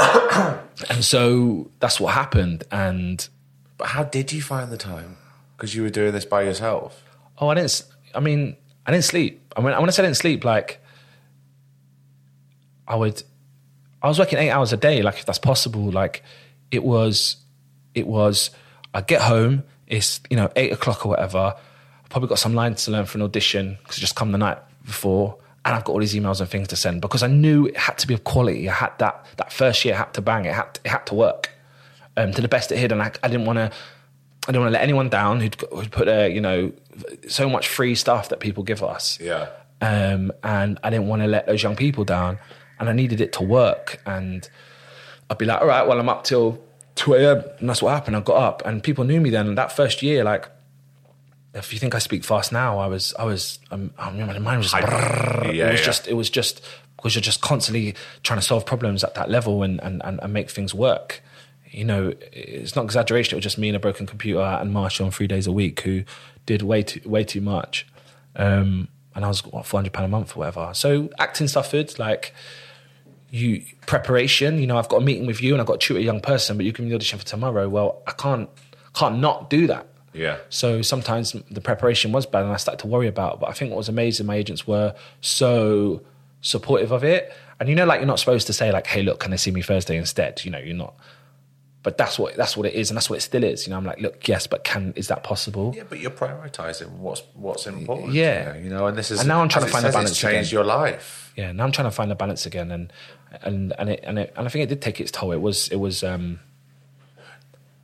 [0.88, 3.28] and so that's what happened, and
[3.76, 5.18] But how did you find the time?
[5.56, 7.02] Because you were doing this by yourself.
[7.38, 7.84] Oh, I didn't.
[8.14, 9.42] I mean, I didn't sleep.
[9.56, 10.81] I mean, when I say I didn't sleep, like
[12.86, 13.22] I would.
[14.02, 15.90] I was working eight hours a day, like if that's possible.
[15.90, 16.22] Like
[16.70, 17.36] it was,
[17.94, 18.50] it was.
[18.94, 19.64] I get home.
[19.86, 21.54] It's you know eight o'clock or whatever.
[22.02, 24.58] I've probably got some lines to learn for an audition because just come the night
[24.84, 27.76] before, and I've got all these emails and things to send because I knew it
[27.76, 28.68] had to be of quality.
[28.68, 30.44] I had that that first year had to bang.
[30.44, 31.50] It had to, it had to work
[32.16, 33.70] um, to the best it had, and I, I didn't want to.
[34.44, 36.72] I didn't want to let anyone down who'd, who'd put a, you know,
[37.28, 39.20] so much free stuff that people give us.
[39.20, 39.48] Yeah.
[39.80, 42.40] Um, and I didn't want to let those young people down.
[42.82, 44.02] And I needed it to work.
[44.04, 44.48] And
[45.30, 46.60] I'd be like, all right, well, I'm up till
[46.96, 47.44] 2 a.m.
[47.60, 48.16] And that's what happened.
[48.16, 49.46] I got up and people knew me then.
[49.46, 50.48] And that first year, like,
[51.54, 54.38] if you think I speak fast now, I was, I was, um, I mean, my
[54.40, 55.54] mind was just, brrrr.
[55.54, 55.86] Yeah, it was yeah.
[55.86, 56.60] just, it was just,
[56.96, 60.32] because you're just constantly trying to solve problems at that level and, and, and, and
[60.32, 61.22] make things work.
[61.70, 63.36] You know, it's not exaggeration.
[63.36, 65.80] It was just me and a broken computer and Marshall on three days a week
[65.82, 66.04] who
[66.46, 67.86] did way too, way too much.
[68.36, 70.72] Um, and I was, what, 400 pound a month or whatever.
[70.74, 72.34] So acting suffered, like,
[73.32, 74.60] you preparation.
[74.60, 76.20] You know, I've got a meeting with you and I've got to tutor a young
[76.20, 77.68] person, but you give me the audition for tomorrow.
[77.68, 78.48] Well, I can't
[78.94, 79.88] can't not do that.
[80.12, 80.36] Yeah.
[80.50, 83.34] So sometimes the preparation was bad, and I started to worry about.
[83.34, 83.40] It.
[83.40, 86.02] But I think what was amazing, my agents were so
[86.42, 87.32] supportive of it.
[87.58, 89.50] And you know, like you're not supposed to say like, "Hey, look, can they see
[89.50, 90.94] me Thursday instead?" You know, you're not.
[91.84, 93.66] But that's what that's what it is, and that's what it still is.
[93.66, 95.72] You know, I'm like, look, yes, but can is that possible?
[95.76, 98.12] Yeah, but you're prioritising what's what's important.
[98.12, 98.56] Yeah.
[98.56, 100.50] you know, and this is And now I'm trying to find a balance It's changed
[100.50, 100.58] again.
[100.58, 101.32] your life.
[101.36, 102.92] yeah now i'm trying to find the balance again and
[103.42, 105.68] and and it, and, it, and i think it did take its toll it was
[105.68, 106.38] it was um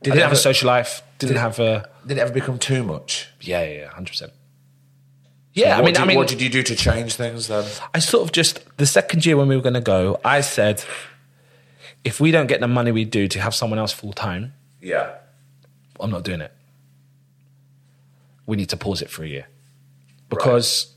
[0.03, 2.57] Did I didn't have a social life didn't did- have a Did it ever become
[2.59, 3.27] too much?
[3.41, 4.31] yeah yeah, yeah 100%
[5.53, 7.65] yeah i mean did, i mean what did you do to change things then?
[7.93, 10.83] i sort of just the second year when we were going to go i said
[12.03, 15.15] if we don't get the money we do to have someone else full time Yeah,
[15.99, 16.53] i'm not doing it
[18.45, 19.47] we need to pause it for a year
[20.29, 20.93] because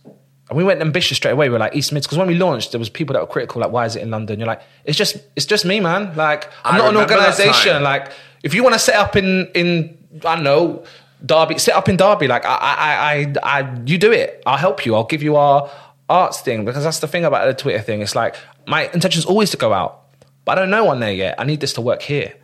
[0.49, 1.49] and we went ambitious straight away.
[1.49, 3.63] We are like East Mids because when we launched, there was people that were critical.
[3.63, 4.39] Like, why is it in London?
[4.39, 6.15] You're like, it's just, it's just me, man.
[6.15, 7.83] Like, I'm I not an organisation.
[7.83, 8.13] Like,
[8.43, 9.97] if you want to set up in in
[10.27, 10.85] I don't know
[11.25, 12.27] Derby, set up in Derby.
[12.27, 14.43] Like, I, I, I, I, you do it.
[14.45, 14.95] I'll help you.
[14.95, 15.71] I'll give you our
[16.09, 18.03] arts thing because that's the thing about the Twitter thing.
[18.03, 20.02] It's like my intention is always to go out,
[20.45, 21.35] but I don't know one there yet.
[21.39, 22.35] I need this to work here,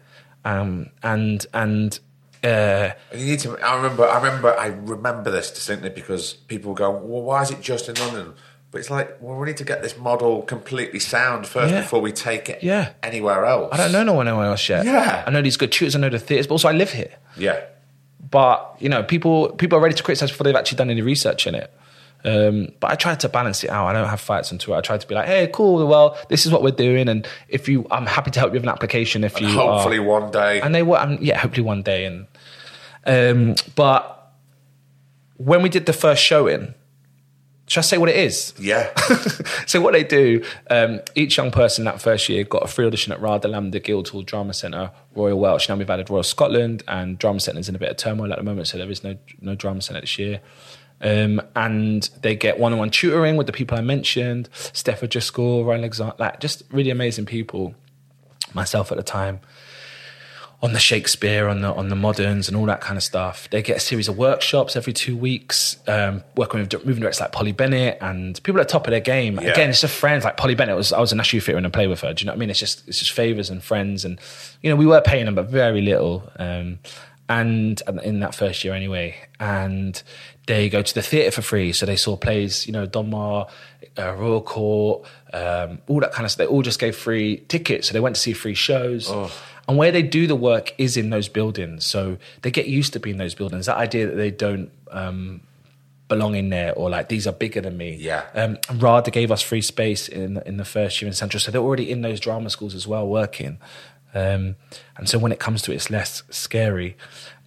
[0.44, 1.98] um, and and.
[2.44, 3.58] Uh, And you need to.
[3.58, 4.06] I remember.
[4.08, 4.56] I remember.
[4.58, 8.34] I remember this distinctly because people go, "Well, why is it just in London?"
[8.70, 11.80] But it's like, well, we need to get this model completely sound first Yeah.
[11.80, 12.90] before we take it Yeah.
[13.02, 13.70] anywhere else.
[13.72, 14.84] I don't know no one else yet.
[14.84, 15.24] Yeah.
[15.26, 15.96] I know these good tutors.
[15.96, 17.12] I know the theatres, but also I live here.
[17.36, 17.60] Yeah,
[18.30, 21.46] but you know people people are ready to criticize before they've actually done any research
[21.46, 21.72] in it
[22.28, 23.86] um, but I tried to balance it out.
[23.86, 24.78] I don't have fights on Twitter.
[24.78, 25.86] I tried to be like, "Hey, cool.
[25.86, 28.64] Well, this is what we're doing, and if you, I'm happy to help you with
[28.64, 29.24] an application.
[29.24, 30.60] If you, hopefully are, one day.
[30.60, 32.05] and they were, um, yeah, hopefully one day.
[32.05, 32.26] And
[33.06, 34.32] um, but
[35.36, 36.74] when we did the first showing,
[37.66, 38.52] Should I say what it is?
[38.59, 38.92] Yeah.
[39.66, 43.12] so what they do, um, each young person that first year got a free audition
[43.12, 45.68] at RADA, LAMDA, Guildhall, Drama Centre, Royal Welsh.
[45.68, 48.44] Now we've added Royal Scotland, and Drama Centre's in a bit of turmoil at the
[48.44, 50.40] moment, so there is no no Drama Centre this year.
[51.00, 56.14] Um, and they get one-on-one tutoring with the people I mentioned, Steph Driscoll, Ryan Alexander,
[56.18, 57.74] like just really amazing people.
[58.54, 59.40] Myself at the time
[60.60, 63.48] on the Shakespeare, on the on the moderns, and all that kind of stuff.
[63.50, 67.32] They get a series of workshops every two weeks, um, working with moving directors like
[67.32, 69.38] Polly Bennett and people at the top of their game.
[69.40, 69.50] Yeah.
[69.50, 70.76] Again, it's just friends like Polly Bennett.
[70.76, 72.12] Was I was a national theatre and I play with her.
[72.12, 72.50] Do you know what I mean?
[72.50, 74.18] It's just it's just favors and friends, and
[74.62, 76.28] you know we were paying them, but very little.
[76.38, 76.80] Um,
[77.28, 80.02] and and in that first year anyway, and
[80.48, 81.72] they go to the theatre for free.
[81.72, 83.48] So they saw plays, you know, Donmar,
[83.98, 86.48] uh, Royal Court, um, all that kind of stuff.
[86.48, 89.08] They all just gave free tickets, so they went to see free shows.
[89.68, 93.00] And where they do the work is in those buildings, so they get used to
[93.00, 93.66] being in those buildings.
[93.66, 95.42] That idea that they don't um,
[96.08, 97.96] belong in there, or like these are bigger than me.
[98.00, 98.24] Yeah.
[98.34, 101.60] Um, RADA gave us free space in in the first year in Central, so they're
[101.60, 103.58] already in those drama schools as well, working.
[104.14, 104.56] Um,
[104.97, 106.97] and so when it comes to it, it's less scary.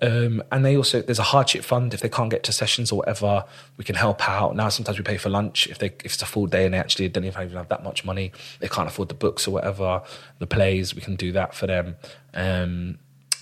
[0.02, 3.00] Um, and they also there's a hardship fund if they can't get to sessions or
[3.00, 3.46] whatever,
[3.78, 4.56] we can help out.
[4.56, 6.80] Now sometimes we pay for lunch if they if it's a full day and they
[6.80, 10.02] actually don't even have that much money, they can't afford the books or whatever,
[10.40, 11.96] the plays, we can do that for them.
[12.34, 12.98] Um,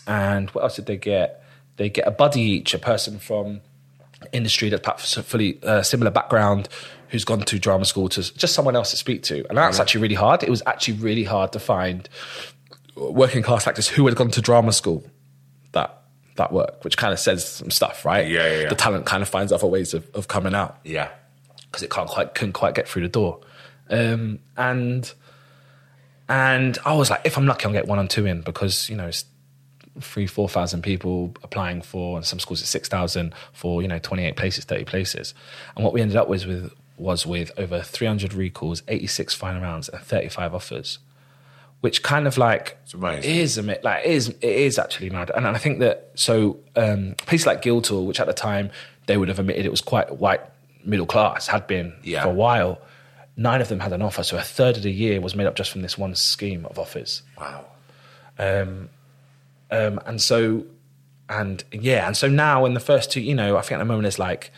[0.08, 1.44] and what else did they get?
[1.78, 3.62] They get a buddy each, a person from
[4.34, 6.68] industry that's perhaps a fully uh, similar background
[7.10, 9.46] who's gone to drama school to just someone else to speak to.
[9.50, 10.44] And that's actually really hard.
[10.44, 12.08] It was actually really hard to find
[13.00, 15.04] working class actors who had gone to drama school
[15.72, 16.04] that
[16.36, 18.28] that work, which kind of says some stuff, right?
[18.28, 18.70] Yeah, yeah, yeah.
[18.70, 21.10] The talent kind of finds other ways of, of coming out yeah.
[21.66, 23.42] because it can't quite couldn't quite get through the door.
[23.90, 25.12] Um, and
[26.28, 28.96] and I was like, if I'm lucky, I'll get one or two in because you
[28.96, 29.26] know it's
[30.00, 34.00] three, four thousand people applying for, and some schools it's six thousand for you know
[34.00, 35.34] twenty eight places, thirty places.
[35.76, 39.34] And what we ended up with with was with over three hundred recalls, eighty six
[39.34, 41.00] final rounds, and thirty five offers.
[41.82, 42.78] Which kind of like
[43.24, 46.60] is a bit like it is it is actually mad, and I think that so
[46.76, 48.70] um, places like Guildhall, which at the time
[49.06, 50.42] they would have admitted it was quite white
[50.84, 52.24] middle class, had been Yeah.
[52.24, 52.82] for a while.
[53.38, 55.56] Nine of them had an offer, so a third of the year was made up
[55.56, 57.22] just from this one scheme of offers.
[57.40, 57.66] Wow.
[58.38, 58.90] Um,
[59.72, 60.66] um, and so,
[61.30, 63.86] and yeah, and so now in the first two, you know, I think at the
[63.86, 64.52] moment there's like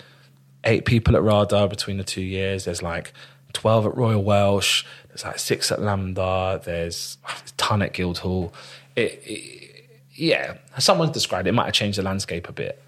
[0.64, 2.66] eight people at RADA between the two years.
[2.66, 3.14] There's like
[3.54, 4.84] 12 at Royal Welsh.
[5.12, 6.64] There's like six at LAMDA.
[6.64, 8.54] There's a ton at Guildhall.
[8.96, 11.50] It, it, yeah, someone's described it.
[11.50, 12.82] It might have changed the landscape a bit.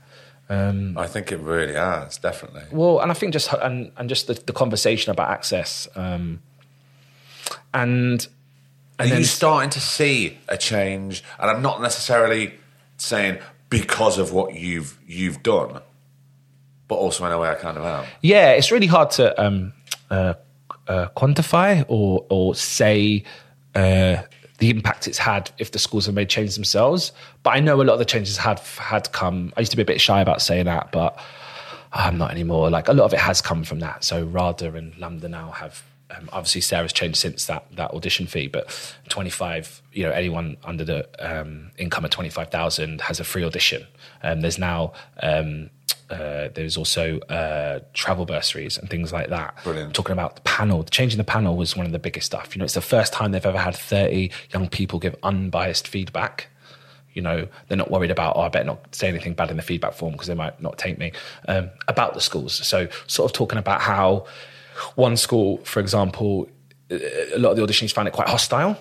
[0.49, 2.63] I think it really has, definitely.
[2.71, 6.41] Well, and I think just and and just the, the conversation about access, um,
[7.73, 8.27] and
[8.99, 11.23] Are and then you starting to see a change?
[11.39, 12.53] And I'm not necessarily
[12.97, 13.39] saying
[13.69, 15.81] because of what you've you've done,
[16.87, 18.05] but also in a way I kind of am.
[18.21, 19.73] yeah, it's really hard to um,
[20.11, 20.35] uh,
[20.87, 23.23] uh, quantify or or say
[23.75, 24.17] uh,
[24.59, 27.11] the impact it's had if the schools have made changes themselves.
[27.43, 29.53] But I know a lot of the changes had had come.
[29.57, 31.19] I used to be a bit shy about saying that, but
[31.91, 32.69] I'm not anymore.
[32.69, 34.03] Like a lot of it has come from that.
[34.03, 35.83] So RADA and LAMDA now have.
[36.15, 38.69] Um, obviously, Sarah's changed since that that audition fee, but
[39.09, 43.87] 25, you know, anyone under the um, income of 25,000 has a free audition.
[44.23, 45.69] Um, there's now um,
[46.09, 49.55] uh, there's also uh, travel bursaries and things like that.
[49.63, 49.93] Brilliant.
[49.93, 52.55] Talking about the panel, changing the panel was one of the biggest stuff.
[52.55, 56.47] You know, it's the first time they've ever had 30 young people give unbiased feedback.
[57.13, 59.63] You know, they're not worried about, oh, I better not say anything bad in the
[59.63, 61.13] feedback form because they might not take me
[61.47, 62.53] um, about the schools.
[62.53, 64.25] So, sort of talking about how
[64.95, 66.49] one school, for example,
[66.89, 68.77] a lot of the auditions found it quite hostile.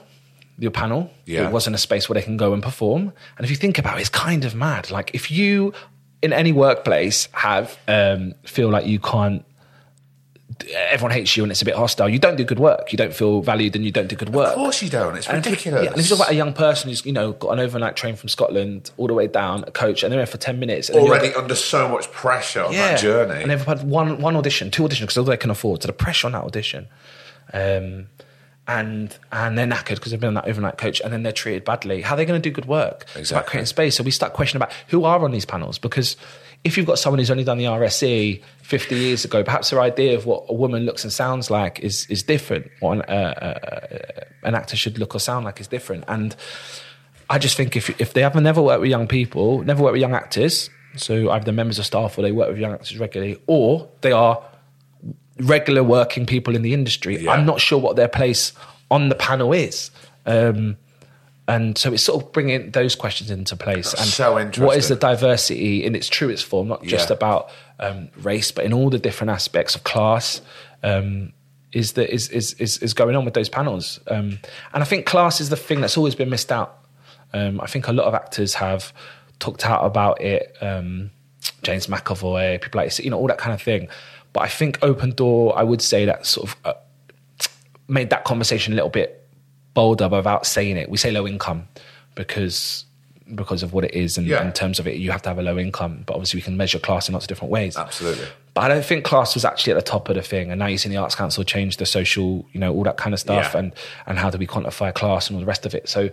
[0.62, 1.46] Your panel, Yeah.
[1.46, 3.12] it wasn't a space where they can go and perform.
[3.36, 4.90] And if you think about it, it's kind of mad.
[4.90, 5.72] Like if you
[6.22, 9.44] in any workplace have um, feel like you can't
[10.92, 13.14] everyone hates you and it's a bit hostile you don't do good work you don't
[13.14, 15.16] feel valued and you don't do good work Of course you don't.
[15.16, 15.82] It's and if, ridiculous.
[15.84, 17.96] yeah, and if you talk about a young person who's you know got an overnight
[17.96, 20.88] train from Scotland all the way down, a coach, and they're in for ten minutes,
[20.88, 23.42] and then you're- Already under so much pressure on that journey.
[23.42, 25.82] and they've had one one audition, two auditions because all they can afford.
[25.82, 26.86] So the pressure on that audition,
[27.52, 28.06] um,
[28.78, 31.64] and and they're knackered because they've been on that overnight coach, and then they're treated
[31.64, 32.00] badly.
[32.00, 33.06] How are they going to do good work?
[33.14, 33.96] It's about creating space.
[33.96, 36.16] So we start questioning about who are on these panels because
[36.64, 40.16] if you've got someone who's only done the RSE 50 years ago, perhaps their idea
[40.16, 42.70] of what a woman looks and sounds like is is different.
[42.80, 46.04] What an, uh, uh, an actor should look or sound like is different.
[46.08, 46.34] And
[47.28, 50.00] I just think if if they haven't never worked with young people, never worked with
[50.00, 53.88] young actors, so either members of staff or they work with young actors regularly, or
[54.00, 54.42] they are
[55.38, 57.18] regular working people in the industry.
[57.18, 57.32] Yeah.
[57.32, 58.52] I'm not sure what their place
[58.90, 59.90] on the panel is.
[60.26, 60.76] Um,
[61.48, 63.92] And so it's sort of bringing those questions into place.
[63.94, 64.34] and so
[64.64, 67.14] What is the diversity in its truest form, not just Yeah.
[67.16, 67.50] about
[67.80, 70.40] um, race, but in all the different aspects of class.
[70.84, 71.32] Um,
[71.72, 74.38] is that is, is is is going on with those panels, um,
[74.74, 76.78] and I think class is the thing that's always been missed out.
[77.32, 78.92] Um, I think a lot of actors have
[79.38, 80.54] talked out about it.
[80.60, 81.10] Um,
[81.62, 83.88] James McAvoy, people like you know all that kind of thing.
[84.32, 86.74] But I think Open Door, I would say that sort of uh,
[87.88, 89.28] made that conversation a little bit
[89.74, 90.88] bolder without saying it.
[90.88, 91.68] We say low income
[92.14, 92.84] because
[93.34, 94.44] because of what it is, and Yeah.
[94.44, 96.02] in terms of it, you have to have a low income.
[96.04, 97.76] But obviously, we can measure class in lots of different ways.
[97.78, 98.26] Absolutely.
[98.52, 100.50] But I don't think class was actually at the top of the thing.
[100.50, 103.14] And now you're seeing the Arts Council change the social, you know, all that kind
[103.14, 103.60] of stuff, Yeah.
[103.60, 103.72] and
[104.06, 105.88] and how do we quantify class and all the rest of it.
[105.88, 106.10] So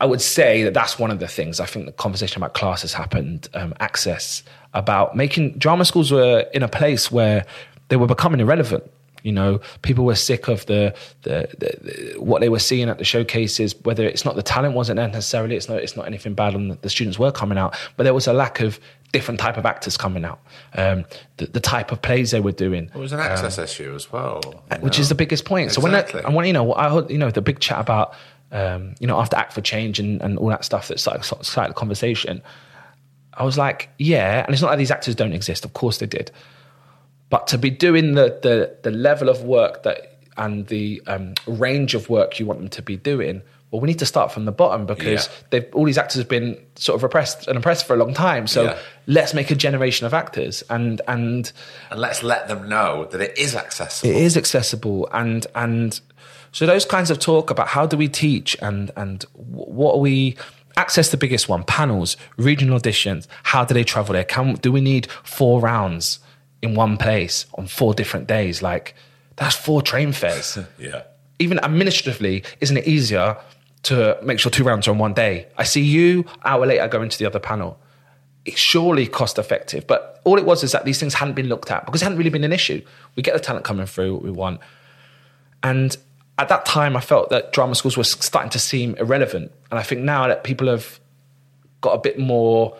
[0.00, 1.60] I would say that that's one of the things.
[1.60, 4.42] I think the conversation about class has happened, um, access,
[4.74, 7.44] about making drama schools were in a place where
[7.88, 8.84] they were becoming irrelevant.
[9.24, 12.98] You know, people were sick of the, the, the, the what they were seeing at
[12.98, 13.74] the showcases.
[13.82, 16.68] Whether it's not the talent wasn't there necessarily, it's not it's not anything bad on
[16.68, 18.78] the, the students were coming out, but there was a lack of
[19.12, 20.38] different type of actors coming out,
[20.74, 21.04] um,
[21.38, 24.40] the, the type of plays they were doing It was an access issue as well.
[24.80, 25.00] which know.
[25.00, 25.72] is the biggest point.
[25.72, 28.14] So when I, I want you know I heard you know the big chat about
[28.52, 31.70] um, you know after Act for Change and, and all that stuff that started, started
[31.70, 32.42] the conversation.
[33.34, 35.64] I was like, yeah, and it's not that these actors don't exist.
[35.64, 36.30] Of course they did,
[37.30, 41.94] but to be doing the the the level of work that and the um, range
[41.94, 43.42] of work you want them to be doing.
[43.70, 45.32] Well, we need to start from the bottom because Yeah.
[45.50, 48.46] they've, all these actors have been sort of repressed and oppressed for a long time.
[48.46, 48.78] So Yeah.
[49.06, 51.52] let's make a generation of actors and and
[51.90, 54.10] and let's let them know that it is accessible.
[54.10, 56.00] it is accessible and and
[56.58, 60.36] so those kinds of talk about how do we teach and and what are we
[60.76, 64.80] access the biggest one panels regional auditions how do they travel there can do we
[64.80, 66.18] need four rounds
[66.60, 68.94] in one place on four different days like
[69.36, 71.02] that's four train fares Yeah.
[71.38, 73.36] even administratively, isn't it easier
[73.84, 75.46] to make sure two rounds are on one day?
[75.56, 77.78] I see you, hour later, go into the other panel.
[78.44, 79.86] It's surely cost effective.
[79.86, 82.18] But all it was is that these things hadn't been looked at because it hadn't
[82.18, 82.82] really been an issue.
[83.14, 84.60] We get the talent coming through, what we want.
[85.62, 85.96] And
[86.38, 89.50] at that time, I felt that drama schools were starting to seem irrelevant.
[89.70, 91.00] And I think now that people have
[91.80, 92.76] got a bit more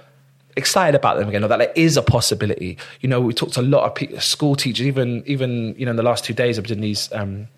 [0.57, 2.79] excited about them again, or that there is a possibility.
[3.01, 5.91] You know, we talked to a lot of pe- school teachers, even even you know
[5.91, 7.49] in the last two days, I've been these um,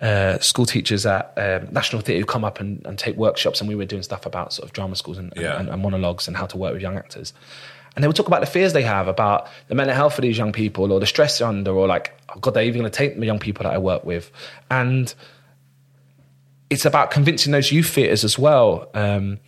[0.00, 3.68] uh, school teachers at um, National Theatre who come up and, and take workshops, and
[3.68, 5.58] we were doing stuff about sort of drama schools and, Yeah.
[5.58, 7.32] and, and monologues and how to work with young actors.
[7.94, 10.38] And they would talk about the fears they have about the mental health of these
[10.38, 12.96] young people, or the stress they're under, or like, oh God, they're even going to
[12.96, 14.30] take the young people that I work with,
[14.70, 15.12] and
[16.70, 19.38] it's about convincing those youth theatres as well um,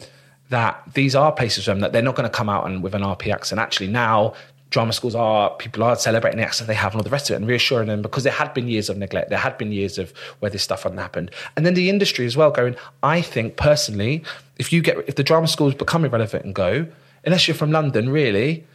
[0.50, 2.94] that these are places for them that they're not going to come out and with
[2.94, 3.60] an RP accent.
[3.60, 4.34] Actually, now
[4.72, 7.34] drama schools are people are celebrating the accent they have and all the rest of
[7.34, 9.98] it, and reassuring them because there had been years of neglect, there had been years
[9.98, 12.74] of where this stuff hadn't happened, and then the industry as well going.
[13.02, 14.24] I think personally,
[14.58, 16.86] if you get if the drama schools become irrelevant and go,
[17.24, 18.66] unless you're from London, really,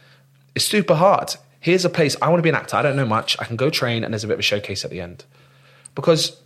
[0.54, 1.34] it's super hard.
[1.60, 2.76] Here's a place I want to be an actor.
[2.76, 3.36] I don't know much.
[3.40, 5.24] I can go train, and there's a bit of a showcase at the end
[5.94, 6.40] because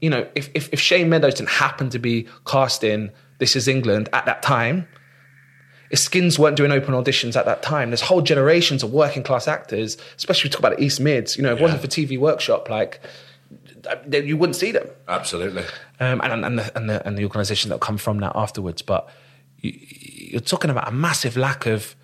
[0.00, 3.68] you know, if, if, if Shane Meadows didn't happen to be cast in This Is
[3.68, 4.86] England at that time,
[5.90, 9.48] if Skins weren't doing open auditions at that time, there's whole generations of working class
[9.48, 12.18] actors, especially we talk about the East Mids, you know, if it wasn't for TV
[12.18, 13.00] Workshop, like,
[14.12, 14.88] you wouldn't see them.
[15.08, 15.62] Absolutely.
[15.98, 18.82] Um, and, and, the, and, the, and the organisation that come from that afterwards.
[18.82, 19.08] But
[19.60, 21.96] you, you're talking about a massive lack of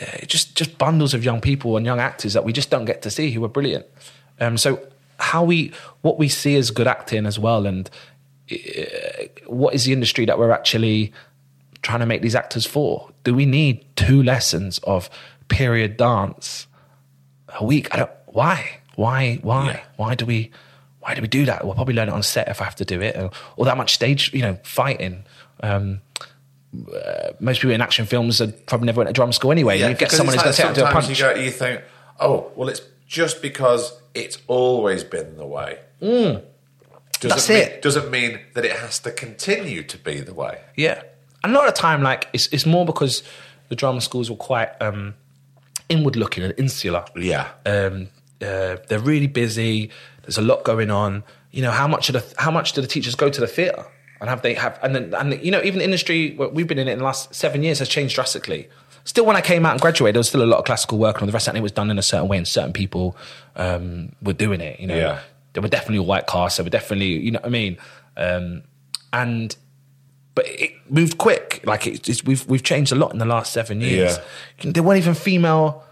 [0.00, 3.02] uh, just just bundles of young people and young actors that we just don't get
[3.02, 3.86] to see who are brilliant.
[4.40, 4.84] Um, so
[5.18, 5.72] how we
[6.02, 7.88] what we see as good acting as well, and
[8.50, 8.56] uh,
[9.46, 11.12] what is the industry that we're actually
[11.82, 13.10] trying to make these actors for?
[13.24, 15.08] Do we need two lessons of
[15.48, 16.66] period dance
[17.60, 17.92] a week?
[17.94, 18.10] I don't.
[18.26, 18.80] Why?
[18.96, 19.38] Why?
[19.42, 19.66] Why?
[19.66, 19.80] Yeah.
[19.96, 20.50] Why do we?
[21.00, 21.64] Why do we do that?
[21.64, 23.76] We'll probably learn it on set if I have to do it, or, or that
[23.76, 25.24] much stage, you know, fighting.
[25.62, 26.00] Um,
[26.74, 29.78] uh, most people in action films are probably never went to drama school anyway.
[29.78, 31.08] you get someone who's going to take to a punch.
[31.08, 31.82] You, go, you think,
[32.18, 32.80] oh, well, it's
[33.14, 35.78] just because it's always been the way.
[36.00, 36.42] Doesn't Mm.
[37.20, 37.80] That's mean, it.
[37.80, 40.60] Doesn't mean that it has to continue to be the way.
[40.76, 41.00] Yeah,
[41.44, 43.22] a lot of time, like it's it's more because
[43.68, 45.14] the drama schools were quite um,
[45.88, 47.04] inward looking and insular.
[47.16, 47.48] Yeah.
[47.64, 48.08] um,
[48.42, 49.90] uh, they're really busy.
[50.22, 51.22] There's a lot going on.
[51.52, 53.86] You know, how much of the how much do the teachers go to the theatre?
[54.20, 56.88] And have they have and then, and you know even the industry we've been in
[56.88, 58.68] it in the last seven years has changed drastically.
[59.04, 61.16] Still, when I came out and graduated, there was still a lot of classical work,
[61.16, 63.16] and all the rest of it was done in a certain way, and certain people
[63.54, 64.80] um, were doing it.
[64.80, 65.18] You know, Yeah.
[65.52, 66.56] there were definitely white casts.
[66.56, 67.76] There were definitely, you know, what I mean,
[68.16, 68.62] um,
[69.12, 69.54] and
[70.34, 71.60] but it moved quick.
[71.64, 74.18] Like it, it's, we've we've changed a lot in the last seven years.
[74.62, 75.84] There weren't even female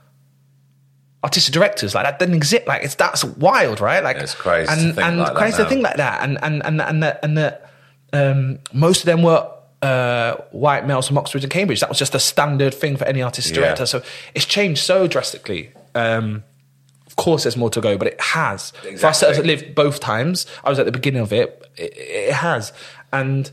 [1.24, 2.66] artistic directors like that didn't exist.
[2.66, 4.02] Like it's that's wild, right?
[4.02, 6.22] Like It's crazy and and like crazy to think like that.
[6.22, 7.70] And and and and that and that
[8.12, 9.48] um, most of them were
[9.82, 11.80] uh, white males from Oxford and Cambridge.
[11.80, 13.56] That was just a standard thing for any artist Yeah.
[13.56, 13.86] director.
[13.86, 14.02] So
[14.34, 15.72] it's changed so drastically.
[15.94, 16.44] Um,
[17.06, 18.70] of course, there's more to go, but it has.
[18.98, 21.68] For us that have lived both times, I was at the beginning of it.
[21.76, 22.72] It, it has,
[23.12, 23.50] and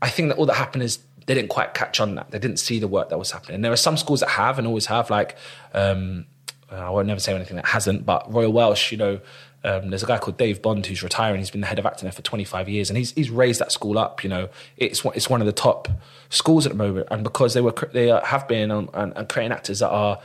[0.00, 2.30] I think that all that happened is they didn't quite catch on that.
[2.30, 3.56] They didn't see the work that was happening.
[3.56, 5.36] And there are some schools that have and always have, like
[5.74, 6.26] um,
[6.70, 9.20] I won't never say anything that hasn't, but Royal Welsh, you know,
[9.64, 11.38] um, there's a guy called Dave Bond who's retiring.
[11.38, 13.70] He's been the head of acting there for 25 years, and he's he's raised that
[13.70, 14.24] school up.
[14.24, 15.88] You know, it's it's one of the top
[16.30, 19.52] schools at the moment, and because they were they have been and, and, and creating
[19.52, 20.18] actors that are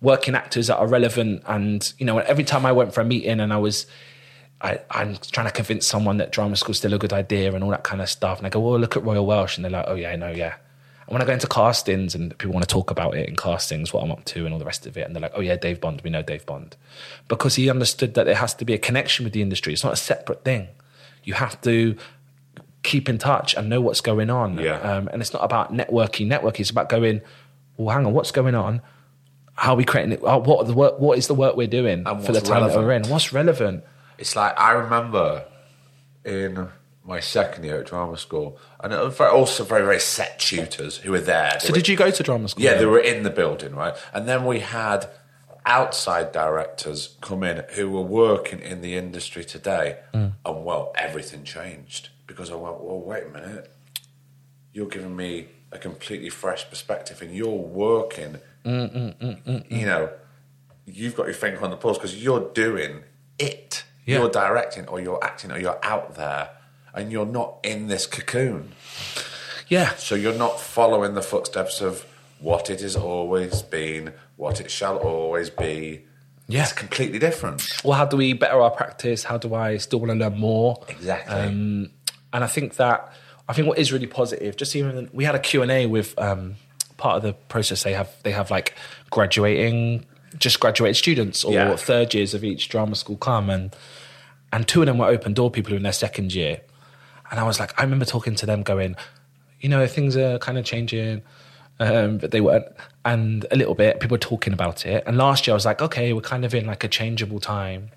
[0.00, 3.40] working actors that are relevant, and you know, every time I went for a meeting
[3.40, 3.86] and I was.
[4.60, 7.70] I, I'm trying to convince someone that drama school's still a good idea and all
[7.70, 8.38] that kind of stuff.
[8.38, 9.56] And I go, well, look at Royal Welsh.
[9.56, 10.56] And they're like, oh, yeah, I know, yeah.
[11.08, 13.94] And when I go into castings and people want to talk about it in castings,
[13.94, 15.56] what I'm up to and all the rest of it, and they're like, oh, yeah,
[15.56, 16.76] Dave Bond, we know Dave Bond.
[17.28, 19.72] Because he understood that there has to be a connection with the industry.
[19.72, 20.68] It's not a separate thing.
[21.24, 21.96] You have to
[22.82, 24.58] keep in touch and know what's going on.
[24.58, 24.80] Yeah.
[24.80, 26.30] Um, and it's not about networking.
[26.30, 27.22] Networking is about going,
[27.78, 28.82] well, hang on, what's going on?
[29.54, 30.20] How are we creating it?
[30.20, 32.76] What, are the work, what is the work we're doing And for the time that
[32.76, 33.08] we're in?
[33.08, 33.82] What's relevant?
[34.18, 35.46] It's like I remember
[36.22, 36.68] in
[37.08, 40.98] my second year at drama school, and it was very, also very very set tutors
[40.98, 41.54] who were there.
[41.54, 42.62] They So were- did you go to drama school?
[42.62, 43.94] Yeah, they were in the building, right?
[44.12, 45.08] And then we had
[45.64, 50.32] outside directors come in who were working in the industry today, mm.
[50.44, 53.74] and well, everything changed because I went, well, wait a minute,
[54.72, 58.38] you're giving me a completely fresh perspective, and you're working.
[58.64, 60.10] Mm, mm, you know,
[60.84, 63.02] you've got your finger on the pulse because you're doing
[63.38, 63.84] it.
[64.04, 64.18] Yeah.
[64.18, 66.50] You're directing, or you're acting, or you're out there,
[66.98, 68.72] and you're not in this cocoon.
[69.68, 69.94] Yeah.
[69.96, 72.04] So you're not following the footsteps of
[72.40, 76.04] what it has always been, what it shall always be.
[76.48, 76.62] Yeah.
[76.62, 77.62] It's completely different.
[77.84, 79.22] Well, how do we better our practice?
[79.24, 80.82] How do I still want to learn more?
[80.88, 81.34] Exactly.
[81.34, 81.90] Um,
[82.32, 83.12] and I think that
[83.48, 86.18] I think what is really positive, just even we had a Q and A with
[86.18, 86.56] um,
[86.96, 87.82] part of the process.
[87.82, 88.74] They have they have like
[89.10, 90.04] graduating,
[90.38, 91.76] just graduated students or Yeah.
[91.76, 93.74] third years of each drama school come and
[94.52, 96.60] and two of them were open door people who in their second year.
[97.30, 98.96] And I was like, I remember talking to them, going,
[99.60, 101.22] you know, things are kind of changing,
[101.80, 102.66] um, but they weren't.
[103.04, 105.04] And a little bit, people were talking about it.
[105.06, 107.90] And last year, I was like, okay, we're kind of in like a changeable time.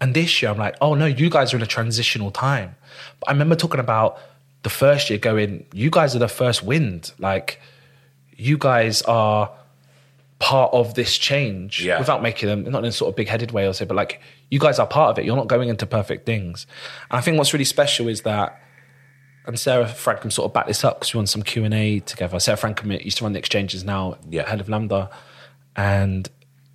[0.00, 2.74] And this year, I'm like, oh no, you guys are in a transitional time.
[3.20, 4.18] But I remember talking about
[4.62, 7.12] the first year, going, you guys are the first wind.
[7.18, 7.60] Like,
[8.36, 9.50] you guys are
[10.38, 11.98] part of this change Yeah.
[12.00, 14.20] without making them not in a sort of big headed way or say, but like
[14.52, 15.24] you guys are part of it.
[15.24, 16.66] You're not going into perfect things.
[17.10, 18.60] And I think what's really special is that,
[19.46, 22.00] and Sarah Frankcom sort of backed this up because we won some Q and A
[22.00, 22.38] together.
[22.38, 24.46] Sarah Frankcom used to run the exchanges now, Yeah.
[24.46, 25.10] head of LAMDA,
[25.74, 26.28] and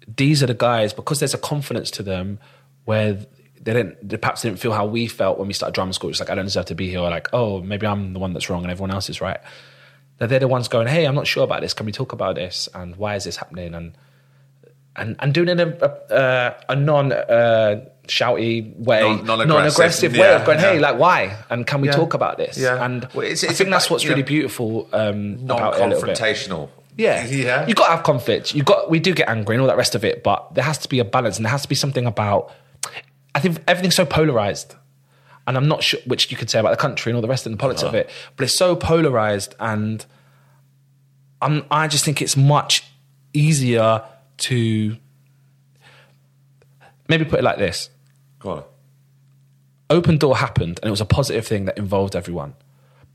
[0.08, 2.40] these are the guys because there's a confidence to them
[2.86, 3.14] where
[3.62, 6.10] they didn't they perhaps didn't feel how we felt when we started drama school.
[6.10, 8.34] It's like I don't deserve to be here, or like oh maybe I'm the one
[8.34, 9.40] that's wrong and everyone else is right.
[10.18, 11.76] That they're the ones going, hey, I'm not sure about this.
[11.76, 12.68] Can we talk about this?
[12.74, 13.76] And why is this happening?
[13.76, 13.94] And
[14.98, 20.12] and and doing it in a a, a non uh, shouty way, Non- non-aggressive, non-aggressive
[20.14, 21.36] way yeah, of going, hey, like why?
[21.50, 21.94] And can we Yeah.
[21.96, 22.58] talk about this?
[22.58, 22.84] Yeah.
[22.84, 25.88] And Well, it's- I think about, that's what's really know, beautiful um, about it a
[25.88, 26.20] little bit.
[26.20, 26.70] Non-confrontational.
[26.96, 27.68] Yeah, Yeah.
[27.68, 28.56] You got to have conflict.
[28.56, 28.90] You got.
[28.90, 30.98] We do get angry and all that rest of it, but there has to be
[31.00, 32.52] a balance, and there has to be something about.
[33.36, 34.74] I think everything's so polarized,
[35.46, 37.46] and I'm not sure which you could say about the country and all the rest
[37.46, 40.04] of the politics of it, but it's so polarized, and
[41.42, 41.66] I'm.
[41.70, 42.84] I just think it's much
[43.34, 44.02] easier
[44.38, 44.98] to
[47.08, 47.90] maybe put it like this:
[48.40, 48.64] Go on.
[49.90, 52.54] open door happened and it was a positive thing that involved everyone.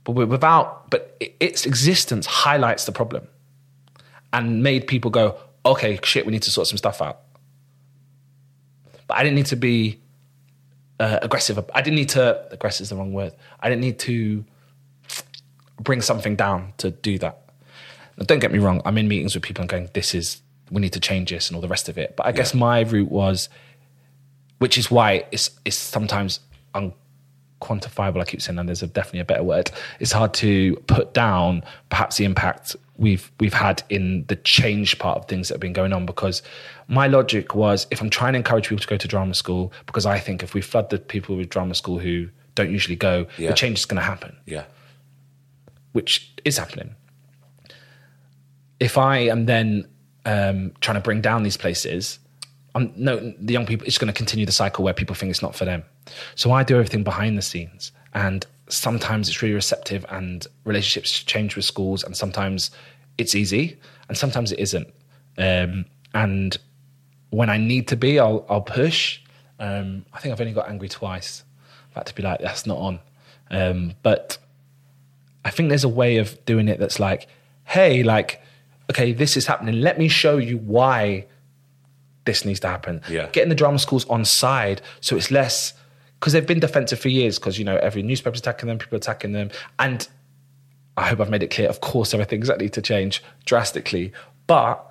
[0.05, 3.29] But without but its existence highlights the problem
[4.33, 7.21] and made people go okay shit we need to sort some stuff out.
[9.07, 10.01] But i didn't need to be
[10.99, 13.33] uh, aggressive i didn't need to aggressive is the wrong word.
[13.61, 14.45] I didn't need to
[15.81, 17.39] bring something down to do that.
[18.17, 20.81] Now, don't get me wrong i'm in meetings with people and going this is we
[20.81, 23.11] need to change this and all the rest of it but i guess my route
[23.11, 23.49] was
[24.59, 26.39] which is why it's it's sometimes
[26.75, 28.21] unquantifiable.
[28.21, 29.71] I keep saying, and there's a, definitely a better word.
[29.99, 35.19] It's hard to put down perhaps the impact we've we've had in the change part
[35.19, 36.07] of things that have been going on.
[36.07, 36.43] Because
[36.87, 40.07] my logic was, if I'm trying to encourage people to go to drama school, because
[40.07, 43.49] I think if we flood the people with drama school who don't usually go, Yeah.
[43.51, 44.65] the change is going to happen Yeah.
[45.93, 46.95] which is happening.
[48.79, 49.89] If I am then
[50.25, 52.19] um, trying to bring down these places,
[52.75, 55.43] I'm, no, the young people, it's going to continue the cycle where people think it's
[55.43, 55.85] not for them.
[56.35, 61.57] So I do everything behind the scenes, and sometimes it's really receptive, and relationships change
[61.57, 62.71] with schools, and sometimes
[63.19, 63.79] it's easy,
[64.09, 64.89] and sometimes it isn't.
[65.39, 66.57] Um, and
[67.31, 69.21] when I need to be, I'll, I'll push.
[69.59, 71.45] Um, I think I've only got angry twice.
[71.91, 73.01] I've had to be like, that's not on.
[73.51, 74.39] Um, but
[75.45, 77.29] I think there's a way of doing it that's like,
[77.65, 78.42] hey, like,
[78.93, 79.81] okay, this is happening.
[79.81, 81.27] Let me show you why
[82.25, 83.01] this needs to happen.
[83.09, 83.29] Yeah.
[83.33, 85.75] Getting the drama schools on side so it's less
[86.21, 88.99] because they've been defensive for years because you know every newspaper's attacking them, people are
[88.99, 90.09] attacking them, and
[90.97, 91.69] I hope I've made it clear.
[91.69, 94.13] Of course, everything's likely to change drastically,
[94.47, 94.89] but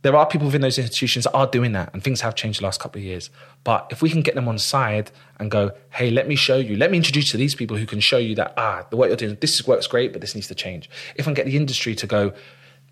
[0.00, 2.64] there are people within those institutions that are doing that, and things have changed the
[2.64, 3.28] last couple of years.
[3.64, 6.76] But if we can get them on side and go, hey, let me show you,
[6.76, 9.08] let me introduce you to these people who can show you that ah, the work
[9.08, 10.88] you're doing, this works great, but this needs to change.
[11.16, 12.32] If I can get the industry to go,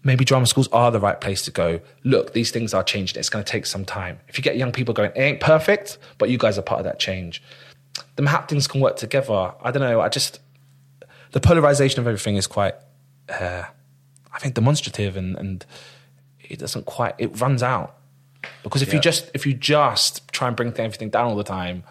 [0.03, 1.81] maybe drama schools are the right place to go.
[2.05, 3.19] Look, these things are changing.
[3.19, 4.21] It's going to take some time.
[4.29, 6.85] If you get young people going, it ain't perfect, but you guys are part of
[6.85, 7.43] that change.
[8.17, 9.53] The map things can work together.
[9.63, 10.01] I don't know.
[10.01, 10.41] I just
[11.33, 12.75] the polarization of everything is quite,
[13.29, 13.65] uh,
[14.33, 15.67] I think, demonstrative, and and
[16.41, 17.15] it doesn't quite.
[17.19, 17.97] It runs out
[18.63, 21.85] because if you just if you just try and bring everything down all the time.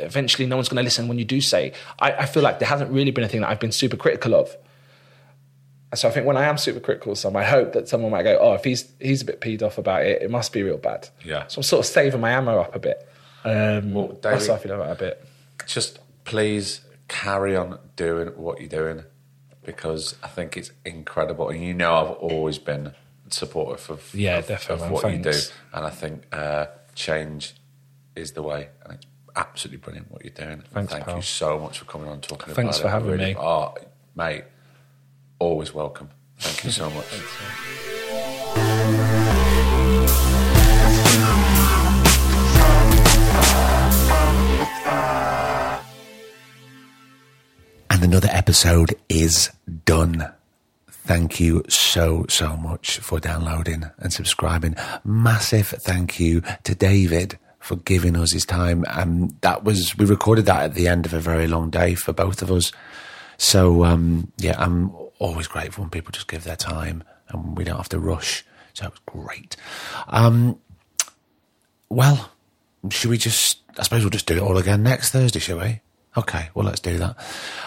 [0.00, 1.72] Eventually, no one's going to listen when you do say.
[1.98, 4.34] I, I feel like there hasn't really been a thing that I've been super critical
[4.34, 4.54] of.
[5.94, 8.22] So I think when I am super critical of someone, I hope that someone might
[8.24, 10.76] go, "Oh, if he's he's a bit peed off about it, it must be real
[10.76, 11.46] bad." Yeah.
[11.48, 13.08] So I'm sort of saving my ammo up a bit.
[13.44, 15.24] Um, Well, that's David- how I feel about a bit.
[15.66, 19.04] just please carry on doing what you're doing
[19.64, 21.48] because I think it's incredible.
[21.48, 22.92] And you know, I've always been
[23.30, 24.92] supportive of, Yeah, of, definitely, of man.
[24.92, 25.38] what you do.
[25.72, 27.54] And I think uh, change
[28.14, 28.68] is the way.
[28.84, 29.06] And it's
[29.36, 30.62] absolutely brilliant what you're doing.
[30.72, 31.16] Thanks, Thank pal.
[31.16, 32.64] you so much for coming on and talking Thanks about it.
[32.64, 33.40] Thanks for having Really- me.
[33.40, 33.74] Oh,
[34.14, 34.44] mate,
[35.38, 36.10] always welcome.
[36.38, 37.06] Thank you so much.
[47.90, 49.50] And another episode is
[49.84, 50.32] done.
[50.88, 54.76] Thank you so, so much for downloading and subscribing.
[55.04, 58.84] Massive thank you to David for giving us his time.
[58.88, 62.12] And that was, we recorded that at the end of a very long day for
[62.12, 62.72] both of us.
[63.38, 67.76] So, um, yeah, I'm always grateful when people just give their time and we don't
[67.76, 68.44] have to rush.
[68.74, 69.56] So it was great.
[70.08, 70.58] Um,
[71.88, 72.30] well,
[72.90, 75.80] should we just, I suppose we'll just do it all again next Thursday, shall we?
[76.16, 77.16] Okay, well, let's do that.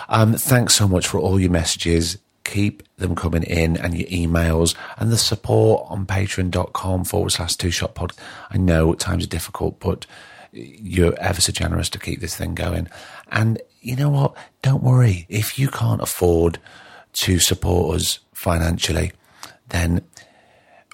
[0.10, 2.18] Um, thanks so much for all your messages.
[2.44, 7.72] Keep them coming in and your emails and the support on patreon.com forward slash two
[7.72, 8.14] shot pod.
[8.49, 10.06] I know times are difficult, but
[10.52, 12.88] you're ever so generous to keep this thing going.
[13.32, 14.36] And you know what?
[14.61, 15.26] Don't worry.
[15.30, 16.60] If you can't afford
[17.14, 19.12] to support us financially,
[19.70, 20.02] then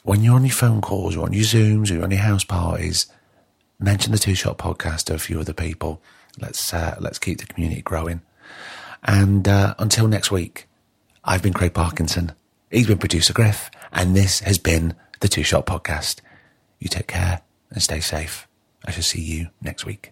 [0.04, 2.44] when you're on your phone calls or on your Zooms or you're on your house
[2.44, 3.08] parties,
[3.80, 6.02] mention the Two Shot Podcast to a few other people.
[6.40, 8.22] Let's uh, let's keep the community growing.
[9.04, 10.68] And uh, until next week,
[11.24, 12.34] I've been Craig Parkinson.
[12.72, 16.22] He's been producer Griff, and this has been the Two Shot Podcast.
[16.80, 17.42] You take care
[17.72, 18.48] and stay safe.
[18.86, 20.12] I shall see you next week.